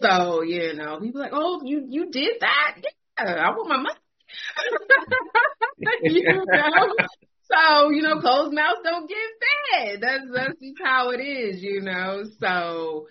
so, 0.00 0.42
you 0.42 0.74
know, 0.74 0.98
people 1.00 1.20
like, 1.20 1.32
oh, 1.32 1.60
you 1.64 1.86
you 1.88 2.10
did 2.10 2.34
that? 2.40 2.76
Yeah, 3.18 3.32
I 3.34 3.50
want 3.50 3.68
my 3.68 3.76
money. 3.76 3.94
you 6.02 6.24
know? 6.24 6.94
So, 7.50 7.90
you 7.90 8.02
know, 8.02 8.20
closed 8.20 8.52
mouths 8.52 8.80
don't 8.84 9.08
get 9.08 9.18
fed. 9.72 10.00
That's 10.02 10.24
that's 10.34 10.60
just 10.60 10.76
how 10.84 11.10
it 11.10 11.20
is, 11.20 11.62
you 11.62 11.80
know. 11.80 12.24
So 12.40 13.06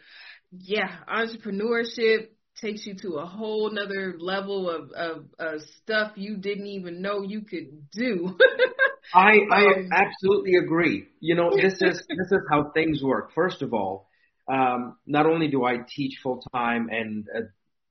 yeah, 0.51 0.91
entrepreneurship 1.09 2.27
takes 2.61 2.85
you 2.85 2.95
to 2.95 3.15
a 3.15 3.25
whole 3.25 3.69
nother 3.71 4.15
level 4.19 4.69
of, 4.69 4.91
of, 4.91 5.25
of 5.39 5.61
stuff 5.81 6.13
you 6.15 6.37
didn't 6.37 6.67
even 6.67 7.01
know 7.01 7.21
you 7.21 7.41
could 7.41 7.89
do. 7.91 8.37
I 9.13 9.39
I 9.51 9.65
um, 9.65 9.89
absolutely 9.93 10.55
agree. 10.55 11.07
You 11.19 11.35
know, 11.35 11.51
this 11.55 11.73
is 11.73 12.03
this 12.09 12.31
is 12.31 12.41
how 12.49 12.71
things 12.73 13.01
work. 13.01 13.31
First 13.33 13.61
of 13.61 13.73
all, 13.73 14.09
um, 14.47 14.97
not 15.05 15.25
only 15.25 15.47
do 15.47 15.63
I 15.63 15.77
teach 15.87 16.19
full 16.21 16.41
time 16.53 16.89
and 16.91 17.25
uh, 17.35 17.41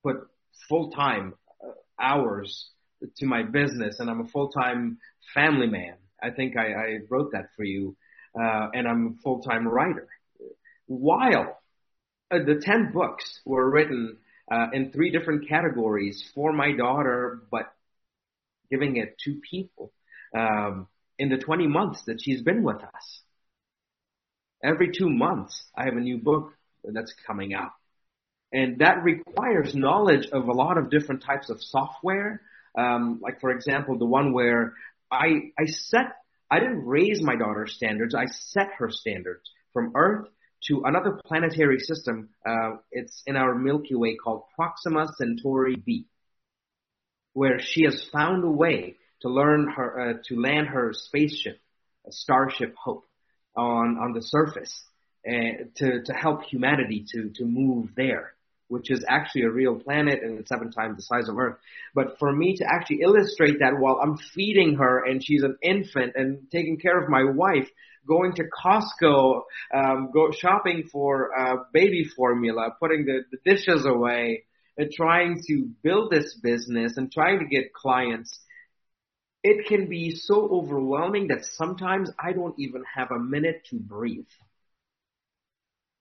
put 0.02 0.16
full 0.68 0.90
time 0.90 1.34
uh, 1.62 1.72
hours 2.00 2.70
to 3.18 3.26
my 3.26 3.42
business, 3.42 3.96
and 3.98 4.10
I'm 4.10 4.20
a 4.20 4.28
full 4.28 4.50
time 4.50 4.98
family 5.34 5.68
man. 5.68 5.94
I 6.22 6.30
think 6.30 6.56
I, 6.56 6.72
I 6.72 6.98
wrote 7.10 7.32
that 7.32 7.50
for 7.56 7.64
you, 7.64 7.96
uh, 8.38 8.68
and 8.74 8.86
I'm 8.86 9.16
a 9.18 9.22
full 9.22 9.40
time 9.42 9.66
writer. 9.66 10.08
While 10.86 11.58
uh, 12.30 12.38
the 12.38 12.60
ten 12.62 12.92
books 12.92 13.40
were 13.44 13.70
written 13.70 14.18
uh, 14.50 14.66
in 14.72 14.92
three 14.92 15.10
different 15.10 15.48
categories 15.48 16.22
for 16.34 16.52
my 16.52 16.72
daughter, 16.72 17.42
but 17.50 17.72
giving 18.70 18.96
it 18.96 19.16
to 19.24 19.40
people 19.48 19.92
um, 20.36 20.86
in 21.18 21.28
the 21.28 21.38
20 21.38 21.66
months 21.66 22.02
that 22.06 22.20
she's 22.22 22.42
been 22.42 22.62
with 22.62 22.82
us. 22.82 23.20
Every 24.62 24.90
two 24.92 25.08
months, 25.08 25.64
I 25.76 25.84
have 25.84 25.96
a 25.96 26.00
new 26.00 26.18
book 26.18 26.52
that's 26.84 27.14
coming 27.26 27.54
out. 27.54 27.72
And 28.52 28.78
that 28.78 29.02
requires 29.02 29.74
knowledge 29.74 30.28
of 30.32 30.48
a 30.48 30.52
lot 30.52 30.78
of 30.78 30.90
different 30.90 31.22
types 31.24 31.50
of 31.50 31.60
software. 31.60 32.42
Um, 32.78 33.20
like, 33.22 33.40
for 33.40 33.50
example, 33.50 33.98
the 33.98 34.06
one 34.06 34.32
where 34.32 34.74
I, 35.10 35.50
I 35.58 35.66
set, 35.66 36.16
I 36.50 36.60
didn't 36.60 36.86
raise 36.86 37.22
my 37.22 37.36
daughter's 37.36 37.74
standards, 37.74 38.14
I 38.14 38.26
set 38.26 38.68
her 38.78 38.90
standards 38.90 39.50
from 39.72 39.92
Earth 39.94 40.28
to 40.66 40.82
another 40.84 41.20
planetary 41.24 41.78
system. 41.78 42.30
Uh, 42.46 42.76
it's 42.90 43.22
in 43.26 43.36
our 43.36 43.54
Milky 43.54 43.94
Way 43.94 44.16
called 44.16 44.42
Proxima 44.54 45.06
Centauri 45.16 45.76
b, 45.76 46.06
where 47.32 47.58
she 47.60 47.84
has 47.84 48.04
found 48.12 48.44
a 48.44 48.50
way 48.50 48.96
to 49.22 49.28
learn 49.28 49.68
her 49.68 50.00
uh, 50.00 50.12
to 50.26 50.40
land 50.40 50.68
her 50.68 50.92
spaceship, 50.92 51.58
Starship 52.10 52.74
Hope, 52.76 53.04
on 53.56 53.98
on 53.98 54.12
the 54.12 54.22
surface 54.22 54.84
uh, 55.28 55.64
to 55.76 56.02
to 56.04 56.12
help 56.12 56.44
humanity 56.44 57.04
to 57.12 57.30
to 57.36 57.44
move 57.44 57.90
there, 57.96 58.34
which 58.68 58.90
is 58.90 59.04
actually 59.08 59.42
a 59.42 59.50
real 59.50 59.76
planet 59.76 60.22
and 60.22 60.38
it's 60.38 60.48
seven 60.48 60.70
times 60.70 60.96
the 60.96 61.02
size 61.02 61.28
of 61.28 61.38
Earth. 61.38 61.58
But 61.94 62.18
for 62.18 62.32
me 62.32 62.56
to 62.56 62.64
actually 62.64 63.00
illustrate 63.02 63.60
that 63.60 63.78
while 63.78 64.00
I'm 64.02 64.16
feeding 64.16 64.76
her 64.76 65.04
and 65.04 65.24
she's 65.24 65.42
an 65.42 65.56
infant 65.62 66.12
and 66.16 66.50
taking 66.50 66.78
care 66.78 67.00
of 67.00 67.08
my 67.08 67.24
wife, 67.24 67.68
going 68.06 68.34
to 68.34 68.44
Costco, 68.44 69.42
um, 69.74 70.10
go 70.12 70.30
shopping 70.30 70.88
for 70.90 71.36
uh, 71.36 71.56
baby 71.72 72.04
formula, 72.04 72.70
putting 72.80 73.04
the, 73.04 73.24
the 73.30 73.38
dishes 73.44 73.84
away, 73.84 74.44
and 74.78 74.92
trying 74.92 75.40
to 75.48 75.68
build 75.82 76.10
this 76.10 76.34
business 76.34 76.96
and 76.96 77.10
trying 77.10 77.38
to 77.40 77.46
get 77.46 77.72
clients, 77.72 78.38
it 79.42 79.66
can 79.66 79.88
be 79.88 80.10
so 80.10 80.48
overwhelming 80.50 81.28
that 81.28 81.44
sometimes 81.44 82.10
I 82.18 82.32
don't 82.32 82.54
even 82.58 82.82
have 82.94 83.10
a 83.10 83.18
minute 83.18 83.64
to 83.70 83.76
breathe. 83.76 84.26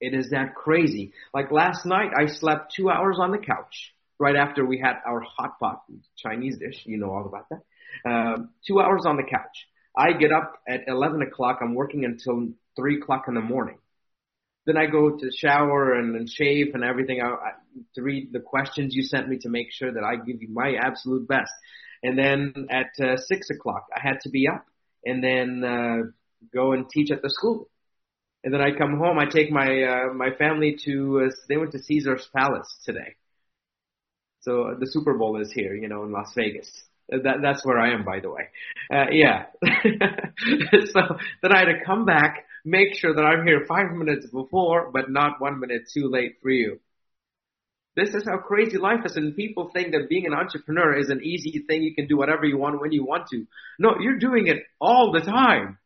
It 0.02 0.14
is 0.14 0.30
that 0.32 0.56
crazy. 0.56 1.14
Like 1.34 1.52
last 1.52 1.86
night, 1.86 2.12
I 2.18 2.28
slept 2.28 2.74
two 2.76 2.89
hours 2.89 3.18
on 3.20 3.32
the 3.32 3.38
couch 3.38 3.93
right 4.20 4.36
after 4.36 4.66
we 4.66 4.80
had 4.80 4.96
our 5.06 5.22
hot 5.22 5.60
pot 5.60 5.84
Chinese 6.18 6.58
dish. 6.58 6.84
You 6.86 6.98
know 6.98 7.12
all 7.12 7.26
about 7.26 7.48
that. 7.50 8.10
Um, 8.10 8.50
two 8.68 8.80
hours 8.80 9.04
on 9.06 9.18
the 9.18 9.24
couch. 9.24 9.68
I 9.98 10.14
get 10.14 10.32
up 10.32 10.60
at 10.68 10.82
11 10.88 11.22
o'clock. 11.22 11.60
I'm 11.62 11.74
working 11.74 12.04
until 12.04 12.50
3 12.76 12.98
o'clock 12.98 13.26
in 13.28 13.34
the 13.34 13.41
morning. 13.41 13.78
Then 14.66 14.78
I 14.78 14.88
go 14.88 15.16
to 15.16 15.32
shower 15.32 15.93
and, 15.93 16.16
and 16.16 16.30
shave 16.30 16.74
and 16.74 16.84
everything 16.84 17.22
I, 17.22 17.28
I, 17.28 17.52
to 17.93 18.02
read 18.02 18.34
the 18.34 18.39
questions 18.39 18.96
you 18.96 19.04
sent 19.04 19.30
me 19.30 19.38
to 19.39 19.50
make 19.50 19.72
sure 19.72 19.93
that 19.93 20.04
I 20.04 20.16
give 20.16 20.41
you 20.41 20.50
my 20.52 20.74
absolute 20.82 21.28
best. 21.28 21.52
And 22.04 22.18
then 22.18 22.68
at 22.70 22.91
uh, 23.00 23.18
6 23.18 23.50
o'clock, 23.52 23.86
I 23.96 24.02
had 24.02 24.20
to 24.22 24.30
be 24.30 24.48
up 24.48 24.66
and 25.06 25.24
then 25.24 25.64
uh, 25.64 25.98
go 26.54 26.74
and 26.74 26.89
teach 26.89 27.12
at 27.12 27.22
the 27.22 27.30
school. 27.30 27.70
And 28.46 28.54
then 28.54 28.62
I 28.62 28.78
come 28.78 29.00
home. 29.00 29.18
I 29.18 29.26
take 29.26 29.52
my 29.52 29.84
uh, 29.84 30.14
my 30.14 30.30
family 30.38 30.78
to. 30.86 31.26
Uh, 31.26 31.36
they 31.50 31.58
went 31.58 31.72
to 31.72 31.80
Caesar's 31.80 32.30
Palace 32.34 32.72
today. 32.86 33.16
So 34.41 34.62
uh, 34.62 34.80
the 34.80 34.86
Super 34.86 35.18
Bowl 35.18 35.41
is 35.41 35.52
here, 35.52 35.74
you 35.74 35.89
know, 35.89 36.04
in 36.04 36.12
Las 36.12 36.32
Vegas. 36.36 36.72
Uh, 37.12 37.18
that 37.24 37.38
that's 37.41 37.66
where 37.66 37.80
I 37.80 37.96
am, 37.96 38.06
by 38.06 38.20
the 38.20 38.30
way. 38.30 38.43
Uh, 38.93 39.10
yeah. 39.12 39.46
so 39.64 41.02
then 41.41 41.52
I 41.52 41.58
had 41.58 41.74
to 41.74 41.84
come 41.84 42.06
back, 42.06 42.46
make 42.64 42.96
sure 42.96 43.16
that 43.16 43.22
I'm 43.24 43.48
here 43.48 43.66
five 43.68 43.91
minutes 43.91 44.28
before, 44.28 44.91
but 44.91 45.10
not 45.10 45.41
one 45.41 45.60
minute 45.60 45.89
too 45.91 46.08
late 46.08 46.36
for 46.43 46.52
you. 46.52 46.80
This 47.96 48.10
is 48.10 48.26
how 48.26 48.38
crazy 48.38 48.78
life 48.78 49.06
is, 49.06 49.16
and 49.16 49.36
people 49.36 49.72
think 49.74 49.93
that 49.93 50.08
being 50.08 50.28
an 50.28 50.34
entrepreneur 50.34 50.96
is 50.96 51.10
an 51.10 51.22
easy 51.24 51.64
thing. 51.68 51.82
You 51.82 51.96
can 51.96 52.06
do 52.06 52.18
whatever 52.18 52.46
you 52.46 52.60
want 52.60 52.80
when 52.80 52.91
you 52.91 53.04
want 53.04 53.28
to. 53.30 53.48
No, 53.80 53.96
you're 54.00 54.20
doing 54.20 54.46
it 54.46 54.58
all 54.80 55.12
the 55.12 55.22
time 55.22 55.80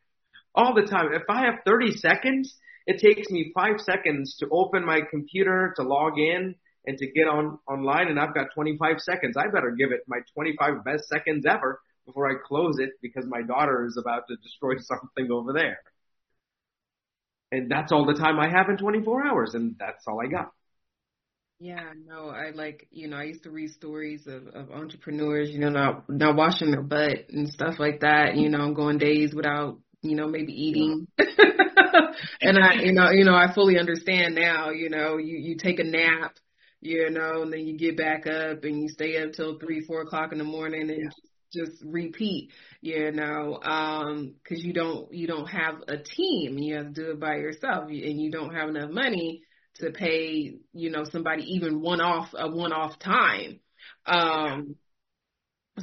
all 0.55 0.73
the 0.73 0.83
time. 0.83 1.13
If 1.13 1.23
I 1.29 1.45
have 1.45 1.59
30 1.65 1.97
seconds, 1.97 2.55
it 2.85 2.99
takes 2.99 3.29
me 3.29 3.51
five 3.53 3.79
seconds 3.79 4.37
to 4.39 4.47
open 4.51 4.85
my 4.85 5.01
computer, 5.09 5.73
to 5.77 5.83
log 5.83 6.17
in, 6.17 6.55
and 6.85 6.97
to 6.97 7.11
get 7.11 7.27
on 7.27 7.59
online, 7.67 8.07
and 8.07 8.19
I've 8.19 8.33
got 8.33 8.47
25 8.55 8.99
seconds. 8.99 9.37
I 9.37 9.47
better 9.47 9.71
give 9.77 9.91
it 9.91 10.01
my 10.07 10.19
25 10.33 10.83
best 10.83 11.07
seconds 11.07 11.45
ever 11.47 11.79
before 12.05 12.29
I 12.29 12.35
close 12.43 12.79
it 12.79 12.91
because 13.01 13.25
my 13.27 13.41
daughter 13.41 13.85
is 13.85 13.97
about 13.97 14.23
to 14.29 14.35
destroy 14.37 14.73
something 14.79 15.31
over 15.31 15.53
there. 15.53 15.79
And 17.51 17.69
that's 17.69 17.91
all 17.91 18.05
the 18.05 18.13
time 18.13 18.39
I 18.39 18.49
have 18.49 18.69
in 18.69 18.77
24 18.77 19.27
hours, 19.27 19.53
and 19.53 19.75
that's 19.79 20.05
all 20.07 20.19
I 20.23 20.27
got. 20.27 20.51
Yeah, 21.59 21.91
no, 22.07 22.29
I 22.29 22.51
like, 22.51 22.87
you 22.89 23.09
know, 23.09 23.17
I 23.17 23.23
used 23.23 23.43
to 23.43 23.49
read 23.49 23.71
stories 23.71 24.27
of, 24.27 24.47
of 24.47 24.71
entrepreneurs, 24.71 25.49
you 25.49 25.59
know, 25.59 25.69
not, 25.69 26.09
not 26.09 26.37
washing 26.37 26.71
their 26.71 26.81
butt 26.81 27.29
and 27.29 27.49
stuff 27.49 27.75
like 27.79 27.99
that, 27.99 28.37
you 28.37 28.49
know, 28.49 28.73
going 28.73 28.97
days 28.97 29.33
without 29.33 29.77
you 30.01 30.15
know, 30.15 30.27
maybe 30.27 30.53
eating. 30.53 31.07
and 32.41 32.57
I, 32.57 32.73
you 32.83 32.93
know, 32.93 33.09
you 33.11 33.25
know, 33.25 33.35
I 33.35 33.53
fully 33.53 33.77
understand 33.77 34.35
now, 34.35 34.69
you 34.69 34.89
know, 34.89 35.17
you, 35.17 35.37
you 35.37 35.57
take 35.57 35.79
a 35.79 35.83
nap, 35.83 36.35
you 36.81 37.09
know, 37.09 37.41
and 37.41 37.51
then 37.51 37.65
you 37.65 37.77
get 37.77 37.97
back 37.97 38.25
up 38.25 38.63
and 38.63 38.81
you 38.81 38.89
stay 38.89 39.21
up 39.21 39.33
till 39.33 39.59
three, 39.59 39.81
four 39.81 40.01
o'clock 40.01 40.31
in 40.31 40.37
the 40.37 40.43
morning 40.43 40.89
and 40.89 41.01
yeah. 41.03 41.09
just 41.65 41.83
repeat, 41.83 42.51
you 42.81 43.11
know, 43.11 43.59
um, 43.61 44.35
cause 44.47 44.59
you 44.59 44.73
don't, 44.73 45.13
you 45.13 45.27
don't 45.27 45.47
have 45.47 45.75
a 45.87 45.97
team 45.97 46.57
you 46.57 46.75
have 46.75 46.93
to 46.93 47.01
do 47.01 47.11
it 47.11 47.19
by 47.19 47.35
yourself 47.35 47.85
and 47.89 48.21
you 48.21 48.31
don't 48.31 48.55
have 48.55 48.69
enough 48.69 48.91
money 48.91 49.41
to 49.75 49.91
pay, 49.91 50.53
you 50.73 50.89
know, 50.89 51.03
somebody 51.03 51.43
even 51.55 51.81
one 51.81 52.01
off, 52.01 52.29
a 52.37 52.49
one 52.49 52.71
off 52.73 52.99
time. 52.99 53.59
Um, 54.05 54.75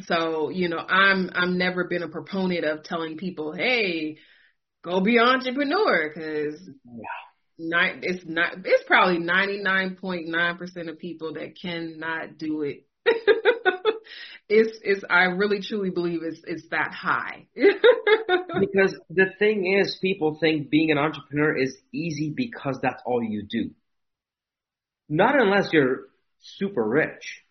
so, 0.05 0.51
you 0.51 0.69
know, 0.69 0.79
I'm 0.79 1.31
I'm 1.35 1.59
never 1.59 1.85
been 1.85 2.03
a 2.03 2.09
proponent 2.09 2.65
of 2.65 2.83
telling 2.83 3.17
people, 3.17 3.53
"Hey, 3.53 4.19
go 4.83 5.01
be 5.01 5.19
entrepreneur," 5.19 6.13
because 6.13 6.69
yeah. 7.59 7.93
it's 8.03 8.25
not 8.27 8.55
it's 8.65 8.85
probably 8.87 9.19
99.9% 9.19 10.89
of 10.89 10.99
people 10.99 11.35
that 11.35 11.59
cannot 11.61 12.39
do 12.39 12.63
it. 12.63 12.87
it's 14.49 14.79
it's 14.83 15.05
I 15.09 15.25
really 15.25 15.61
truly 15.61 15.91
believe 15.91 16.21
it's 16.23 16.41
it's 16.47 16.69
that 16.71 16.93
high. 16.93 17.47
because 17.55 18.97
the 19.11 19.27
thing 19.39 19.79
is 19.81 19.99
people 20.01 20.39
think 20.41 20.71
being 20.71 20.91
an 20.91 20.99
entrepreneur 20.99 21.57
is 21.57 21.77
easy 21.93 22.33
because 22.37 22.79
that's 22.83 23.03
all 23.05 23.23
you 23.23 23.43
do. 23.49 23.71
Not 25.09 25.41
unless 25.41 25.73
you're 25.73 26.07
super 26.41 26.83
rich 26.83 27.46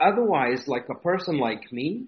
otherwise, 0.00 0.66
like 0.68 0.88
a 0.88 0.94
person 0.94 1.38
like 1.38 1.72
me, 1.72 2.06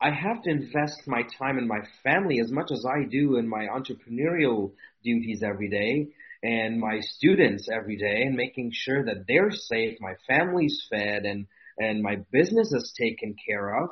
I 0.00 0.10
have 0.10 0.42
to 0.42 0.50
invest 0.50 1.06
my 1.06 1.22
time 1.38 1.58
in 1.58 1.66
my 1.68 1.80
family 2.02 2.40
as 2.40 2.50
much 2.50 2.70
as 2.72 2.84
I 2.84 3.04
do 3.08 3.36
in 3.36 3.48
my 3.48 3.66
entrepreneurial 3.66 4.72
duties 5.02 5.42
every 5.42 5.68
day. 5.70 6.12
and 6.42 6.78
my 6.78 7.00
students 7.00 7.68
every 7.72 7.96
day 7.96 8.22
and 8.22 8.36
making 8.36 8.70
sure 8.72 9.04
that 9.04 9.24
they're 9.26 9.50
safe, 9.50 9.98
my 10.00 10.14
family's 10.26 10.86
fed 10.90 11.24
and, 11.24 11.46
and 11.78 12.02
my 12.02 12.16
business 12.30 12.70
is 12.72 12.92
taken 12.98 13.34
care 13.48 13.82
of, 13.82 13.88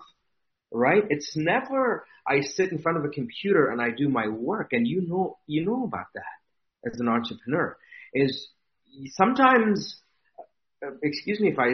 right? 0.71 1.05
It's 1.11 1.35
never 1.37 2.07
I 2.27 2.41
sit 2.43 2.71
in 2.73 2.79
front 2.83 2.99
of 2.99 3.05
a 3.05 3.09
computer 3.09 3.71
and 3.71 3.81
I 3.81 3.91
do 3.91 4.09
my 4.09 4.29
work 4.29 4.73
and 4.73 4.87
you 4.87 5.03
know, 5.09 5.39
you 5.47 5.65
know 5.65 5.85
about 5.85 6.07
that 6.15 6.91
as 6.93 7.01
an 7.01 7.09
entrepreneur 7.09 7.77
is 8.15 8.49
sometimes, 9.17 10.01
uh, 10.87 10.91
excuse 11.03 11.41
me 11.41 11.49
if 11.49 11.59
I, 11.59 11.69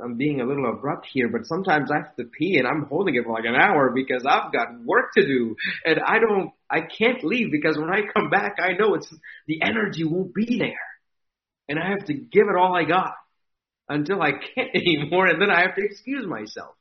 I'm 0.00 0.16
being 0.16 0.40
a 0.40 0.46
little 0.46 0.70
abrupt 0.70 1.06
here, 1.12 1.28
but 1.28 1.46
sometimes 1.46 1.90
I 1.90 1.98
have 1.98 2.16
to 2.16 2.24
pee 2.24 2.56
and 2.56 2.66
I'm 2.66 2.86
holding 2.86 3.14
it 3.14 3.24
for 3.24 3.32
like 3.32 3.44
an 3.44 3.54
hour 3.54 3.90
because 3.90 4.24
I've 4.26 4.52
got 4.52 4.82
work 4.84 5.12
to 5.14 5.26
do 5.26 5.56
and 5.84 6.00
I 6.00 6.18
don't, 6.18 6.52
I 6.70 6.80
can't 6.80 7.22
leave 7.22 7.50
because 7.50 7.76
when 7.76 7.90
I 7.90 8.02
come 8.14 8.30
back, 8.30 8.56
I 8.58 8.72
know 8.72 8.94
it's, 8.94 9.12
the 9.46 9.60
energy 9.62 10.04
won't 10.04 10.34
be 10.34 10.58
there 10.58 10.72
and 11.68 11.78
I 11.78 11.90
have 11.90 12.06
to 12.06 12.14
give 12.14 12.48
it 12.48 12.56
all 12.56 12.74
I 12.74 12.84
got 12.84 13.14
until 13.88 14.22
I 14.22 14.32
can't 14.32 14.70
anymore 14.74 15.26
and 15.26 15.40
then 15.40 15.50
I 15.50 15.60
have 15.60 15.74
to 15.76 15.84
excuse 15.84 16.26
myself. 16.26 16.74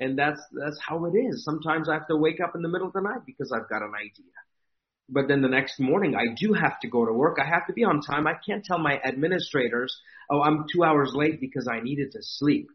And 0.00 0.18
that's, 0.18 0.40
that's 0.52 0.78
how 0.86 1.06
it 1.06 1.16
is. 1.16 1.44
Sometimes 1.44 1.88
I 1.88 1.94
have 1.94 2.06
to 2.08 2.16
wake 2.16 2.40
up 2.40 2.54
in 2.54 2.62
the 2.62 2.68
middle 2.68 2.86
of 2.86 2.92
the 2.92 3.00
night 3.00 3.26
because 3.26 3.50
I've 3.50 3.68
got 3.68 3.82
an 3.82 3.92
idea. 3.98 4.32
But 5.08 5.28
then 5.28 5.40
the 5.40 5.48
next 5.48 5.80
morning 5.80 6.14
I 6.14 6.34
do 6.38 6.52
have 6.52 6.78
to 6.80 6.88
go 6.88 7.06
to 7.06 7.12
work. 7.12 7.38
I 7.40 7.46
have 7.46 7.66
to 7.68 7.72
be 7.72 7.84
on 7.84 8.00
time. 8.00 8.26
I 8.26 8.34
can't 8.46 8.64
tell 8.64 8.78
my 8.78 8.98
administrators, 9.04 10.00
oh, 10.30 10.42
I'm 10.42 10.66
two 10.72 10.84
hours 10.84 11.12
late 11.14 11.40
because 11.40 11.66
I 11.66 11.80
needed 11.80 12.12
to 12.12 12.18
sleep. 12.22 12.68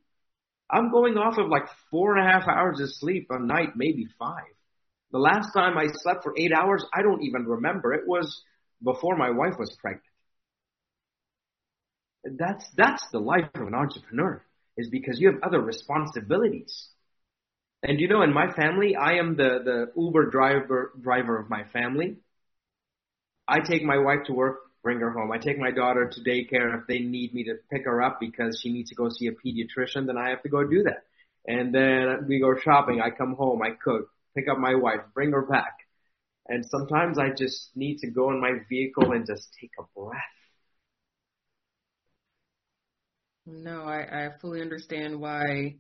I'm 0.70 0.92
going 0.92 1.18
off 1.18 1.38
of 1.38 1.50
like 1.50 1.68
four 1.92 2.18
and 2.18 2.28
a 2.28 2.32
half 2.32 2.48
hours 2.48 2.80
of 2.80 2.92
sleep 2.92 3.28
a 3.30 3.40
night, 3.40 3.76
maybe 3.76 4.08
five. 4.18 4.46
The 5.12 5.20
last 5.20 5.54
time 5.54 5.78
I 5.78 5.86
slept 6.02 6.24
for 6.24 6.34
eight 6.36 6.52
hours, 6.52 6.84
I 6.92 7.04
don't 7.04 7.22
even 7.22 7.46
remember. 7.46 7.94
It 7.94 8.08
was 8.08 8.42
before 8.84 9.16
my 9.16 9.30
wife 9.30 9.54
was 9.60 9.76
pregnant. 9.80 10.04
That's, 12.24 12.66
that's 12.76 13.06
the 13.12 13.20
life 13.20 13.50
of 13.54 13.68
an 13.68 13.76
entrepreneur 13.76 14.44
is 14.78 14.90
because 14.90 15.20
you 15.20 15.32
have 15.32 15.44
other 15.44 15.62
responsibilities. 15.62 16.88
And 17.84 18.00
you 18.00 18.08
know, 18.08 18.22
in 18.22 18.32
my 18.32 18.50
family, 18.52 18.96
I 18.96 19.16
am 19.16 19.36
the, 19.36 19.60
the 19.64 20.02
Uber 20.02 20.30
driver, 20.30 20.94
driver 21.02 21.38
of 21.38 21.50
my 21.50 21.66
family. 21.66 22.18
I 23.46 23.60
take 23.60 23.84
my 23.84 23.98
wife 23.98 24.24
to 24.28 24.34
work, 24.34 24.60
bring 24.82 25.00
her 25.00 25.12
home. 25.12 25.34
I 25.34 25.38
take 25.38 25.60
my 25.60 25.72
daughter 25.72 26.10
to 26.10 26.22
daycare 26.22 26.80
if 26.80 26.88
they 26.88 27.00
need 27.00 27.34
me 27.34 27.44
to 27.44 27.56
pick 27.70 27.84
her 27.84 28.02
up 28.02 28.22
because 28.22 28.58
she 28.62 28.72
needs 28.72 28.90
to 28.92 28.96
go 28.96 29.10
see 29.10 29.28
a 29.28 29.34
pediatrician, 29.34 30.08
then 30.08 30.18
I 30.18 30.30
have 30.30 30.42
to 30.44 30.50
go 30.50 30.64
do 30.64 30.84
that. 30.84 31.04
And 31.46 31.76
then 31.76 32.26
we 32.28 32.40
go 32.40 32.56
shopping. 32.58 33.02
I 33.02 33.10
come 33.10 33.36
home, 33.36 33.62
I 33.62 33.72
cook, 33.72 34.10
pick 34.34 34.48
up 34.48 34.58
my 34.58 34.76
wife, 34.76 35.02
bring 35.14 35.32
her 35.34 35.42
back. 35.42 35.80
And 36.48 36.66
sometimes 36.66 37.18
I 37.20 37.32
just 37.32 37.76
need 37.76 38.00
to 38.00 38.08
go 38.08 38.32
in 38.32 38.40
my 38.40 38.60
vehicle 38.70 39.12
and 39.12 39.26
just 39.26 39.50
take 39.60 39.72
a 39.78 39.84
breath. 40.00 40.22
No, 43.46 43.84
I, 43.84 44.28
I 44.28 44.30
fully 44.40 44.62
understand 44.62 45.20
why 45.20 45.76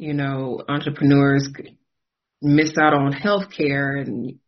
you 0.00 0.14
know, 0.14 0.62
entrepreneurs 0.66 1.46
miss 2.40 2.72
out 2.78 2.94
on 2.94 3.12
health 3.12 3.50
care 3.54 3.96
and 3.96 4.38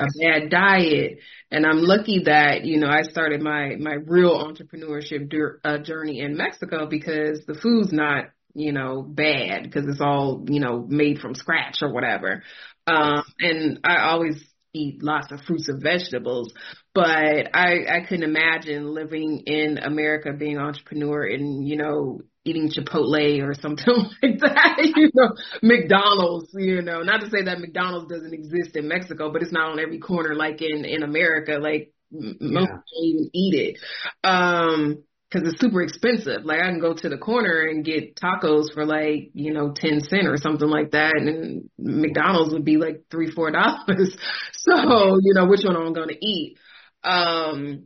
a 0.00 0.06
bad 0.20 0.50
diet. 0.50 1.18
And 1.52 1.64
I'm 1.64 1.78
lucky 1.78 2.22
that, 2.24 2.64
you 2.64 2.80
know, 2.80 2.88
I 2.88 3.02
started 3.02 3.40
my, 3.40 3.76
my 3.78 3.94
real 4.04 4.36
entrepreneurship 4.36 5.28
dur- 5.28 5.60
uh, 5.62 5.78
journey 5.78 6.18
in 6.18 6.36
Mexico 6.36 6.86
because 6.86 7.44
the 7.46 7.54
food's 7.54 7.92
not, 7.92 8.30
you 8.52 8.72
know, 8.72 9.02
bad 9.02 9.62
because 9.62 9.84
it's 9.86 10.00
all, 10.00 10.44
you 10.48 10.58
know, 10.58 10.84
made 10.88 11.20
from 11.20 11.36
scratch 11.36 11.82
or 11.82 11.92
whatever. 11.92 12.42
Um, 12.88 13.22
and 13.38 13.78
I 13.84 14.08
always 14.08 14.42
eat 14.72 15.04
lots 15.04 15.30
of 15.30 15.40
fruits 15.42 15.68
and 15.68 15.80
vegetables, 15.80 16.52
but 16.94 17.06
I, 17.54 17.86
I 17.88 18.06
couldn't 18.08 18.28
imagine 18.28 18.92
living 18.92 19.44
in 19.46 19.78
America 19.78 20.32
being 20.32 20.56
an 20.56 20.64
entrepreneur 20.64 21.22
and, 21.22 21.66
you 21.66 21.76
know, 21.76 22.22
eating 22.46 22.70
Chipotle 22.70 23.42
or 23.42 23.54
something 23.54 23.94
like 24.22 24.38
that, 24.40 24.78
you 24.96 25.10
know, 25.14 25.34
McDonald's, 25.62 26.50
you 26.54 26.82
know, 26.82 27.02
not 27.02 27.20
to 27.20 27.30
say 27.30 27.42
that 27.44 27.60
McDonald's 27.60 28.08
doesn't 28.08 28.32
exist 28.32 28.76
in 28.76 28.88
Mexico, 28.88 29.32
but 29.32 29.42
it's 29.42 29.52
not 29.52 29.70
on 29.70 29.80
every 29.80 29.98
corner 29.98 30.34
like 30.34 30.62
in, 30.62 30.84
in 30.84 31.02
America, 31.02 31.58
like 31.60 31.92
most 32.10 32.68
don't 32.68 32.82
even 33.02 33.30
eat 33.34 33.54
it. 33.54 33.80
Um, 34.22 35.02
cause 35.32 35.42
it's 35.44 35.60
super 35.60 35.82
expensive. 35.82 36.44
Like 36.44 36.60
I 36.60 36.66
can 36.66 36.80
go 36.80 36.94
to 36.94 37.08
the 37.08 37.18
corner 37.18 37.66
and 37.66 37.84
get 37.84 38.16
tacos 38.16 38.72
for 38.72 38.86
like, 38.86 39.30
you 39.34 39.52
know, 39.52 39.72
10 39.74 40.00
cent 40.00 40.26
or 40.26 40.36
something 40.36 40.68
like 40.68 40.92
that. 40.92 41.14
And 41.16 41.68
McDonald's 41.78 42.52
would 42.52 42.64
be 42.64 42.76
like 42.76 43.04
three, 43.10 43.30
four 43.30 43.50
dollars. 43.50 44.16
So, 44.68 45.18
you 45.22 45.32
know, 45.34 45.46
which 45.46 45.60
one 45.64 45.76
I'm 45.76 45.92
going 45.92 46.08
to 46.08 46.26
eat. 46.26 46.58
Um, 47.04 47.84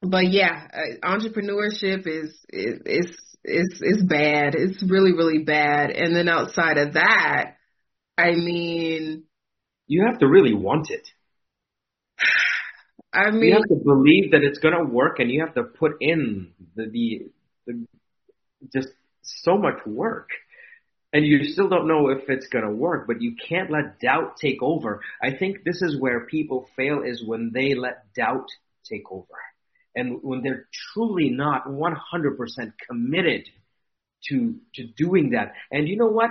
but 0.00 0.30
yeah, 0.30 0.66
uh, 0.72 1.06
entrepreneurship 1.06 2.06
is, 2.06 2.34
is, 2.48 2.80
is 2.86 3.29
it's 3.44 3.78
it's 3.80 4.02
bad. 4.02 4.54
It's 4.54 4.82
really 4.82 5.12
really 5.12 5.38
bad. 5.44 5.90
And 5.90 6.14
then 6.14 6.28
outside 6.28 6.78
of 6.78 6.94
that, 6.94 7.56
I 8.16 8.32
mean, 8.32 9.24
you 9.86 10.06
have 10.06 10.20
to 10.20 10.26
really 10.26 10.54
want 10.54 10.90
it. 10.90 11.08
I 13.12 13.30
mean, 13.32 13.42
you 13.42 13.54
have 13.54 13.62
to 13.62 13.80
believe 13.84 14.32
that 14.32 14.42
it's 14.42 14.58
going 14.58 14.76
to 14.76 14.84
work, 14.84 15.18
and 15.18 15.30
you 15.30 15.40
have 15.40 15.54
to 15.54 15.64
put 15.64 15.92
in 16.00 16.52
the, 16.76 16.86
the 16.86 17.30
the 17.66 17.86
just 18.72 18.88
so 19.22 19.56
much 19.56 19.84
work. 19.84 20.28
And 21.12 21.26
you 21.26 21.42
still 21.42 21.68
don't 21.68 21.88
know 21.88 22.08
if 22.08 22.28
it's 22.28 22.46
going 22.46 22.64
to 22.64 22.70
work, 22.70 23.08
but 23.08 23.20
you 23.20 23.34
can't 23.34 23.68
let 23.68 23.98
doubt 23.98 24.36
take 24.36 24.62
over. 24.62 25.00
I 25.20 25.32
think 25.36 25.64
this 25.64 25.82
is 25.82 26.00
where 26.00 26.24
people 26.26 26.68
fail 26.76 27.02
is 27.04 27.24
when 27.26 27.50
they 27.52 27.74
let 27.74 28.14
doubt 28.14 28.46
take 28.84 29.10
over 29.10 29.26
and 29.94 30.20
when 30.22 30.42
they're 30.42 30.68
truly 30.92 31.30
not 31.30 31.66
100% 31.66 31.96
committed 32.88 33.48
to, 34.28 34.56
to 34.74 34.84
doing 34.84 35.30
that. 35.30 35.54
And 35.70 35.88
you 35.88 35.96
know 35.96 36.08
what? 36.08 36.30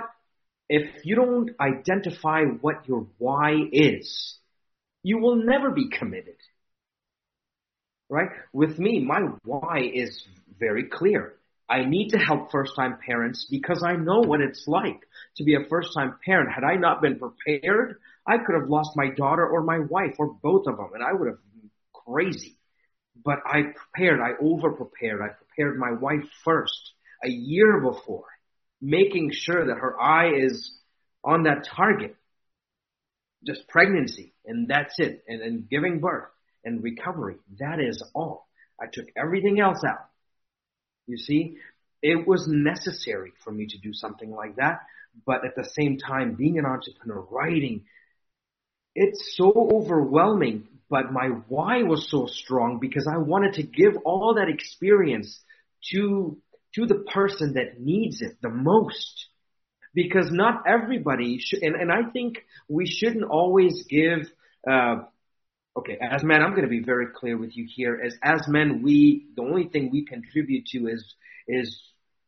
If 0.68 1.04
you 1.04 1.16
don't 1.16 1.50
identify 1.60 2.44
what 2.44 2.88
your 2.88 3.06
why 3.18 3.56
is, 3.72 4.38
you 5.02 5.18
will 5.18 5.36
never 5.36 5.70
be 5.70 5.88
committed. 5.88 6.36
Right? 8.08 8.30
With 8.52 8.78
me, 8.78 9.00
my 9.00 9.20
why 9.44 9.82
is 9.92 10.24
very 10.58 10.84
clear. 10.84 11.34
I 11.68 11.84
need 11.84 12.10
to 12.10 12.18
help 12.18 12.50
first 12.50 12.74
time 12.74 12.98
parents 13.04 13.46
because 13.48 13.84
I 13.86 13.94
know 13.94 14.20
what 14.20 14.40
it's 14.40 14.64
like 14.66 15.06
to 15.36 15.44
be 15.44 15.54
a 15.54 15.68
first 15.68 15.90
time 15.94 16.16
parent. 16.24 16.50
Had 16.52 16.64
I 16.64 16.74
not 16.74 17.00
been 17.00 17.18
prepared, 17.18 18.00
I 18.26 18.38
could 18.38 18.56
have 18.60 18.68
lost 18.68 18.90
my 18.96 19.10
daughter 19.10 19.46
or 19.46 19.62
my 19.62 19.78
wife 19.78 20.16
or 20.18 20.34
both 20.42 20.66
of 20.66 20.76
them 20.76 20.90
and 20.94 21.02
I 21.02 21.12
would 21.12 21.28
have 21.28 21.38
been 21.54 21.70
crazy. 21.92 22.56
But 23.24 23.38
I 23.44 23.62
prepared, 23.74 24.20
I 24.20 24.32
over 24.42 24.72
prepared. 24.72 25.20
I 25.20 25.28
prepared 25.28 25.78
my 25.78 25.92
wife 25.92 26.28
first 26.44 26.92
a 27.24 27.28
year 27.28 27.80
before, 27.80 28.26
making 28.80 29.30
sure 29.32 29.66
that 29.66 29.78
her 29.78 30.00
eye 30.00 30.32
is 30.34 30.72
on 31.24 31.44
that 31.44 31.64
target. 31.64 32.16
Just 33.44 33.68
pregnancy, 33.68 34.32
and 34.46 34.68
that's 34.68 34.94
it. 34.98 35.24
And 35.26 35.40
then 35.40 35.66
giving 35.70 36.00
birth 36.00 36.28
and 36.64 36.82
recovery. 36.82 37.36
That 37.58 37.80
is 37.80 38.02
all. 38.14 38.46
I 38.80 38.86
took 38.90 39.06
everything 39.16 39.60
else 39.60 39.82
out. 39.86 40.08
You 41.06 41.16
see, 41.16 41.56
it 42.02 42.26
was 42.26 42.46
necessary 42.48 43.32
for 43.44 43.50
me 43.50 43.66
to 43.66 43.78
do 43.78 43.92
something 43.92 44.30
like 44.30 44.56
that. 44.56 44.80
But 45.26 45.44
at 45.44 45.56
the 45.56 45.64
same 45.64 45.98
time, 45.98 46.34
being 46.34 46.58
an 46.58 46.66
entrepreneur, 46.66 47.26
writing, 47.30 47.84
it's 48.94 49.36
so 49.36 49.52
overwhelming 49.52 50.68
but 50.90 51.12
my 51.12 51.28
why 51.48 51.84
was 51.84 52.10
so 52.10 52.26
strong 52.26 52.80
because 52.80 53.06
I 53.06 53.18
wanted 53.18 53.54
to 53.54 53.62
give 53.62 53.96
all 54.04 54.34
that 54.34 54.48
experience 54.48 55.40
to, 55.92 56.36
to 56.74 56.86
the 56.86 56.96
person 56.96 57.54
that 57.54 57.80
needs 57.80 58.20
it 58.20 58.36
the 58.42 58.50
most. 58.50 59.28
Because 59.94 60.30
not 60.30 60.64
everybody 60.68 61.38
should, 61.38 61.62
and, 61.62 61.76
and 61.76 61.90
I 61.90 62.10
think 62.10 62.38
we 62.68 62.86
shouldn't 62.86 63.24
always 63.24 63.84
give, 63.88 64.30
uh, 64.68 64.96
okay, 65.76 65.96
as 66.00 66.22
men, 66.22 66.42
I'm 66.42 66.50
going 66.50 66.62
to 66.62 66.68
be 66.68 66.82
very 66.82 67.06
clear 67.14 67.36
with 67.36 67.56
you 67.56 67.66
here. 67.68 68.00
As, 68.04 68.16
as 68.22 68.46
men, 68.46 68.82
we, 68.82 69.26
the 69.36 69.42
only 69.42 69.68
thing 69.68 69.90
we 69.90 70.04
contribute 70.04 70.66
to 70.66 70.88
is, 70.88 71.14
is 71.48 71.80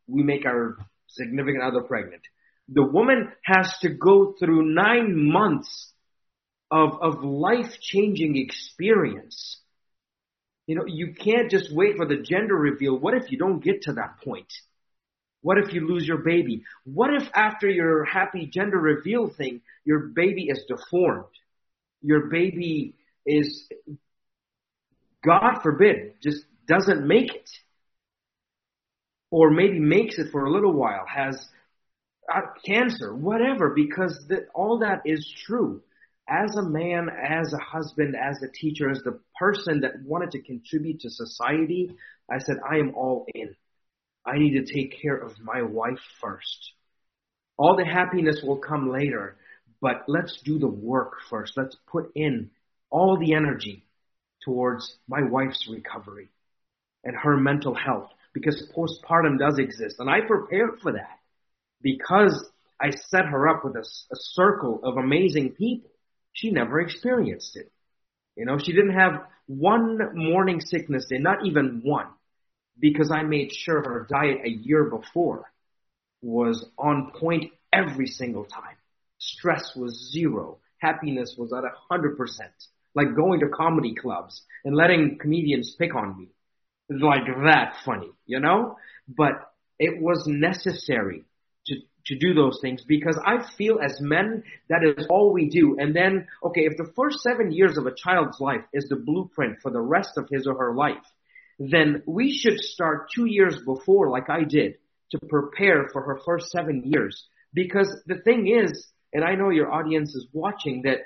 we 0.06 0.22
make 0.22 0.44
our 0.44 0.76
significant 1.08 1.62
other 1.62 1.82
pregnant. 1.82 2.22
The 2.68 2.84
woman 2.84 3.30
has 3.44 3.72
to 3.82 3.90
go 3.90 4.34
through 4.38 4.72
nine 4.74 5.30
months 5.30 5.92
of, 6.72 7.02
of 7.02 7.22
life 7.22 7.78
changing 7.80 8.38
experience. 8.38 9.58
You 10.66 10.76
know, 10.76 10.84
you 10.86 11.12
can't 11.12 11.50
just 11.50 11.68
wait 11.70 11.98
for 11.98 12.06
the 12.06 12.16
gender 12.16 12.56
reveal. 12.56 12.98
What 12.98 13.14
if 13.14 13.30
you 13.30 13.36
don't 13.36 13.62
get 13.62 13.82
to 13.82 13.92
that 13.94 14.22
point? 14.24 14.50
What 15.42 15.58
if 15.58 15.74
you 15.74 15.86
lose 15.86 16.06
your 16.06 16.18
baby? 16.18 16.62
What 16.84 17.12
if 17.12 17.28
after 17.34 17.68
your 17.68 18.04
happy 18.04 18.46
gender 18.46 18.78
reveal 18.78 19.28
thing, 19.28 19.60
your 19.84 19.98
baby 20.14 20.48
is 20.48 20.64
deformed? 20.66 21.26
Your 22.00 22.30
baby 22.30 22.94
is, 23.26 23.68
God 25.22 25.60
forbid, 25.62 26.14
just 26.22 26.42
doesn't 26.66 27.06
make 27.06 27.34
it. 27.34 27.50
Or 29.30 29.50
maybe 29.50 29.78
makes 29.78 30.18
it 30.18 30.28
for 30.32 30.44
a 30.44 30.50
little 30.50 30.72
while, 30.72 31.04
has 31.06 31.44
uh, 32.32 32.40
cancer, 32.64 33.14
whatever, 33.14 33.74
because 33.74 34.24
the, 34.28 34.46
all 34.54 34.78
that 34.78 35.02
is 35.04 35.30
true 35.44 35.82
as 36.32 36.56
a 36.56 36.62
man, 36.62 37.08
as 37.10 37.52
a 37.52 37.62
husband, 37.62 38.16
as 38.16 38.42
a 38.42 38.48
teacher, 38.48 38.90
as 38.90 39.02
the 39.02 39.20
person 39.38 39.80
that 39.80 40.02
wanted 40.02 40.30
to 40.30 40.40
contribute 40.40 41.00
to 41.00 41.10
society, 41.10 41.94
I 42.30 42.38
said, 42.38 42.56
I 42.68 42.78
am 42.78 42.94
all 42.94 43.26
in. 43.34 43.54
I 44.24 44.38
need 44.38 44.52
to 44.52 44.72
take 44.72 45.00
care 45.02 45.16
of 45.16 45.38
my 45.40 45.62
wife 45.62 46.00
first. 46.20 46.72
All 47.58 47.76
the 47.76 47.84
happiness 47.84 48.40
will 48.42 48.56
come 48.56 48.90
later, 48.90 49.36
but 49.80 50.04
let's 50.08 50.40
do 50.42 50.58
the 50.58 50.68
work 50.68 51.14
first. 51.28 51.52
Let's 51.56 51.76
put 51.90 52.12
in 52.14 52.50
all 52.88 53.18
the 53.18 53.34
energy 53.34 53.84
towards 54.42 54.96
my 55.08 55.22
wife's 55.22 55.68
recovery 55.70 56.30
and 57.04 57.14
her 57.16 57.36
mental 57.36 57.74
health 57.74 58.08
because 58.32 58.70
postpartum 58.74 59.38
does 59.38 59.58
exist. 59.58 59.96
And 59.98 60.08
I 60.08 60.20
prepared 60.26 60.80
for 60.80 60.92
that 60.92 61.18
because 61.82 62.50
I 62.80 62.90
set 62.90 63.26
her 63.26 63.48
up 63.48 63.64
with 63.64 63.76
a, 63.76 63.80
a 63.80 64.16
circle 64.16 64.80
of 64.82 64.96
amazing 64.96 65.50
people. 65.50 65.90
She 66.32 66.50
never 66.50 66.80
experienced 66.80 67.56
it. 67.56 67.70
You 68.36 68.46
know, 68.46 68.58
she 68.58 68.72
didn't 68.72 68.94
have 68.98 69.22
one 69.46 69.98
morning 70.14 70.60
sickness 70.60 71.06
day, 71.08 71.18
not 71.18 71.44
even 71.44 71.82
one, 71.84 72.06
because 72.78 73.10
I 73.10 73.22
made 73.22 73.52
sure 73.52 73.82
her 73.82 74.06
diet 74.08 74.38
a 74.44 74.50
year 74.50 74.84
before 74.84 75.52
was 76.22 76.64
on 76.78 77.12
point 77.18 77.52
every 77.72 78.06
single 78.06 78.44
time. 78.44 78.76
Stress 79.18 79.74
was 79.76 80.10
zero. 80.12 80.58
Happiness 80.78 81.34
was 81.36 81.52
at 81.52 81.64
a 81.64 81.72
hundred 81.90 82.16
percent. 82.16 82.52
Like 82.94 83.14
going 83.14 83.40
to 83.40 83.48
comedy 83.48 83.94
clubs 83.94 84.42
and 84.64 84.74
letting 84.74 85.18
comedians 85.18 85.74
pick 85.78 85.94
on 85.94 86.18
me. 86.18 86.28
Like 86.88 87.26
that 87.44 87.76
funny, 87.84 88.10
you 88.26 88.40
know? 88.40 88.76
But 89.08 89.32
it 89.78 90.00
was 90.00 90.26
necessary 90.26 91.24
to, 91.66 91.76
to 92.06 92.16
do 92.16 92.34
those 92.34 92.58
things 92.60 92.82
because 92.86 93.18
I 93.24 93.44
feel 93.56 93.78
as 93.82 94.00
men 94.00 94.44
that 94.68 94.82
is 94.84 95.06
all 95.08 95.32
we 95.32 95.48
do. 95.48 95.76
And 95.78 95.94
then, 95.94 96.26
okay, 96.44 96.62
if 96.62 96.76
the 96.76 96.92
first 96.96 97.20
seven 97.20 97.52
years 97.52 97.76
of 97.76 97.86
a 97.86 97.94
child's 97.94 98.40
life 98.40 98.64
is 98.72 98.88
the 98.88 98.96
blueprint 98.96 99.60
for 99.62 99.70
the 99.70 99.80
rest 99.80 100.18
of 100.18 100.28
his 100.30 100.46
or 100.46 100.56
her 100.58 100.74
life, 100.74 101.04
then 101.58 102.02
we 102.06 102.32
should 102.32 102.58
start 102.58 103.10
two 103.14 103.26
years 103.26 103.58
before, 103.64 104.10
like 104.10 104.28
I 104.28 104.44
did, 104.44 104.74
to 105.10 105.18
prepare 105.28 105.88
for 105.92 106.02
her 106.02 106.20
first 106.24 106.50
seven 106.50 106.82
years. 106.84 107.26
Because 107.54 108.02
the 108.06 108.16
thing 108.16 108.48
is, 108.48 108.88
and 109.12 109.24
I 109.24 109.34
know 109.34 109.50
your 109.50 109.70
audience 109.70 110.14
is 110.14 110.26
watching, 110.32 110.82
that 110.82 111.00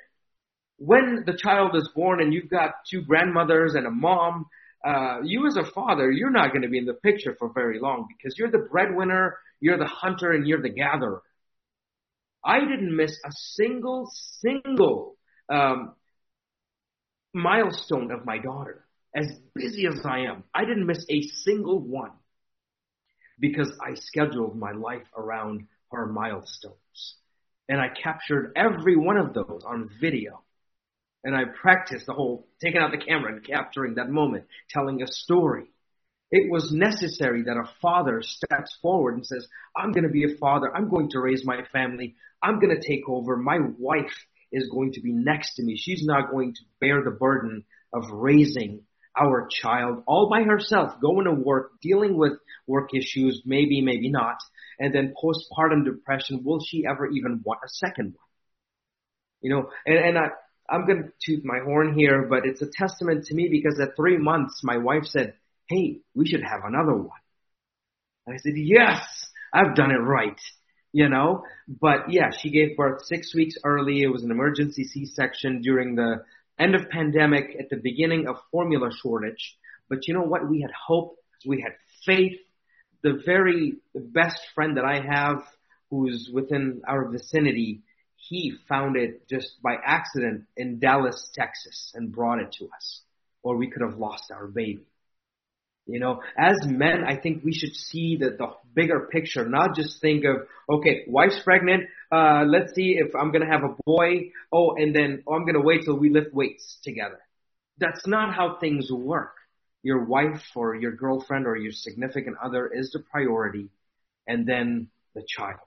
when 0.79 1.25
the 1.27 1.37
child 1.37 1.75
is 1.75 1.91
born 1.95 2.21
and 2.21 2.33
you've 2.33 2.51
got 2.51 2.85
two 2.89 3.03
grandmothers 3.03 3.75
and 3.75 3.87
a 3.87 3.91
mom, 3.91 4.47
uh, 4.85 5.18
you 5.24 5.47
as 5.47 5.57
a 5.57 5.64
father, 5.64 6.11
you're 6.11 6.31
not 6.31 6.51
going 6.51 6.62
to 6.62 6.68
be 6.68 6.79
in 6.79 6.85
the 6.85 6.95
picture 6.95 7.35
for 7.39 7.53
very 7.53 7.81
long 7.81 8.07
because 8.16 8.39
you're 8.39 8.51
the 8.51 8.66
breadwinner, 8.70 9.37
you're 9.61 9.79
the 9.79 9.87
hunter, 9.87 10.33
and 10.33 10.47
you're 10.47 10.62
the 10.62 10.68
gatherer. 10.68 11.22
I 12.45 12.61
didn't 12.61 12.95
miss 12.95 13.12
a 13.24 13.33
single, 13.33 14.09
single 14.41 15.16
um, 15.49 15.95
milestone 17.35 18.12
of 18.12 18.24
my 18.24 18.39
daughter. 18.39 18.85
As 19.14 19.27
busy 19.55 19.87
as 19.87 20.05
I 20.05 20.20
am, 20.20 20.45
I 20.55 20.64
didn't 20.64 20.87
miss 20.87 21.05
a 21.09 21.22
single 21.22 21.81
one 21.81 22.12
because 23.39 23.72
I 23.81 23.95
scheduled 23.95 24.57
my 24.57 24.72
life 24.72 25.07
around 25.16 25.66
her 25.91 26.07
milestones. 26.07 27.16
And 27.68 27.81
I 27.81 27.89
captured 27.89 28.53
every 28.55 28.97
one 28.97 29.16
of 29.16 29.35
those 29.35 29.62
on 29.66 29.91
video. 30.01 30.43
And 31.27 31.35
I 31.35 31.43
practiced 31.45 32.07
the 32.07 32.12
whole 32.12 32.47
taking 32.62 32.81
out 32.81 32.93
the 32.93 33.05
camera 33.05 33.33
and 33.33 33.45
capturing 33.45 33.97
that 33.97 34.09
moment, 34.09 34.45
telling 34.70 35.03
a 35.03 35.09
story. 35.09 35.64
It 36.31 36.49
was 36.49 36.70
necessary 36.70 37.43
that 37.43 37.57
a 37.57 37.68
father 37.83 38.22
steps 38.22 38.79
forward 38.81 39.16
and 39.16 39.27
says, 39.27 39.45
I'm 39.77 39.91
going 39.91 40.05
to 40.05 40.09
be 40.09 40.22
a 40.22 40.37
father. 40.39 40.70
I'm 40.72 40.89
going 40.89 41.11
to 41.11 41.20
raise 41.20 41.45
my 41.45 41.64
family. 41.72 42.14
I'm 42.41 42.61
going 42.61 42.81
to 42.81 42.89
take 42.89 43.09
over. 43.09 43.37
My 43.37 43.59
wife 43.77 44.14
is 44.53 44.68
going 44.70 44.93
to 44.93 45.01
be 45.01 45.12
next 45.12 45.57
to 45.57 45.64
me. 45.64 45.77
She's 45.77 46.05
not 46.05 46.31
going 46.31 46.55
to 46.55 46.61
bear 46.81 47.03
the 47.03 47.11
burden 47.11 47.64
of 47.93 48.05
raising 48.12 48.83
our 49.20 49.49
child 49.51 50.05
all 50.07 50.31
by 50.31 50.45
herself, 50.45 51.01
going 51.01 51.24
to 51.24 51.33
work, 51.33 51.72
dealing 51.83 52.16
with 52.16 52.35
work 52.68 52.91
issues, 52.95 53.43
maybe, 53.45 53.81
maybe 53.81 54.11
not. 54.11 54.37
And 54.79 54.95
then 54.95 55.12
postpartum 55.20 55.85
depression, 55.85 56.43
will 56.45 56.61
she 56.64 56.85
ever 56.89 57.09
even 57.09 57.41
want 57.45 57.61
a 57.64 57.68
second 57.68 58.14
one? 58.14 58.27
You 59.41 59.51
know, 59.51 59.70
and, 59.87 59.99
and 59.99 60.18
I, 60.18 60.29
I'm 60.69 60.87
going 60.87 61.05
to 61.05 61.12
toot 61.21 61.45
my 61.45 61.59
horn 61.64 61.97
here, 61.99 62.27
but 62.29 62.45
it's 62.45 62.62
a 62.62 62.71
testament 62.71 63.27
to 63.27 63.35
me 63.35 63.49
because 63.51 63.79
at 63.81 63.97
three 63.97 64.19
months, 64.19 64.61
my 64.62 64.79
wife 64.79 65.05
said, 65.05 65.35
Hey, 65.69 66.01
we 66.14 66.27
should 66.27 66.43
have 66.43 66.61
another 66.64 66.95
one. 66.95 67.19
And 68.27 68.35
I 68.35 68.39
said, 68.39 68.55
Yes, 68.57 69.05
I've 69.53 69.75
done 69.75 69.91
it 69.91 69.99
right. 69.99 70.41
You 70.93 71.09
know, 71.11 71.45
but 71.69 72.11
yeah, 72.11 72.31
she 72.31 72.51
gave 72.51 72.77
birth 72.77 73.05
six 73.05 73.35
weeks 73.35 73.57
early. 73.64 74.01
It 74.01 74.09
was 74.09 74.25
an 74.25 74.31
emergency 74.31 74.85
C-section 74.85 75.61
during 75.61 75.95
the 75.95 76.25
end 76.59 76.75
of 76.75 76.89
pandemic 76.89 77.55
at 77.59 77.69
the 77.69 77.77
beginning 77.77 78.27
of 78.27 78.37
formula 78.51 78.91
shortage. 79.03 79.59
But 79.91 80.09
you 80.09 80.14
know 80.14 80.23
what? 80.23 80.49
We 80.49 80.62
had 80.62 80.71
hope. 80.71 81.19
We 81.45 81.61
had 81.61 81.73
faith. 82.07 82.39
The 83.03 83.21
very 83.27 83.75
best 83.95 84.41
friend 84.55 84.79
that 84.79 84.85
I 84.87 85.01
have 85.01 85.45
who's 85.91 86.31
within 86.33 86.83
our 86.87 87.09
vicinity, 87.09 87.83
he 88.29 88.55
found 88.68 88.97
it 88.97 89.29
just 89.29 89.61
by 89.62 89.77
accident 89.85 90.45
in 90.57 90.79
Dallas, 90.79 91.31
Texas 91.35 91.93
and 91.95 92.12
brought 92.12 92.41
it 92.41 92.53
to 92.59 92.66
us 92.74 93.03
or 93.47 93.57
we 93.57 93.70
could 93.70 93.83
have 93.83 93.97
lost 93.97 94.33
our 94.33 94.49
baby. 94.49 94.85
You 95.87 96.01
know, 96.01 96.20
as 96.37 96.66
men, 96.66 97.05
I 97.07 97.16
think 97.16 97.45
we 97.45 97.55
should 97.55 97.77
see 97.77 98.16
the, 98.16 98.31
the 98.31 98.49
bigger 98.74 99.09
picture, 99.12 99.49
not 99.49 99.77
just 99.77 100.01
think 100.01 100.24
of, 100.24 100.49
okay, 100.68 101.05
wife's 101.07 101.41
pregnant, 101.45 101.85
uh, 102.11 102.43
let's 102.45 102.74
see 102.74 102.97
if 102.99 103.14
I'm 103.14 103.31
gonna 103.31 103.49
have 103.49 103.62
a 103.62 103.77
boy, 103.87 104.33
oh, 104.53 104.74
and 104.74 104.93
then, 104.93 105.22
oh, 105.29 105.35
I'm 105.35 105.47
gonna 105.47 105.62
wait 105.62 105.85
till 105.85 105.97
we 105.97 106.11
lift 106.11 106.35
weights 106.35 106.79
together. 106.83 107.20
That's 107.79 108.05
not 108.05 108.35
how 108.35 108.59
things 108.59 108.91
work. 108.91 109.37
Your 109.85 110.05
wife 110.05 110.43
or 110.57 110.74
your 110.74 110.91
girlfriend 110.91 111.47
or 111.47 111.57
your 111.57 111.70
significant 111.70 112.37
other 112.43 112.66
is 112.66 112.91
the 112.91 112.99
priority, 112.99 113.68
and 114.27 114.45
then 114.45 114.89
the 115.14 115.22
child. 115.24 115.61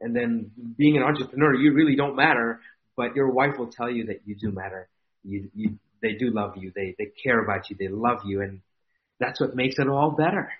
And 0.00 0.14
then 0.14 0.50
being 0.76 0.96
an 0.96 1.02
entrepreneur, 1.02 1.54
you 1.54 1.72
really 1.72 1.96
don't 1.96 2.16
matter, 2.16 2.60
but 2.96 3.16
your 3.16 3.30
wife 3.30 3.58
will 3.58 3.70
tell 3.70 3.90
you 3.90 4.06
that 4.06 4.20
you 4.26 4.36
do 4.36 4.52
matter. 4.52 4.88
You, 5.24 5.50
you, 5.54 5.78
they 6.02 6.12
do 6.12 6.30
love 6.30 6.56
you. 6.56 6.72
They, 6.74 6.94
they 6.98 7.10
care 7.22 7.42
about 7.42 7.68
you. 7.70 7.76
They 7.78 7.88
love 7.88 8.18
you. 8.24 8.42
And 8.42 8.60
that's 9.18 9.40
what 9.40 9.56
makes 9.56 9.78
it 9.78 9.88
all 9.88 10.12
better. 10.12 10.50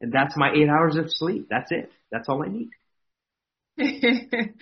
And 0.00 0.12
that's 0.12 0.36
my 0.36 0.52
eight 0.54 0.68
hours 0.68 0.96
of 0.96 1.10
sleep. 1.10 1.48
That's 1.50 1.72
it. 1.72 1.90
That's 2.10 2.28
all 2.28 2.42
I 2.42 2.48
need. 2.48 2.70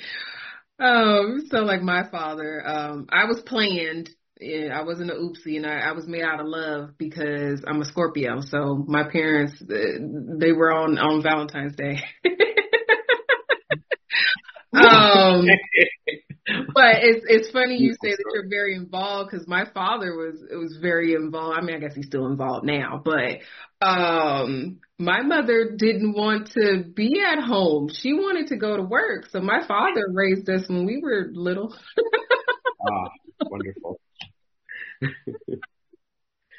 um, 0.78 1.42
so 1.50 1.58
like 1.58 1.82
my 1.82 2.08
father, 2.10 2.66
um, 2.66 3.06
I 3.10 3.24
was 3.24 3.42
planned. 3.44 4.10
Yeah, 4.40 4.76
I 4.76 4.82
wasn't 4.82 5.10
an 5.10 5.18
oopsie, 5.18 5.56
and 5.56 5.66
I, 5.66 5.80
I 5.80 5.92
was 5.92 6.08
made 6.08 6.22
out 6.22 6.40
of 6.40 6.46
love 6.46 6.98
because 6.98 7.62
I'm 7.64 7.80
a 7.80 7.84
Scorpio. 7.84 8.40
So 8.40 8.84
my 8.88 9.04
parents, 9.08 9.62
they 9.68 10.50
were 10.50 10.72
on 10.72 10.98
on 10.98 11.22
Valentine's 11.22 11.76
Day. 11.76 12.02
um, 14.74 15.46
but 16.74 16.96
it's 17.02 17.24
it's 17.28 17.50
funny 17.50 17.76
you 17.76 17.92
say 18.02 18.10
that 18.10 18.24
you're 18.32 18.48
very 18.48 18.74
involved 18.74 19.30
because 19.30 19.46
my 19.46 19.64
father 19.72 20.16
was 20.16 20.42
it 20.50 20.56
was 20.56 20.78
very 20.80 21.14
involved. 21.14 21.58
I 21.58 21.62
mean, 21.62 21.76
I 21.76 21.78
guess 21.78 21.94
he's 21.94 22.06
still 22.06 22.26
involved 22.26 22.64
now, 22.64 23.02
but 23.04 23.40
um 23.86 24.80
my 24.98 25.22
mother 25.22 25.72
didn't 25.76 26.14
want 26.14 26.52
to 26.52 26.84
be 26.94 27.20
at 27.20 27.42
home. 27.42 27.88
She 27.92 28.12
wanted 28.12 28.48
to 28.48 28.56
go 28.56 28.76
to 28.76 28.82
work. 28.82 29.26
So 29.30 29.40
my 29.40 29.66
father 29.66 30.04
raised 30.12 30.48
us 30.48 30.68
when 30.68 30.86
we 30.86 31.00
were 31.02 31.28
little. 31.32 31.74
ah, 32.88 33.08
wonderful. 33.46 34.00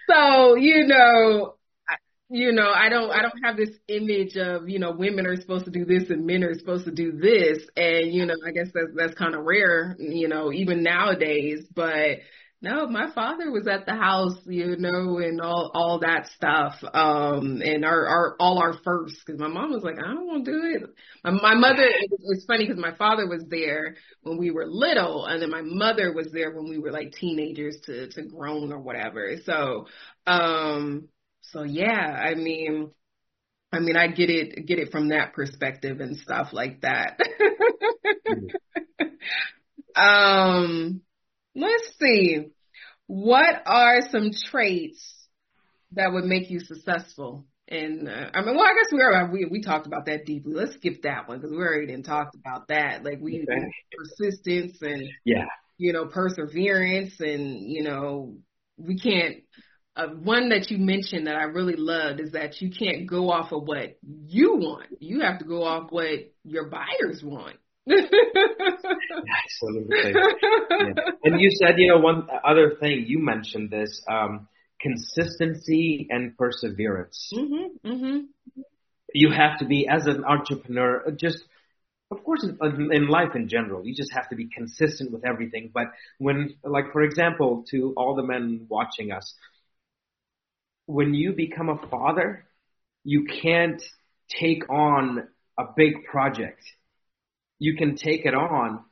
so, 0.09 0.55
you 0.55 0.87
know, 0.87 1.55
you 2.29 2.51
know, 2.51 2.71
I 2.71 2.89
don't 2.89 3.11
I 3.11 3.21
don't 3.21 3.43
have 3.43 3.57
this 3.57 3.77
image 3.87 4.35
of, 4.37 4.67
you 4.67 4.79
know, 4.79 4.91
women 4.91 5.27
are 5.27 5.35
supposed 5.35 5.65
to 5.65 5.71
do 5.71 5.85
this 5.85 6.09
and 6.09 6.25
men 6.25 6.43
are 6.43 6.53
supposed 6.57 6.85
to 6.85 6.91
do 6.91 7.11
this 7.11 7.59
and 7.75 8.13
you 8.13 8.25
know, 8.25 8.35
I 8.45 8.51
guess 8.51 8.69
that's 8.73 8.91
that's 8.95 9.13
kind 9.15 9.35
of 9.35 9.43
rare, 9.45 9.95
you 9.99 10.27
know, 10.27 10.51
even 10.51 10.81
nowadays, 10.83 11.65
but 11.75 12.19
no, 12.61 12.87
my 12.87 13.11
father 13.13 13.51
was 13.51 13.67
at 13.67 13.85
the 13.85 13.93
house, 13.93 14.37
you 14.45 14.77
know, 14.77 15.17
and 15.19 15.41
all 15.41 15.69
all 15.75 15.99
that 15.99 16.27
stuff. 16.35 16.81
Um 16.93 17.61
and 17.63 17.85
our 17.85 18.07
our 18.07 18.35
all 18.39 18.57
our 18.57 18.73
firsts 18.83 19.21
cuz 19.23 19.37
my 19.37 19.49
mom 19.49 19.71
was 19.71 19.83
like, 19.83 19.99
I 19.99 20.13
don't 20.13 20.25
want 20.25 20.45
to 20.45 20.51
do 20.51 20.61
it. 20.63 20.89
My, 21.23 21.31
my 21.31 21.55
mother 21.55 21.83
it 21.83 22.09
was 22.23 22.45
funny 22.47 22.65
cuz 22.67 22.77
my 22.77 22.95
father 22.95 23.27
was 23.27 23.43
there 23.49 23.95
when 24.23 24.37
we 24.37 24.49
were 24.49 24.65
little 24.65 25.25
and 25.25 25.41
then 25.41 25.51
my 25.51 25.61
mother 25.61 26.13
was 26.13 26.31
there 26.31 26.51
when 26.55 26.69
we 26.69 26.79
were 26.79 26.91
like 26.91 27.11
teenagers 27.11 27.79
to 27.81 28.07
to 28.11 28.23
grown 28.23 28.71
or 28.71 28.79
whatever. 28.79 29.35
So, 29.45 29.87
um 30.25 31.09
so 31.43 31.63
yeah, 31.63 31.89
I 31.89 32.35
mean, 32.35 32.91
I 33.71 33.79
mean, 33.79 33.95
I 33.97 34.07
get 34.07 34.29
it, 34.29 34.65
get 34.65 34.79
it 34.79 34.91
from 34.91 35.09
that 35.09 35.33
perspective 35.33 35.99
and 35.99 36.17
stuff 36.17 36.49
like 36.53 36.81
that. 36.81 37.19
um, 39.95 41.01
let's 41.55 41.91
see. 41.99 42.47
What 43.07 43.61
are 43.65 44.01
some 44.09 44.31
traits 44.49 45.27
that 45.91 46.11
would 46.11 46.25
make 46.25 46.49
you 46.49 46.59
successful? 46.59 47.45
And 47.67 48.07
uh, 48.07 48.29
I 48.33 48.41
mean, 48.41 48.55
well, 48.55 48.65
I 48.65 48.75
guess 48.75 48.91
we 48.91 49.01
are 49.01 49.31
we 49.31 49.45
we 49.45 49.61
talked 49.61 49.87
about 49.87 50.05
that 50.07 50.25
deeply. 50.25 50.53
Let's 50.53 50.75
skip 50.75 51.03
that 51.03 51.27
one 51.27 51.39
because 51.39 51.51
we 51.51 51.57
already 51.57 51.87
didn't 51.87 52.05
talked 52.05 52.35
about 52.35 52.67
that. 52.67 53.03
Like 53.03 53.19
we 53.21 53.45
okay. 53.49 53.71
persistence 53.97 54.81
and 54.81 55.03
yeah, 55.23 55.45
you 55.77 55.93
know, 55.93 56.05
perseverance 56.05 57.19
and, 57.19 57.61
you 57.61 57.83
know, 57.83 58.37
we 58.77 58.97
can't 58.97 59.37
uh, 59.95 60.07
one 60.07 60.49
that 60.49 60.71
you 60.71 60.77
mentioned 60.77 61.27
that 61.27 61.35
I 61.35 61.43
really 61.43 61.75
loved 61.75 62.19
is 62.19 62.31
that 62.31 62.61
you 62.61 62.71
can't 62.71 63.07
go 63.07 63.29
off 63.29 63.51
of 63.51 63.63
what 63.63 63.97
you 64.01 64.55
want. 64.55 64.87
You 64.99 65.21
have 65.21 65.39
to 65.39 65.45
go 65.45 65.63
off 65.63 65.91
what 65.91 66.31
your 66.43 66.69
buyers 66.69 67.21
want. 67.23 67.57
Absolutely. 67.89 70.13
Yeah. 70.13 70.93
And 71.23 71.39
you 71.39 71.51
said, 71.51 71.75
you 71.77 71.89
know, 71.89 71.99
one 71.99 72.27
other 72.43 72.75
thing 72.79 73.05
you 73.07 73.19
mentioned 73.19 73.69
this 73.69 74.01
um, 74.09 74.47
consistency 74.79 76.07
and 76.09 76.35
perseverance. 76.37 77.31
Mm-hmm, 77.35 77.87
mm-hmm. 77.87 78.17
You 79.13 79.31
have 79.31 79.59
to 79.59 79.65
be, 79.65 79.87
as 79.87 80.07
an 80.07 80.23
entrepreneur, 80.25 81.11
just 81.15 81.43
of 82.13 82.23
course, 82.23 82.43
in, 82.43 82.91
in 82.91 83.07
life 83.07 83.35
in 83.35 83.47
general, 83.47 83.85
you 83.85 83.95
just 83.95 84.13
have 84.13 84.29
to 84.29 84.35
be 84.35 84.47
consistent 84.47 85.11
with 85.11 85.25
everything. 85.25 85.71
But 85.73 85.87
when, 86.19 86.55
like, 86.63 86.91
for 86.91 87.01
example, 87.01 87.65
to 87.71 87.93
all 87.97 88.15
the 88.15 88.23
men 88.23 88.67
watching 88.69 89.11
us, 89.11 89.33
when 90.93 91.15
you 91.15 91.33
become 91.33 91.69
a 91.69 91.87
father, 91.89 92.45
you 93.03 93.25
can't 93.25 93.81
take 94.29 94.69
on 94.69 95.27
a 95.57 95.63
big 95.75 96.03
project. 96.03 96.61
You 97.57 97.75
can 97.75 97.95
take 97.95 98.27
it 98.27 98.35
on 98.35 98.83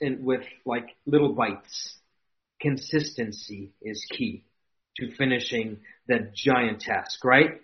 with 0.00 0.40
like 0.64 0.96
little 1.04 1.34
bites. 1.34 1.98
Consistency 2.58 3.74
is 3.82 4.02
key 4.10 4.44
to 4.96 5.14
finishing 5.14 5.80
that 6.08 6.34
giant 6.34 6.80
task, 6.80 7.22
right? 7.22 7.60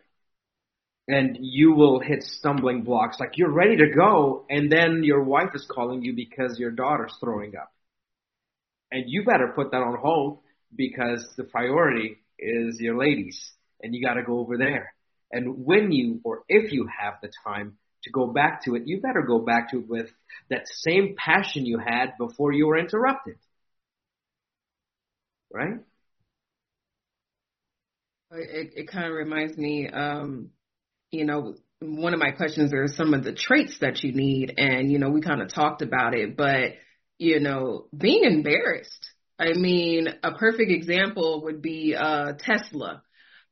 And 1.09 1.39
you 1.41 1.73
will 1.73 1.99
hit 1.99 2.23
stumbling 2.23 2.83
blocks. 2.83 3.19
Like 3.19 3.39
you're 3.39 3.51
ready 3.51 3.79
to 3.79 3.89
go, 3.89 4.45
and 4.51 4.71
then 4.71 5.03
your 5.03 5.25
wife 5.25 5.55
is 5.55 5.67
calling 5.67 6.03
you 6.03 6.15
because 6.15 6.59
your 6.59 6.73
daughter's 6.73 7.17
throwing 7.19 7.57
up. 7.57 7.73
And 8.93 9.05
you 9.07 9.25
better 9.25 9.51
put 9.55 9.71
that 9.71 9.79
on 9.79 9.97
hold 9.97 10.41
because 10.77 11.27
the 11.39 11.45
priority 11.45 12.19
is 12.41 12.81
your 12.81 12.99
ladies, 12.99 13.53
and 13.83 13.95
you 13.95 14.05
got 14.05 14.15
to 14.15 14.23
go 14.23 14.39
over 14.39 14.57
there. 14.57 14.95
And 15.33 15.65
when 15.65 15.93
you, 15.93 16.21
or 16.25 16.43
if 16.49 16.73
you 16.73 16.89
have 17.01 17.15
the 17.23 17.31
time 17.45 17.77
to 18.05 18.11
go 18.11 18.27
back 18.27 18.65
to 18.65 18.75
it, 18.75 18.83
you 18.87 19.01
better 19.01 19.23
go 19.23 19.39
back 19.39 19.71
to 19.71 19.79
it 19.79 19.89
with 19.89 20.11
that 20.49 20.67
same 20.67 21.15
passion 21.17 21.67
you 21.67 21.79
had 21.79 22.17
before 22.19 22.53
you 22.53 22.67
were 22.67 22.79
interrupted. 22.79 23.37
Right? 25.53 25.81
It, 28.33 28.73
it 28.77 28.89
kind 28.89 29.07
of 29.07 29.13
reminds 29.13 29.57
me, 29.57 29.89
um, 29.89 30.51
you 31.11 31.25
know, 31.25 31.57
one 31.81 32.15
of 32.15 32.21
my 32.21 32.31
questions 32.31 32.73
are 32.73 32.87
some 32.89 33.15
of 33.15 33.25
the 33.25 33.33
traits 33.33 33.79
that 33.81 34.03
you 34.05 34.13
need, 34.13 34.55
and 34.57 34.91
you 34.91 34.99
know, 34.99 35.11
we 35.11 35.21
kind 35.21 35.43
of 35.43 35.53
talked 35.53 35.83
about 35.83 36.15
it, 36.15 36.37
but 36.37 36.75
you 37.19 37.41
know, 37.41 37.87
being 37.97 38.25
embarrassed 38.25 39.11
I 39.41 39.55
mean, 39.55 40.07
a 40.23 40.33
perfect 40.33 40.71
example 40.71 41.45
would 41.45 41.63
be 41.63 41.97
uh, 41.99 42.35
Tesla. 42.39 43.03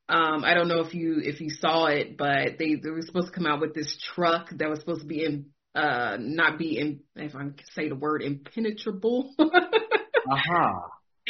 Um, 0.08 0.44
I 0.44 0.54
don't 0.54 0.68
know 0.68 0.80
if 0.80 0.94
you 0.94 1.20
if 1.22 1.40
you 1.40 1.48
saw 1.50 1.86
it, 1.86 2.16
but 2.16 2.58
they 2.58 2.74
they 2.74 2.90
were 2.90 3.02
supposed 3.02 3.28
to 3.28 3.32
come 3.32 3.46
out 3.46 3.60
with 3.60 3.74
this 3.74 3.96
truck 4.14 4.50
that 4.50 4.68
was 4.68 4.80
supposed 4.80 5.02
to 5.02 5.06
be 5.06 5.24
in 5.24 5.46
uh 5.74 6.16
not 6.18 6.58
be 6.58 6.78
in 6.78 7.00
if 7.14 7.34
I 7.34 7.40
can 7.40 7.54
say 7.74 7.88
the 7.88 7.94
word 7.94 8.22
impenetrable. 8.22 9.34
uh-huh. 9.38 10.80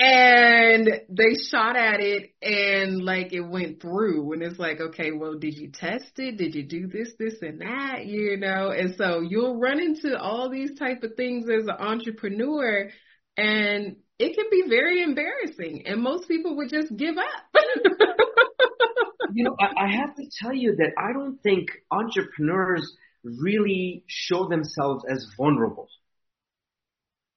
And 0.00 0.88
they 1.08 1.34
shot 1.50 1.76
at 1.76 1.98
it 2.00 2.30
and 2.40 3.02
like 3.02 3.32
it 3.32 3.40
went 3.40 3.82
through 3.82 4.32
and 4.32 4.44
it's 4.44 4.58
like, 4.58 4.80
okay, 4.80 5.10
well, 5.10 5.34
did 5.34 5.54
you 5.56 5.72
test 5.72 6.12
it? 6.18 6.36
Did 6.36 6.54
you 6.54 6.62
do 6.62 6.86
this, 6.86 7.14
this 7.18 7.34
and 7.42 7.60
that? 7.60 8.06
You 8.06 8.36
know, 8.36 8.70
and 8.70 8.94
so 8.96 9.20
you'll 9.20 9.58
run 9.58 9.80
into 9.80 10.16
all 10.16 10.50
these 10.50 10.78
type 10.78 11.02
of 11.02 11.16
things 11.16 11.46
as 11.50 11.66
an 11.66 11.84
entrepreneur 11.84 12.90
and 13.36 13.96
it 14.18 14.34
can 14.34 14.46
be 14.50 14.64
very 14.68 15.02
embarrassing, 15.02 15.86
and 15.86 16.02
most 16.02 16.26
people 16.26 16.56
would 16.56 16.70
just 16.70 16.94
give 16.96 17.16
up. 17.16 17.54
you 19.32 19.44
know, 19.44 19.56
I, 19.60 19.84
I 19.84 19.88
have 19.88 20.16
to 20.16 20.28
tell 20.40 20.52
you 20.52 20.76
that 20.76 20.92
I 20.98 21.12
don't 21.12 21.40
think 21.42 21.68
entrepreneurs 21.90 22.96
really 23.22 24.02
show 24.06 24.48
themselves 24.48 25.04
as 25.08 25.26
vulnerable. 25.36 25.88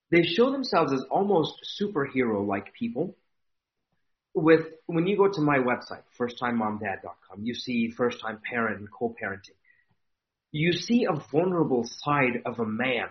They 0.09 0.23
show 0.23 0.51
themselves 0.51 0.91
as 0.91 1.03
almost 1.09 1.53
superhero 1.79 2.45
like 2.45 2.73
people. 2.73 3.15
With 4.33 4.65
when 4.85 5.07
you 5.07 5.17
go 5.17 5.27
to 5.27 5.41
my 5.41 5.57
website, 5.57 6.03
firsttimemomdad.com, 6.17 7.43
you 7.43 7.53
see 7.53 7.91
first 7.91 8.21
time 8.21 8.39
parent 8.43 8.79
and 8.79 8.89
co-parenting. 8.91 9.57
You 10.51 10.73
see 10.73 11.05
a 11.05 11.13
vulnerable 11.31 11.85
side 11.85 12.41
of 12.45 12.59
a 12.59 12.65
man 12.65 13.09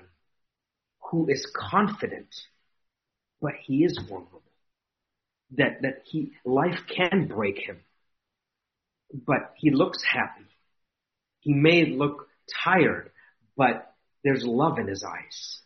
who 1.11 1.29
is 1.29 1.47
confident 1.55 2.35
but 3.41 3.53
he 3.63 3.85
is 3.85 3.99
vulnerable. 4.09 4.43
That 5.57 5.83
that 5.83 6.03
he 6.05 6.33
life 6.45 6.79
can 6.87 7.27
break 7.27 7.59
him, 7.59 7.81
but 9.13 9.53
he 9.57 9.71
looks 9.71 10.03
happy. 10.05 10.47
He 11.41 11.55
may 11.55 11.87
look 11.87 12.29
tired, 12.65 13.11
but 13.57 13.93
there's 14.23 14.45
love 14.45 14.79
in 14.79 14.87
his 14.87 15.05
eyes. 15.05 15.61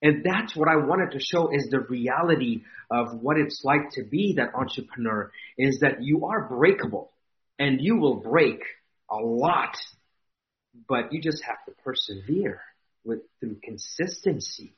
And 0.00 0.24
that's 0.24 0.56
what 0.56 0.68
I 0.68 0.76
wanted 0.76 1.12
to 1.12 1.20
show 1.20 1.50
is 1.52 1.68
the 1.70 1.80
reality 1.80 2.62
of 2.90 3.20
what 3.20 3.36
it's 3.36 3.62
like 3.64 3.90
to 3.92 4.04
be 4.04 4.34
that 4.36 4.54
entrepreneur 4.54 5.30
is 5.56 5.80
that 5.80 6.02
you 6.02 6.26
are 6.26 6.48
breakable 6.48 7.10
and 7.58 7.80
you 7.80 7.96
will 7.96 8.16
break 8.16 8.60
a 9.10 9.16
lot, 9.16 9.76
but 10.88 11.12
you 11.12 11.20
just 11.20 11.42
have 11.44 11.64
to 11.66 11.82
persevere 11.82 12.60
with 13.04 13.20
through 13.40 13.56
consistency 13.62 14.74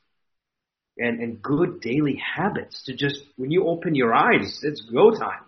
and, 0.97 1.19
and 1.19 1.41
good 1.41 1.81
daily 1.81 2.21
habits 2.35 2.83
to 2.83 2.95
just, 2.95 3.21
when 3.37 3.51
you 3.51 3.67
open 3.67 3.95
your 3.95 4.13
eyes, 4.13 4.59
it's 4.63 4.81
go 4.81 5.11
time. 5.11 5.45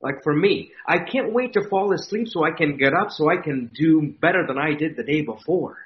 Like 0.00 0.22
for 0.22 0.34
me, 0.34 0.70
I 0.86 0.98
can't 0.98 1.32
wait 1.32 1.54
to 1.54 1.68
fall 1.68 1.92
asleep 1.92 2.28
so 2.28 2.44
I 2.44 2.52
can 2.52 2.76
get 2.76 2.94
up 2.94 3.10
so 3.10 3.28
I 3.28 3.42
can 3.42 3.70
do 3.74 4.14
better 4.20 4.46
than 4.46 4.58
I 4.58 4.74
did 4.74 4.96
the 4.96 5.02
day 5.02 5.22
before. 5.22 5.76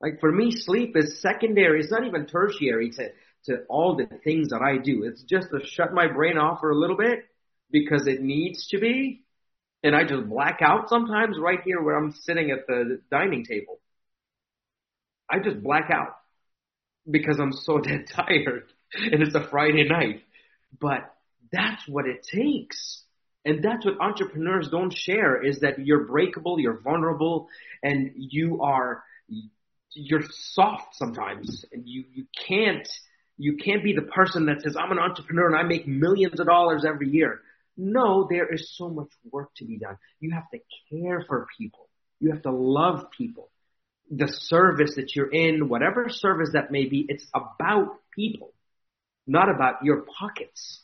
Like 0.00 0.20
for 0.20 0.30
me, 0.30 0.52
sleep 0.52 0.96
is 0.96 1.20
secondary. 1.20 1.80
It's 1.80 1.90
not 1.90 2.06
even 2.06 2.26
tertiary 2.26 2.90
to, 2.90 3.08
to 3.46 3.64
all 3.68 3.96
the 3.96 4.06
things 4.22 4.50
that 4.50 4.62
I 4.62 4.78
do. 4.78 5.04
It's 5.04 5.22
just 5.22 5.48
to 5.50 5.64
shut 5.64 5.92
my 5.92 6.06
brain 6.06 6.38
off 6.38 6.60
for 6.60 6.70
a 6.70 6.78
little 6.78 6.96
bit 6.96 7.24
because 7.70 8.06
it 8.06 8.22
needs 8.22 8.68
to 8.68 8.78
be. 8.78 9.24
And 9.82 9.96
I 9.96 10.04
just 10.04 10.28
black 10.28 10.60
out 10.60 10.88
sometimes 10.88 11.38
right 11.40 11.60
here 11.64 11.82
where 11.82 11.96
I'm 11.96 12.12
sitting 12.12 12.50
at 12.50 12.66
the 12.66 13.00
dining 13.10 13.44
table. 13.44 13.80
I 15.30 15.38
just 15.38 15.62
black 15.62 15.90
out 15.90 16.16
because 17.10 17.38
I'm 17.38 17.52
so 17.52 17.78
dead 17.88 18.06
tired 18.10 18.64
and 18.94 19.22
it's 19.22 19.34
a 19.34 19.46
Friday 19.48 19.84
night. 19.84 20.22
But 20.80 21.14
that's 21.52 21.86
what 21.88 22.06
it 22.06 22.22
takes. 22.22 23.04
And 23.44 23.62
that's 23.62 23.84
what 23.84 24.00
entrepreneurs 24.00 24.68
don't 24.68 24.92
share 24.92 25.42
is 25.42 25.60
that 25.60 25.78
you're 25.78 26.04
breakable, 26.04 26.60
you're 26.60 26.80
vulnerable, 26.80 27.48
and 27.82 28.12
you 28.16 28.60
are 28.62 29.02
you're 29.92 30.22
soft 30.30 30.94
sometimes 30.96 31.64
and 31.72 31.88
you, 31.88 32.04
you 32.12 32.26
can't 32.46 32.86
you 33.38 33.56
can't 33.56 33.84
be 33.84 33.94
the 33.94 34.02
person 34.02 34.46
that 34.46 34.62
says, 34.62 34.76
I'm 34.76 34.90
an 34.90 34.98
entrepreneur 34.98 35.46
and 35.46 35.56
I 35.56 35.62
make 35.62 35.86
millions 35.86 36.40
of 36.40 36.46
dollars 36.46 36.84
every 36.84 37.08
year. 37.08 37.40
No, 37.76 38.26
there 38.28 38.52
is 38.52 38.76
so 38.76 38.88
much 38.88 39.08
work 39.30 39.54
to 39.58 39.64
be 39.64 39.78
done. 39.78 39.96
You 40.18 40.32
have 40.32 40.50
to 40.50 40.58
care 40.90 41.24
for 41.26 41.46
people. 41.56 41.88
You 42.18 42.32
have 42.32 42.42
to 42.42 42.50
love 42.50 43.12
people 43.16 43.50
the 44.10 44.28
service 44.28 44.94
that 44.96 45.14
you're 45.14 45.30
in, 45.30 45.68
whatever 45.68 46.08
service 46.08 46.50
that 46.52 46.70
may 46.70 46.86
be, 46.86 47.06
it's 47.08 47.26
about 47.34 47.98
people, 48.14 48.52
not 49.26 49.48
about 49.48 49.84
your 49.84 50.04
pockets. 50.18 50.80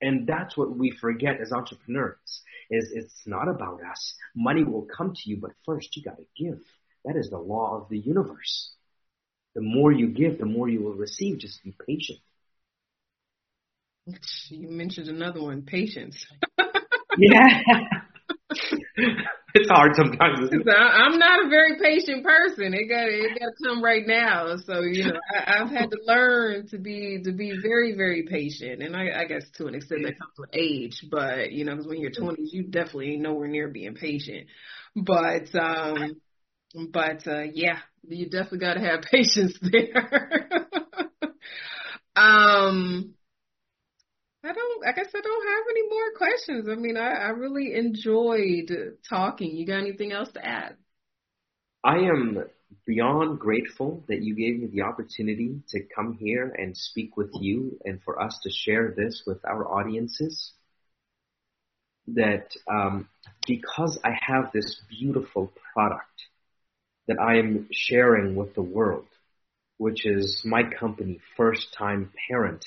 And 0.00 0.26
that's 0.26 0.56
what 0.56 0.76
we 0.76 0.90
forget 1.00 1.40
as 1.40 1.52
entrepreneurs 1.52 2.42
is 2.70 2.90
it's 2.92 3.22
not 3.26 3.48
about 3.48 3.80
us. 3.88 4.14
Money 4.34 4.64
will 4.64 4.86
come 4.96 5.14
to 5.14 5.30
you, 5.30 5.38
but 5.40 5.52
first 5.64 5.96
you 5.96 6.02
gotta 6.02 6.24
give. 6.36 6.60
That 7.04 7.16
is 7.16 7.30
the 7.30 7.38
law 7.38 7.80
of 7.80 7.88
the 7.88 7.98
universe. 7.98 8.72
The 9.54 9.60
more 9.60 9.92
you 9.92 10.08
give, 10.08 10.38
the 10.38 10.46
more 10.46 10.68
you 10.68 10.82
will 10.82 10.94
receive. 10.94 11.38
Just 11.38 11.62
be 11.62 11.74
patient. 11.86 12.18
You 14.48 14.68
mentioned 14.68 15.08
another 15.08 15.42
one, 15.42 15.62
patience. 15.62 16.24
yeah. 17.18 17.60
it's 19.54 19.68
hard 19.70 19.92
sometimes. 19.94 20.50
I'm 20.50 21.18
not 21.18 21.44
a 21.44 21.48
very 21.48 21.78
patient 21.78 22.24
person. 22.24 22.72
It 22.74 22.88
got 22.88 23.06
it 23.08 23.38
got 23.38 23.46
to 23.46 23.68
come 23.68 23.84
right 23.84 24.06
now. 24.06 24.56
So 24.64 24.80
you 24.80 25.04
know, 25.04 25.20
I, 25.34 25.58
have 25.58 25.68
had 25.68 25.90
to 25.90 25.98
learn 26.06 26.68
to 26.68 26.78
be 26.78 27.20
to 27.24 27.32
be 27.32 27.52
very 27.60 27.94
very 27.94 28.22
patient, 28.22 28.82
and 28.82 28.96
I, 28.96 29.10
I 29.20 29.24
guess 29.26 29.44
to 29.56 29.66
an 29.66 29.74
extent 29.74 30.02
that 30.04 30.18
comes 30.18 30.38
with 30.38 30.50
age. 30.54 31.04
But 31.10 31.52
you 31.52 31.64
know, 31.64 31.72
because 31.72 31.86
when 31.86 32.00
you're 32.00 32.10
20s, 32.10 32.52
you 32.52 32.64
definitely 32.64 33.12
ain't 33.12 33.22
nowhere 33.22 33.48
near 33.48 33.68
being 33.68 33.94
patient. 33.94 34.46
But 34.96 35.54
um, 35.54 36.16
but 36.90 37.26
uh, 37.26 37.42
yeah, 37.52 37.78
you 38.08 38.30
definitely 38.30 38.58
got 38.60 38.74
to 38.74 38.80
have 38.80 39.02
patience 39.10 39.58
there. 39.60 40.68
um 42.16 43.14
I 44.44 44.52
don't. 44.52 44.86
I 44.86 44.92
guess 44.92 45.08
I 45.14 45.20
don't 45.20 45.48
have 45.48 45.64
any 45.70 45.88
more 45.88 46.12
questions. 46.16 46.68
I 46.68 46.74
mean, 46.74 46.96
I, 46.96 47.12
I 47.12 47.28
really 47.28 47.74
enjoyed 47.74 48.72
talking. 49.08 49.56
You 49.56 49.66
got 49.66 49.80
anything 49.80 50.12
else 50.12 50.30
to 50.32 50.44
add? 50.44 50.76
I 51.84 51.98
am 51.98 52.44
beyond 52.86 53.38
grateful 53.38 54.04
that 54.08 54.22
you 54.22 54.34
gave 54.34 54.60
me 54.60 54.66
the 54.66 54.82
opportunity 54.82 55.60
to 55.68 55.80
come 55.94 56.16
here 56.18 56.52
and 56.56 56.76
speak 56.76 57.16
with 57.16 57.30
you 57.34 57.78
and 57.84 58.02
for 58.02 58.20
us 58.20 58.38
to 58.42 58.50
share 58.50 58.92
this 58.96 59.22
with 59.26 59.44
our 59.44 59.64
audiences. 59.66 60.52
That 62.08 62.48
um, 62.68 63.08
because 63.46 64.00
I 64.04 64.10
have 64.26 64.50
this 64.52 64.80
beautiful 64.90 65.52
product 65.72 66.06
that 67.06 67.20
I 67.20 67.38
am 67.38 67.68
sharing 67.70 68.34
with 68.34 68.54
the 68.54 68.62
world, 68.62 69.06
which 69.76 70.04
is 70.04 70.42
my 70.44 70.62
company, 70.64 71.20
First 71.36 71.74
Time 71.78 72.12
Parent. 72.28 72.64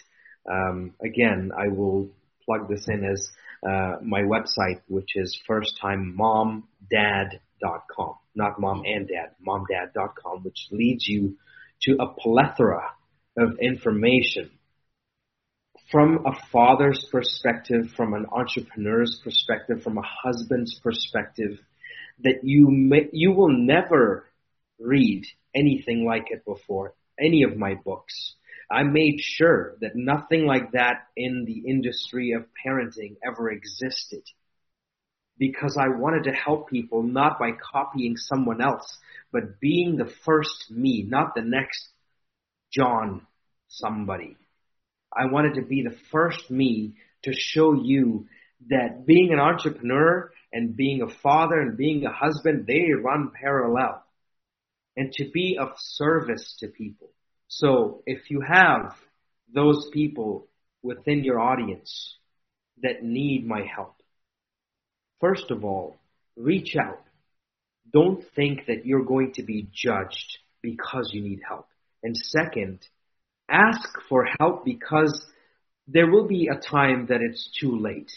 Um, 0.51 0.93
again, 1.03 1.51
I 1.57 1.69
will 1.69 2.09
plug 2.45 2.69
this 2.69 2.87
in 2.87 3.03
as 3.03 3.29
uh, 3.67 3.95
my 4.03 4.21
website, 4.21 4.81
which 4.87 5.15
is 5.15 5.39
firsttimemomdad.com. 5.49 8.15
Not 8.35 8.59
mom 8.59 8.83
and 8.85 9.07
dad, 9.07 9.31
momdad.com, 9.45 10.43
which 10.43 10.67
leads 10.71 11.07
you 11.07 11.37
to 11.83 11.97
a 11.99 12.07
plethora 12.07 12.91
of 13.37 13.57
information 13.61 14.51
from 15.91 16.25
a 16.25 16.33
father's 16.51 17.05
perspective, 17.11 17.91
from 17.95 18.13
an 18.13 18.25
entrepreneur's 18.31 19.19
perspective, 19.23 19.83
from 19.83 19.97
a 19.97 20.03
husband's 20.23 20.79
perspective, 20.79 21.59
that 22.23 22.43
you 22.43 22.69
may, 22.69 23.09
you 23.11 23.31
will 23.31 23.51
never 23.51 24.25
read 24.79 25.25
anything 25.53 26.05
like 26.05 26.31
it 26.31 26.43
before, 26.45 26.93
any 27.19 27.43
of 27.43 27.55
my 27.55 27.75
books. 27.75 28.35
I 28.70 28.84
made 28.84 29.20
sure 29.20 29.76
that 29.82 29.95
nothing 29.95 30.45
like 30.45 30.72
that 30.72 31.07
in 31.16 31.45
the 31.45 31.70
industry 31.70 32.32
of 32.32 32.45
parenting 32.66 33.18
ever 33.26 33.51
existed. 33.51 34.24
Because 35.38 35.78
I 35.78 35.89
wanted 35.89 36.24
to 36.24 36.32
help 36.32 36.70
people 36.70 37.03
not 37.03 37.38
by 37.39 37.51
copying 37.51 38.16
someone 38.18 38.61
else, 38.61 38.97
but 39.32 39.59
being 39.59 39.97
the 39.97 40.11
first 40.24 40.72
me, 40.72 41.03
not 41.07 41.36
the 41.36 41.41
next 41.41 41.89
John 42.72 43.26
somebody. 43.68 44.38
I 45.16 45.26
wanted 45.26 45.55
to 45.55 45.61
be 45.61 45.84
the 45.84 45.95
first 46.11 46.49
me 46.49 46.95
to 47.24 47.34
show 47.34 47.74
you 47.74 48.28
that 48.68 49.05
being 49.05 49.32
an 49.32 49.39
entrepreneur 49.39 50.32
and 50.51 50.76
being 50.76 51.01
a 51.01 51.09
father 51.09 51.59
and 51.59 51.78
being 51.78 52.05
a 52.05 52.11
husband, 52.11 52.66
they 52.66 52.91
run 52.91 53.32
parallel. 53.32 54.03
And 54.97 55.11
to 55.13 55.30
be 55.30 55.57
of 55.59 55.74
service 55.78 56.55
to 56.59 56.68
people. 56.68 57.09
So 57.47 58.01
if 58.05 58.29
you 58.29 58.41
have 58.41 58.95
those 59.53 59.89
people 59.93 60.47
within 60.81 61.23
your 61.23 61.39
audience 61.39 62.17
that 62.81 63.03
need 63.03 63.45
my 63.45 63.61
help, 63.75 63.95
first 65.21 65.51
of 65.51 65.63
all, 65.63 65.95
reach 66.35 66.75
out. 66.75 67.01
Don't 67.91 68.23
think 68.35 68.65
that 68.67 68.85
you're 68.85 69.05
going 69.05 69.33
to 69.33 69.43
be 69.43 69.67
judged 69.73 70.39
because 70.61 71.11
you 71.13 71.21
need 71.21 71.41
help. 71.47 71.67
And 72.03 72.15
second, 72.17 72.79
ask 73.49 73.89
for 74.09 74.27
help 74.39 74.65
because 74.65 75.25
there 75.87 76.09
will 76.09 76.27
be 76.27 76.47
a 76.47 76.59
time 76.59 77.07
that 77.07 77.21
it's 77.21 77.49
too 77.59 77.79
late. 77.79 78.11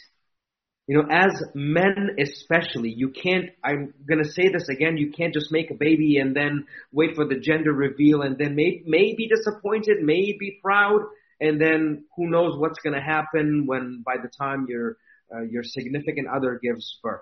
You 0.88 1.02
know, 1.02 1.08
as 1.10 1.42
men 1.54 2.16
especially, 2.18 2.90
you 2.90 3.10
can't, 3.10 3.50
I'm 3.62 3.92
gonna 4.08 4.24
say 4.24 4.48
this 4.48 4.70
again, 4.70 4.96
you 4.96 5.12
can't 5.12 5.34
just 5.34 5.52
make 5.52 5.70
a 5.70 5.74
baby 5.74 6.16
and 6.16 6.34
then 6.34 6.64
wait 6.90 7.14
for 7.14 7.26
the 7.26 7.38
gender 7.38 7.74
reveal 7.74 8.22
and 8.22 8.38
then 8.38 8.54
may, 8.54 8.82
may 8.86 9.14
be 9.14 9.28
disappointed, 9.28 10.02
may 10.02 10.34
be 10.40 10.58
proud, 10.62 11.02
and 11.42 11.60
then 11.60 12.06
who 12.16 12.30
knows 12.30 12.58
what's 12.58 12.78
gonna 12.78 13.02
happen 13.02 13.66
when 13.66 14.02
by 14.02 14.16
the 14.16 14.30
time 14.30 14.64
your, 14.66 14.96
uh, 15.30 15.42
your 15.42 15.62
significant 15.62 16.26
other 16.26 16.58
gives 16.60 16.98
birth. 17.02 17.20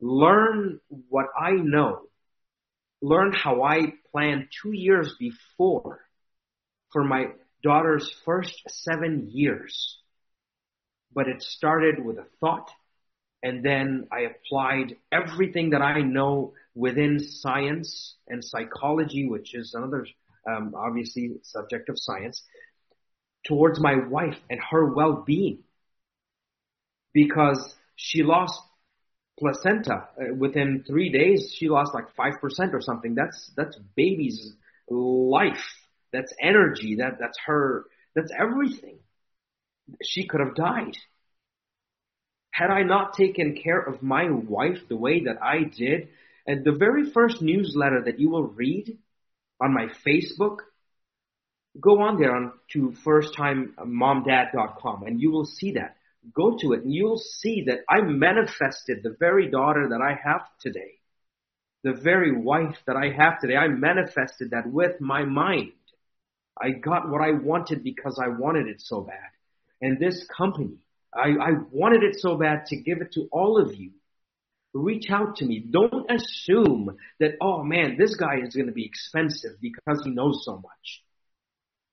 Learn 0.00 0.80
what 1.10 1.26
I 1.38 1.50
know. 1.50 2.00
Learn 3.02 3.34
how 3.34 3.62
I 3.62 3.92
planned 4.10 4.48
two 4.62 4.72
years 4.72 5.14
before 5.20 6.00
for 6.94 7.04
my 7.04 7.26
daughter's 7.62 8.10
first 8.24 8.58
seven 8.68 9.28
years. 9.30 9.98
But 11.12 11.28
it 11.28 11.42
started 11.42 12.02
with 12.02 12.16
a 12.16 12.26
thought 12.40 12.70
and 13.42 13.64
then 13.64 14.08
I 14.12 14.20
applied 14.22 14.96
everything 15.12 15.70
that 15.70 15.82
I 15.82 16.00
know 16.00 16.54
within 16.74 17.20
science 17.20 18.16
and 18.28 18.44
psychology, 18.44 19.28
which 19.28 19.54
is 19.54 19.74
another 19.74 20.06
um, 20.48 20.74
obviously 20.76 21.32
subject 21.42 21.88
of 21.88 21.98
science, 21.98 22.42
towards 23.46 23.80
my 23.80 23.96
wife 24.08 24.38
and 24.50 24.60
her 24.70 24.92
well-being, 24.94 25.58
because 27.12 27.74
she 27.96 28.22
lost 28.22 28.60
placenta 29.38 30.08
uh, 30.20 30.34
within 30.34 30.84
three 30.86 31.10
days. 31.10 31.52
She 31.54 31.68
lost 31.68 31.94
like 31.94 32.14
five 32.16 32.40
percent 32.40 32.74
or 32.74 32.80
something. 32.80 33.14
That's 33.14 33.50
that's 33.56 33.76
baby's 33.96 34.54
life. 34.88 35.64
That's 36.12 36.32
energy. 36.40 36.96
That 36.96 37.18
that's 37.20 37.38
her. 37.46 37.86
That's 38.14 38.32
everything. 38.38 38.98
She 40.02 40.26
could 40.26 40.40
have 40.40 40.54
died 40.54 40.96
had 42.56 42.70
I 42.70 42.82
not 42.84 43.12
taken 43.12 43.54
care 43.62 43.78
of 43.78 44.02
my 44.02 44.30
wife 44.30 44.88
the 44.88 44.96
way 44.96 45.24
that 45.24 45.42
I 45.42 45.64
did, 45.64 46.08
and 46.46 46.64
the 46.64 46.72
very 46.72 47.10
first 47.10 47.42
newsletter 47.42 48.04
that 48.06 48.18
you 48.18 48.30
will 48.30 48.46
read 48.46 48.96
on 49.60 49.74
my 49.74 49.88
Facebook, 50.06 50.60
go 51.78 52.00
on 52.00 52.18
there 52.18 52.34
on 52.34 52.52
to 52.72 52.94
firsttimemomdad.com 53.04 55.02
and 55.02 55.20
you 55.20 55.30
will 55.30 55.44
see 55.44 55.72
that. 55.72 55.96
Go 56.34 56.56
to 56.62 56.72
it 56.72 56.82
and 56.84 56.94
you'll 56.94 57.18
see 57.18 57.64
that 57.66 57.80
I 57.90 58.00
manifested 58.00 59.02
the 59.02 59.14
very 59.20 59.50
daughter 59.50 59.90
that 59.90 60.00
I 60.00 60.18
have 60.26 60.46
today. 60.58 60.92
The 61.84 61.92
very 61.92 62.32
wife 62.34 62.78
that 62.86 62.96
I 62.96 63.10
have 63.10 63.38
today. 63.38 63.56
I 63.56 63.68
manifested 63.68 64.52
that 64.52 64.66
with 64.66 64.98
my 64.98 65.24
mind. 65.24 65.72
I 66.58 66.70
got 66.70 67.10
what 67.10 67.20
I 67.20 67.32
wanted 67.32 67.84
because 67.84 68.18
I 68.18 68.28
wanted 68.28 68.66
it 68.66 68.80
so 68.80 69.02
bad. 69.02 69.28
And 69.82 69.98
this 70.00 70.26
company 70.34 70.78
I, 71.16 71.28
I 71.30 71.50
wanted 71.70 72.02
it 72.02 72.20
so 72.20 72.36
bad 72.36 72.66
to 72.66 72.76
give 72.76 73.00
it 73.00 73.12
to 73.12 73.28
all 73.32 73.60
of 73.60 73.74
you. 73.74 73.92
Reach 74.72 75.10
out 75.10 75.36
to 75.36 75.46
me. 75.46 75.60
Don't 75.60 76.10
assume 76.10 76.96
that, 77.18 77.32
oh 77.40 77.62
man, 77.62 77.96
this 77.98 78.14
guy 78.16 78.40
is 78.44 78.54
going 78.54 78.66
to 78.66 78.72
be 78.72 78.84
expensive 78.84 79.52
because 79.60 80.02
he 80.04 80.10
knows 80.10 80.42
so 80.44 80.56
much. 80.56 81.02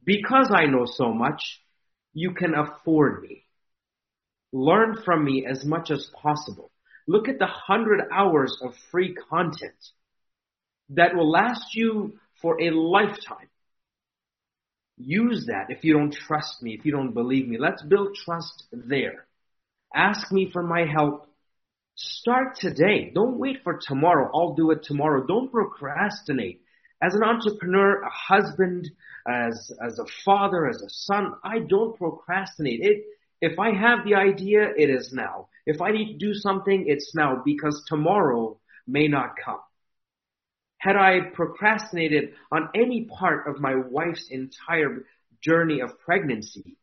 Because 0.03 0.51
I 0.53 0.65
know 0.65 0.85
so 0.85 1.13
much, 1.13 1.61
you 2.13 2.33
can 2.33 2.53
afford 2.53 3.23
me. 3.23 3.45
Learn 4.51 4.97
from 5.03 5.23
me 5.23 5.45
as 5.45 5.63
much 5.65 5.91
as 5.91 6.11
possible. 6.21 6.71
Look 7.07 7.27
at 7.27 7.39
the 7.39 7.47
hundred 7.47 8.01
hours 8.11 8.57
of 8.61 8.75
free 8.91 9.15
content 9.29 9.73
that 10.89 11.15
will 11.15 11.29
last 11.29 11.75
you 11.75 12.19
for 12.41 12.61
a 12.61 12.69
lifetime. 12.69 13.47
Use 15.05 15.47
that 15.47 15.65
if 15.69 15.83
you 15.83 15.93
don't 15.93 16.13
trust 16.13 16.61
me, 16.61 16.75
if 16.77 16.85
you 16.85 16.91
don't 16.91 17.13
believe 17.13 17.47
me. 17.47 17.57
Let's 17.59 17.83
build 17.83 18.15
trust 18.15 18.63
there. 18.71 19.25
Ask 19.93 20.31
me 20.31 20.49
for 20.51 20.63
my 20.63 20.85
help. 20.85 21.27
Start 21.95 22.55
today. 22.55 23.11
Don't 23.13 23.37
wait 23.37 23.57
for 23.63 23.79
tomorrow. 23.81 24.31
I'll 24.33 24.53
do 24.53 24.71
it 24.71 24.83
tomorrow. 24.83 25.25
Don't 25.27 25.51
procrastinate. 25.51 26.61
As 27.01 27.15
an 27.15 27.23
entrepreneur, 27.23 28.01
a 28.01 28.09
husband, 28.09 28.89
as, 29.27 29.71
as 29.85 29.99
a 29.99 30.05
father, 30.23 30.69
as 30.69 30.81
a 30.81 30.89
son, 30.89 31.33
I 31.43 31.59
don't 31.59 31.97
procrastinate. 31.97 32.79
It, 32.81 33.03
if 33.41 33.59
I 33.59 33.73
have 33.73 34.05
the 34.05 34.15
idea, 34.15 34.69
it 34.77 34.89
is 34.89 35.11
now. 35.11 35.49
If 35.65 35.81
I 35.81 35.91
need 35.91 36.13
to 36.13 36.17
do 36.17 36.33
something, 36.33 36.85
it's 36.87 37.13
now 37.13 37.41
because 37.43 37.83
tomorrow 37.87 38.57
may 38.87 39.07
not 39.09 39.31
come. 39.43 39.59
Had 40.83 40.97
I 40.97 41.21
procrastinated 41.33 42.33
on 42.51 42.67
any 42.75 43.05
part 43.05 43.47
of 43.47 43.61
my 43.61 43.73
wife's 43.73 44.27
entire 44.29 45.05
journey 45.41 45.79
of 45.79 45.97
pregnancy, 45.99 46.75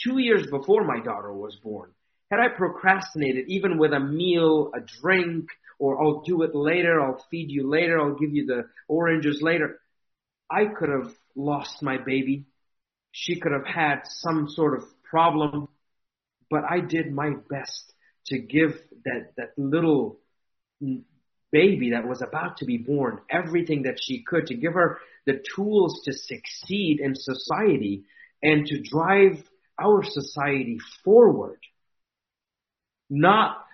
two 0.00 0.18
years 0.18 0.46
before 0.46 0.84
my 0.84 1.00
daughter 1.00 1.32
was 1.32 1.56
born, 1.56 1.90
had 2.30 2.38
I 2.38 2.56
procrastinated 2.56 3.48
even 3.48 3.78
with 3.78 3.92
a 3.92 3.98
meal, 3.98 4.70
a 4.76 4.78
drink, 5.02 5.48
or 5.80 6.00
I'll 6.00 6.20
do 6.20 6.42
it 6.42 6.54
later, 6.54 7.00
I'll 7.00 7.26
feed 7.32 7.50
you 7.50 7.68
later, 7.68 7.98
I'll 7.98 8.14
give 8.14 8.32
you 8.32 8.46
the 8.46 8.68
oranges 8.86 9.42
later, 9.42 9.80
I 10.48 10.66
could 10.66 10.90
have 10.90 11.12
lost 11.34 11.82
my 11.82 11.98
baby. 11.98 12.44
She 13.10 13.40
could 13.40 13.50
have 13.50 13.66
had 13.66 14.02
some 14.04 14.48
sort 14.48 14.78
of 14.78 14.84
problem, 15.02 15.66
but 16.48 16.62
I 16.62 16.78
did 16.78 17.10
my 17.10 17.32
best 17.48 17.92
to 18.26 18.38
give 18.38 18.80
that, 19.04 19.32
that 19.36 19.50
little 19.56 20.20
baby 21.52 21.90
that 21.90 22.06
was 22.06 22.22
about 22.22 22.58
to 22.58 22.64
be 22.64 22.78
born 22.78 23.20
everything 23.28 23.82
that 23.82 23.98
she 24.00 24.22
could 24.22 24.46
to 24.46 24.54
give 24.54 24.74
her 24.74 24.98
the 25.26 25.42
tools 25.54 26.02
to 26.04 26.12
succeed 26.12 27.00
in 27.00 27.14
society 27.14 28.04
and 28.42 28.66
to 28.66 28.80
drive 28.80 29.42
our 29.80 30.02
society 30.02 30.78
forward. 31.04 31.58
Not, 33.08 33.64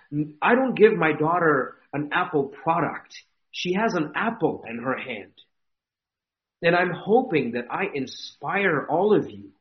I 0.41 0.55
don't 0.55 0.75
give 0.75 0.93
my 0.93 1.13
daughter 1.13 1.75
an 1.93 2.09
Apple 2.11 2.45
product. 2.45 3.15
She 3.51 3.73
has 3.73 3.93
an 3.93 4.13
apple 4.15 4.63
in 4.67 4.79
her 4.79 4.97
hand. 4.97 5.33
And 6.61 6.75
I'm 6.75 6.91
hoping 6.91 7.51
that 7.51 7.65
I 7.69 7.85
inspire 7.93 8.85
all 8.89 9.15
of 9.15 9.29
you 9.29 9.51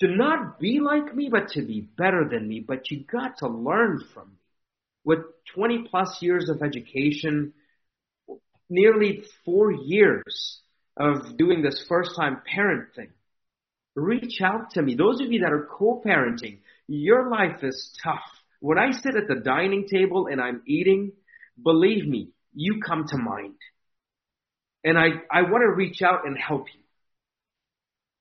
to 0.00 0.08
not 0.08 0.58
be 0.58 0.80
like 0.80 1.14
me, 1.14 1.28
but 1.30 1.48
to 1.50 1.62
be 1.62 1.80
better 1.80 2.26
than 2.28 2.48
me. 2.48 2.60
But 2.60 2.90
you 2.90 3.04
got 3.04 3.38
to 3.38 3.48
learn 3.48 4.00
from 4.12 4.28
me 4.28 4.43
with 5.04 5.20
20 5.54 5.86
plus 5.90 6.20
years 6.20 6.48
of 6.48 6.62
education, 6.62 7.52
nearly 8.68 9.24
four 9.44 9.70
years 9.70 10.60
of 10.96 11.36
doing 11.36 11.62
this 11.62 11.84
first 11.88 12.16
time 12.16 12.40
parent 12.46 12.94
thing. 12.94 13.10
Reach 13.94 14.40
out 14.42 14.72
to 14.72 14.82
me. 14.82 14.94
Those 14.94 15.20
of 15.20 15.30
you 15.30 15.40
that 15.40 15.52
are 15.52 15.68
co-parenting, 15.70 16.58
your 16.88 17.30
life 17.30 17.62
is 17.62 17.96
tough. 18.02 18.22
When 18.60 18.78
I 18.78 18.90
sit 18.90 19.14
at 19.14 19.28
the 19.28 19.40
dining 19.44 19.86
table 19.86 20.26
and 20.30 20.40
I'm 20.40 20.62
eating, 20.66 21.12
believe 21.62 22.06
me, 22.06 22.30
you 22.54 22.80
come 22.80 23.04
to 23.08 23.18
mind. 23.18 23.54
And 24.82 24.98
I, 24.98 25.08
I 25.30 25.42
want 25.42 25.62
to 25.62 25.74
reach 25.74 26.02
out 26.02 26.26
and 26.26 26.36
help 26.36 26.66
you. 26.74 26.80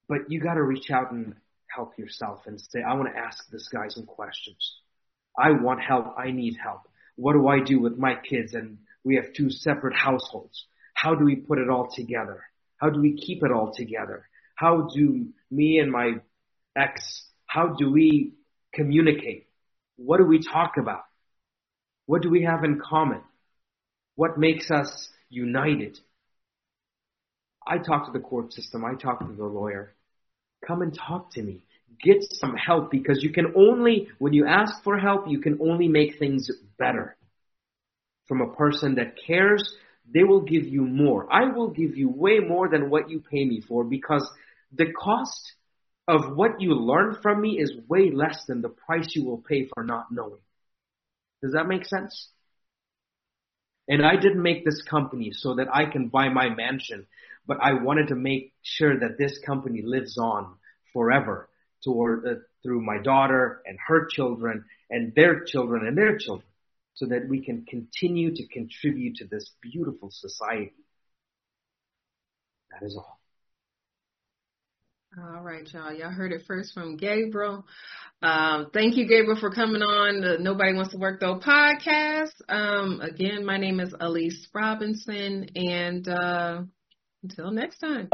But 0.08 0.30
you 0.30 0.40
got 0.40 0.56
to 0.56 0.64
reach 0.64 0.92
out 0.92 1.12
and 1.12 1.36
help 1.68 1.98
yourself 1.98 2.42
and 2.46 2.60
say, 2.60 2.82
I 2.88 2.94
want 2.94 3.10
to 3.14 3.20
ask 3.20 3.50
this 3.50 3.68
guy 3.70 3.88
some 3.88 4.06
questions. 4.06 4.83
I 5.38 5.52
want 5.52 5.82
help. 5.82 6.16
I 6.18 6.32
need 6.32 6.58
help. 6.62 6.82
What 7.16 7.34
do 7.34 7.48
I 7.48 7.60
do 7.60 7.80
with 7.80 7.98
my 7.98 8.16
kids? 8.16 8.54
And 8.54 8.78
we 9.04 9.16
have 9.16 9.34
two 9.34 9.50
separate 9.50 9.96
households. 9.96 10.66
How 10.94 11.16
do 11.16 11.26
we 11.26 11.36
put 11.36 11.60
it 11.60 11.70
all 11.70 11.90
together? 11.94 12.44
How 12.78 12.90
do 12.90 13.00
we 13.00 13.16
keep 13.16 13.44
it 13.44 13.52
all 13.52 13.74
together? 13.74 14.28
How 14.56 14.90
do 14.94 15.28
me 15.50 15.80
and 15.80 15.92
my 15.92 16.16
ex, 16.76 17.24
how 17.46 17.68
do 17.68 17.92
we 17.92 18.34
communicate? 18.74 19.48
What 19.96 20.18
do 20.18 20.26
we 20.26 20.40
talk 20.44 20.78
about? 20.78 21.04
What 22.06 22.22
do 22.22 22.30
we 22.30 22.44
have 22.44 22.64
in 22.64 22.80
common? 22.80 23.22
What 24.16 24.38
makes 24.38 24.70
us 24.70 25.10
united? 25.30 26.00
I 27.66 27.78
talk 27.78 28.06
to 28.06 28.12
the 28.12 28.20
court 28.20 28.54
system. 28.54 28.84
I 28.84 28.96
talk 28.96 29.20
to 29.20 29.34
the 29.34 29.46
lawyer. 29.46 29.96
Come 30.68 30.82
and 30.82 30.94
talk 30.94 31.32
to 31.34 31.42
me. 31.42 31.64
Get 32.02 32.24
some 32.34 32.56
help 32.56 32.92
because 32.92 33.24
you 33.24 33.32
can 33.32 33.54
only, 33.56 34.08
when 34.20 34.34
you 34.34 34.46
ask 34.48 34.84
for 34.84 34.98
help, 34.98 35.28
you 35.28 35.40
can 35.40 35.60
only 35.62 35.88
make 35.88 36.18
things 36.18 36.50
better. 36.78 37.18
From 38.28 38.42
a 38.42 38.54
person 38.54 38.96
that 38.96 39.18
cares, 39.28 39.76
they 40.12 40.24
will 40.24 40.42
give 40.42 40.66
you 40.66 40.86
more. 40.86 41.28
I 41.32 41.52
will 41.54 41.70
give 41.70 41.98
you 41.98 42.10
way 42.10 42.40
more 42.40 42.70
than 42.70 42.90
what 42.90 43.10
you 43.10 43.20
pay 43.20 43.46
me 43.46 43.62
for 43.62 43.84
because 43.84 44.30
the 44.72 44.92
cost 44.92 45.54
of 46.08 46.36
what 46.36 46.60
you 46.60 46.74
learn 46.74 47.18
from 47.22 47.42
me 47.42 47.60
is 47.60 47.74
way 47.88 48.12
less 48.12 48.46
than 48.46 48.62
the 48.62 48.70
price 48.70 49.16
you 49.16 49.26
will 49.26 49.38
pay 49.38 49.70
for 49.74 49.84
not 49.84 50.12
knowing. 50.12 50.42
Does 51.42 51.54
that 51.54 51.68
make 51.68 51.86
sense? 51.86 52.30
And 53.88 54.06
I 54.06 54.16
didn't 54.16 54.42
make 54.42 54.64
this 54.64 54.82
company 54.82 55.32
so 55.34 55.56
that 55.56 55.68
I 55.74 55.86
can 55.86 56.08
buy 56.08 56.30
my 56.30 56.50
mansion, 56.50 57.06
but 57.46 57.58
I 57.62 57.74
wanted 57.74 58.10
to 58.10 58.16
make 58.16 58.54
sure 58.62 58.98
that 59.00 59.18
this 59.18 59.40
company 59.46 59.82
lives 59.82 60.18
on 60.18 60.56
forever 60.94 61.50
toward, 61.84 62.28
uh, 62.28 62.40
through 62.64 62.82
my 62.82 62.98
daughter 63.02 63.62
and 63.66 63.78
her 63.88 64.08
children 64.08 64.66
and 64.90 65.14
their 65.16 65.44
children 65.44 65.86
and 65.88 65.98
their 65.98 66.18
children 66.18 66.48
so 66.96 67.08
that 67.08 67.28
we 67.28 67.44
can 67.44 67.66
continue 67.66 68.34
to 68.36 68.48
contribute 68.48 69.16
to 69.16 69.26
this 69.26 69.52
beautiful 69.62 70.10
society. 70.12 70.74
That 72.72 72.86
is 72.86 72.96
all. 72.96 73.20
All 75.16 75.44
right, 75.44 75.68
y'all. 75.72 75.94
Y'all 75.94 76.10
heard 76.10 76.32
it 76.32 76.42
first 76.48 76.74
from 76.74 76.98
Gabriel. 76.98 77.66
Um, 78.24 78.70
thank 78.74 78.96
you, 78.96 79.08
Gabriel, 79.08 79.40
for 79.40 79.52
coming 79.52 79.84
on 79.84 80.22
the 80.22 80.38
Nobody 80.40 80.74
Wants 80.74 80.92
to 80.94 80.98
Work 80.98 81.20
Though 81.20 81.40
podcast. 81.40 82.32
Um, 82.50 83.00
again, 83.00 83.46
my 83.46 83.58
name 83.58 83.80
is 83.80 83.94
Elyse 83.94 84.48
Robinson, 84.56 85.50
and 85.56 86.08
uh, 86.08 86.62
until 87.22 87.52
next 87.52 87.78
time. 87.78 88.10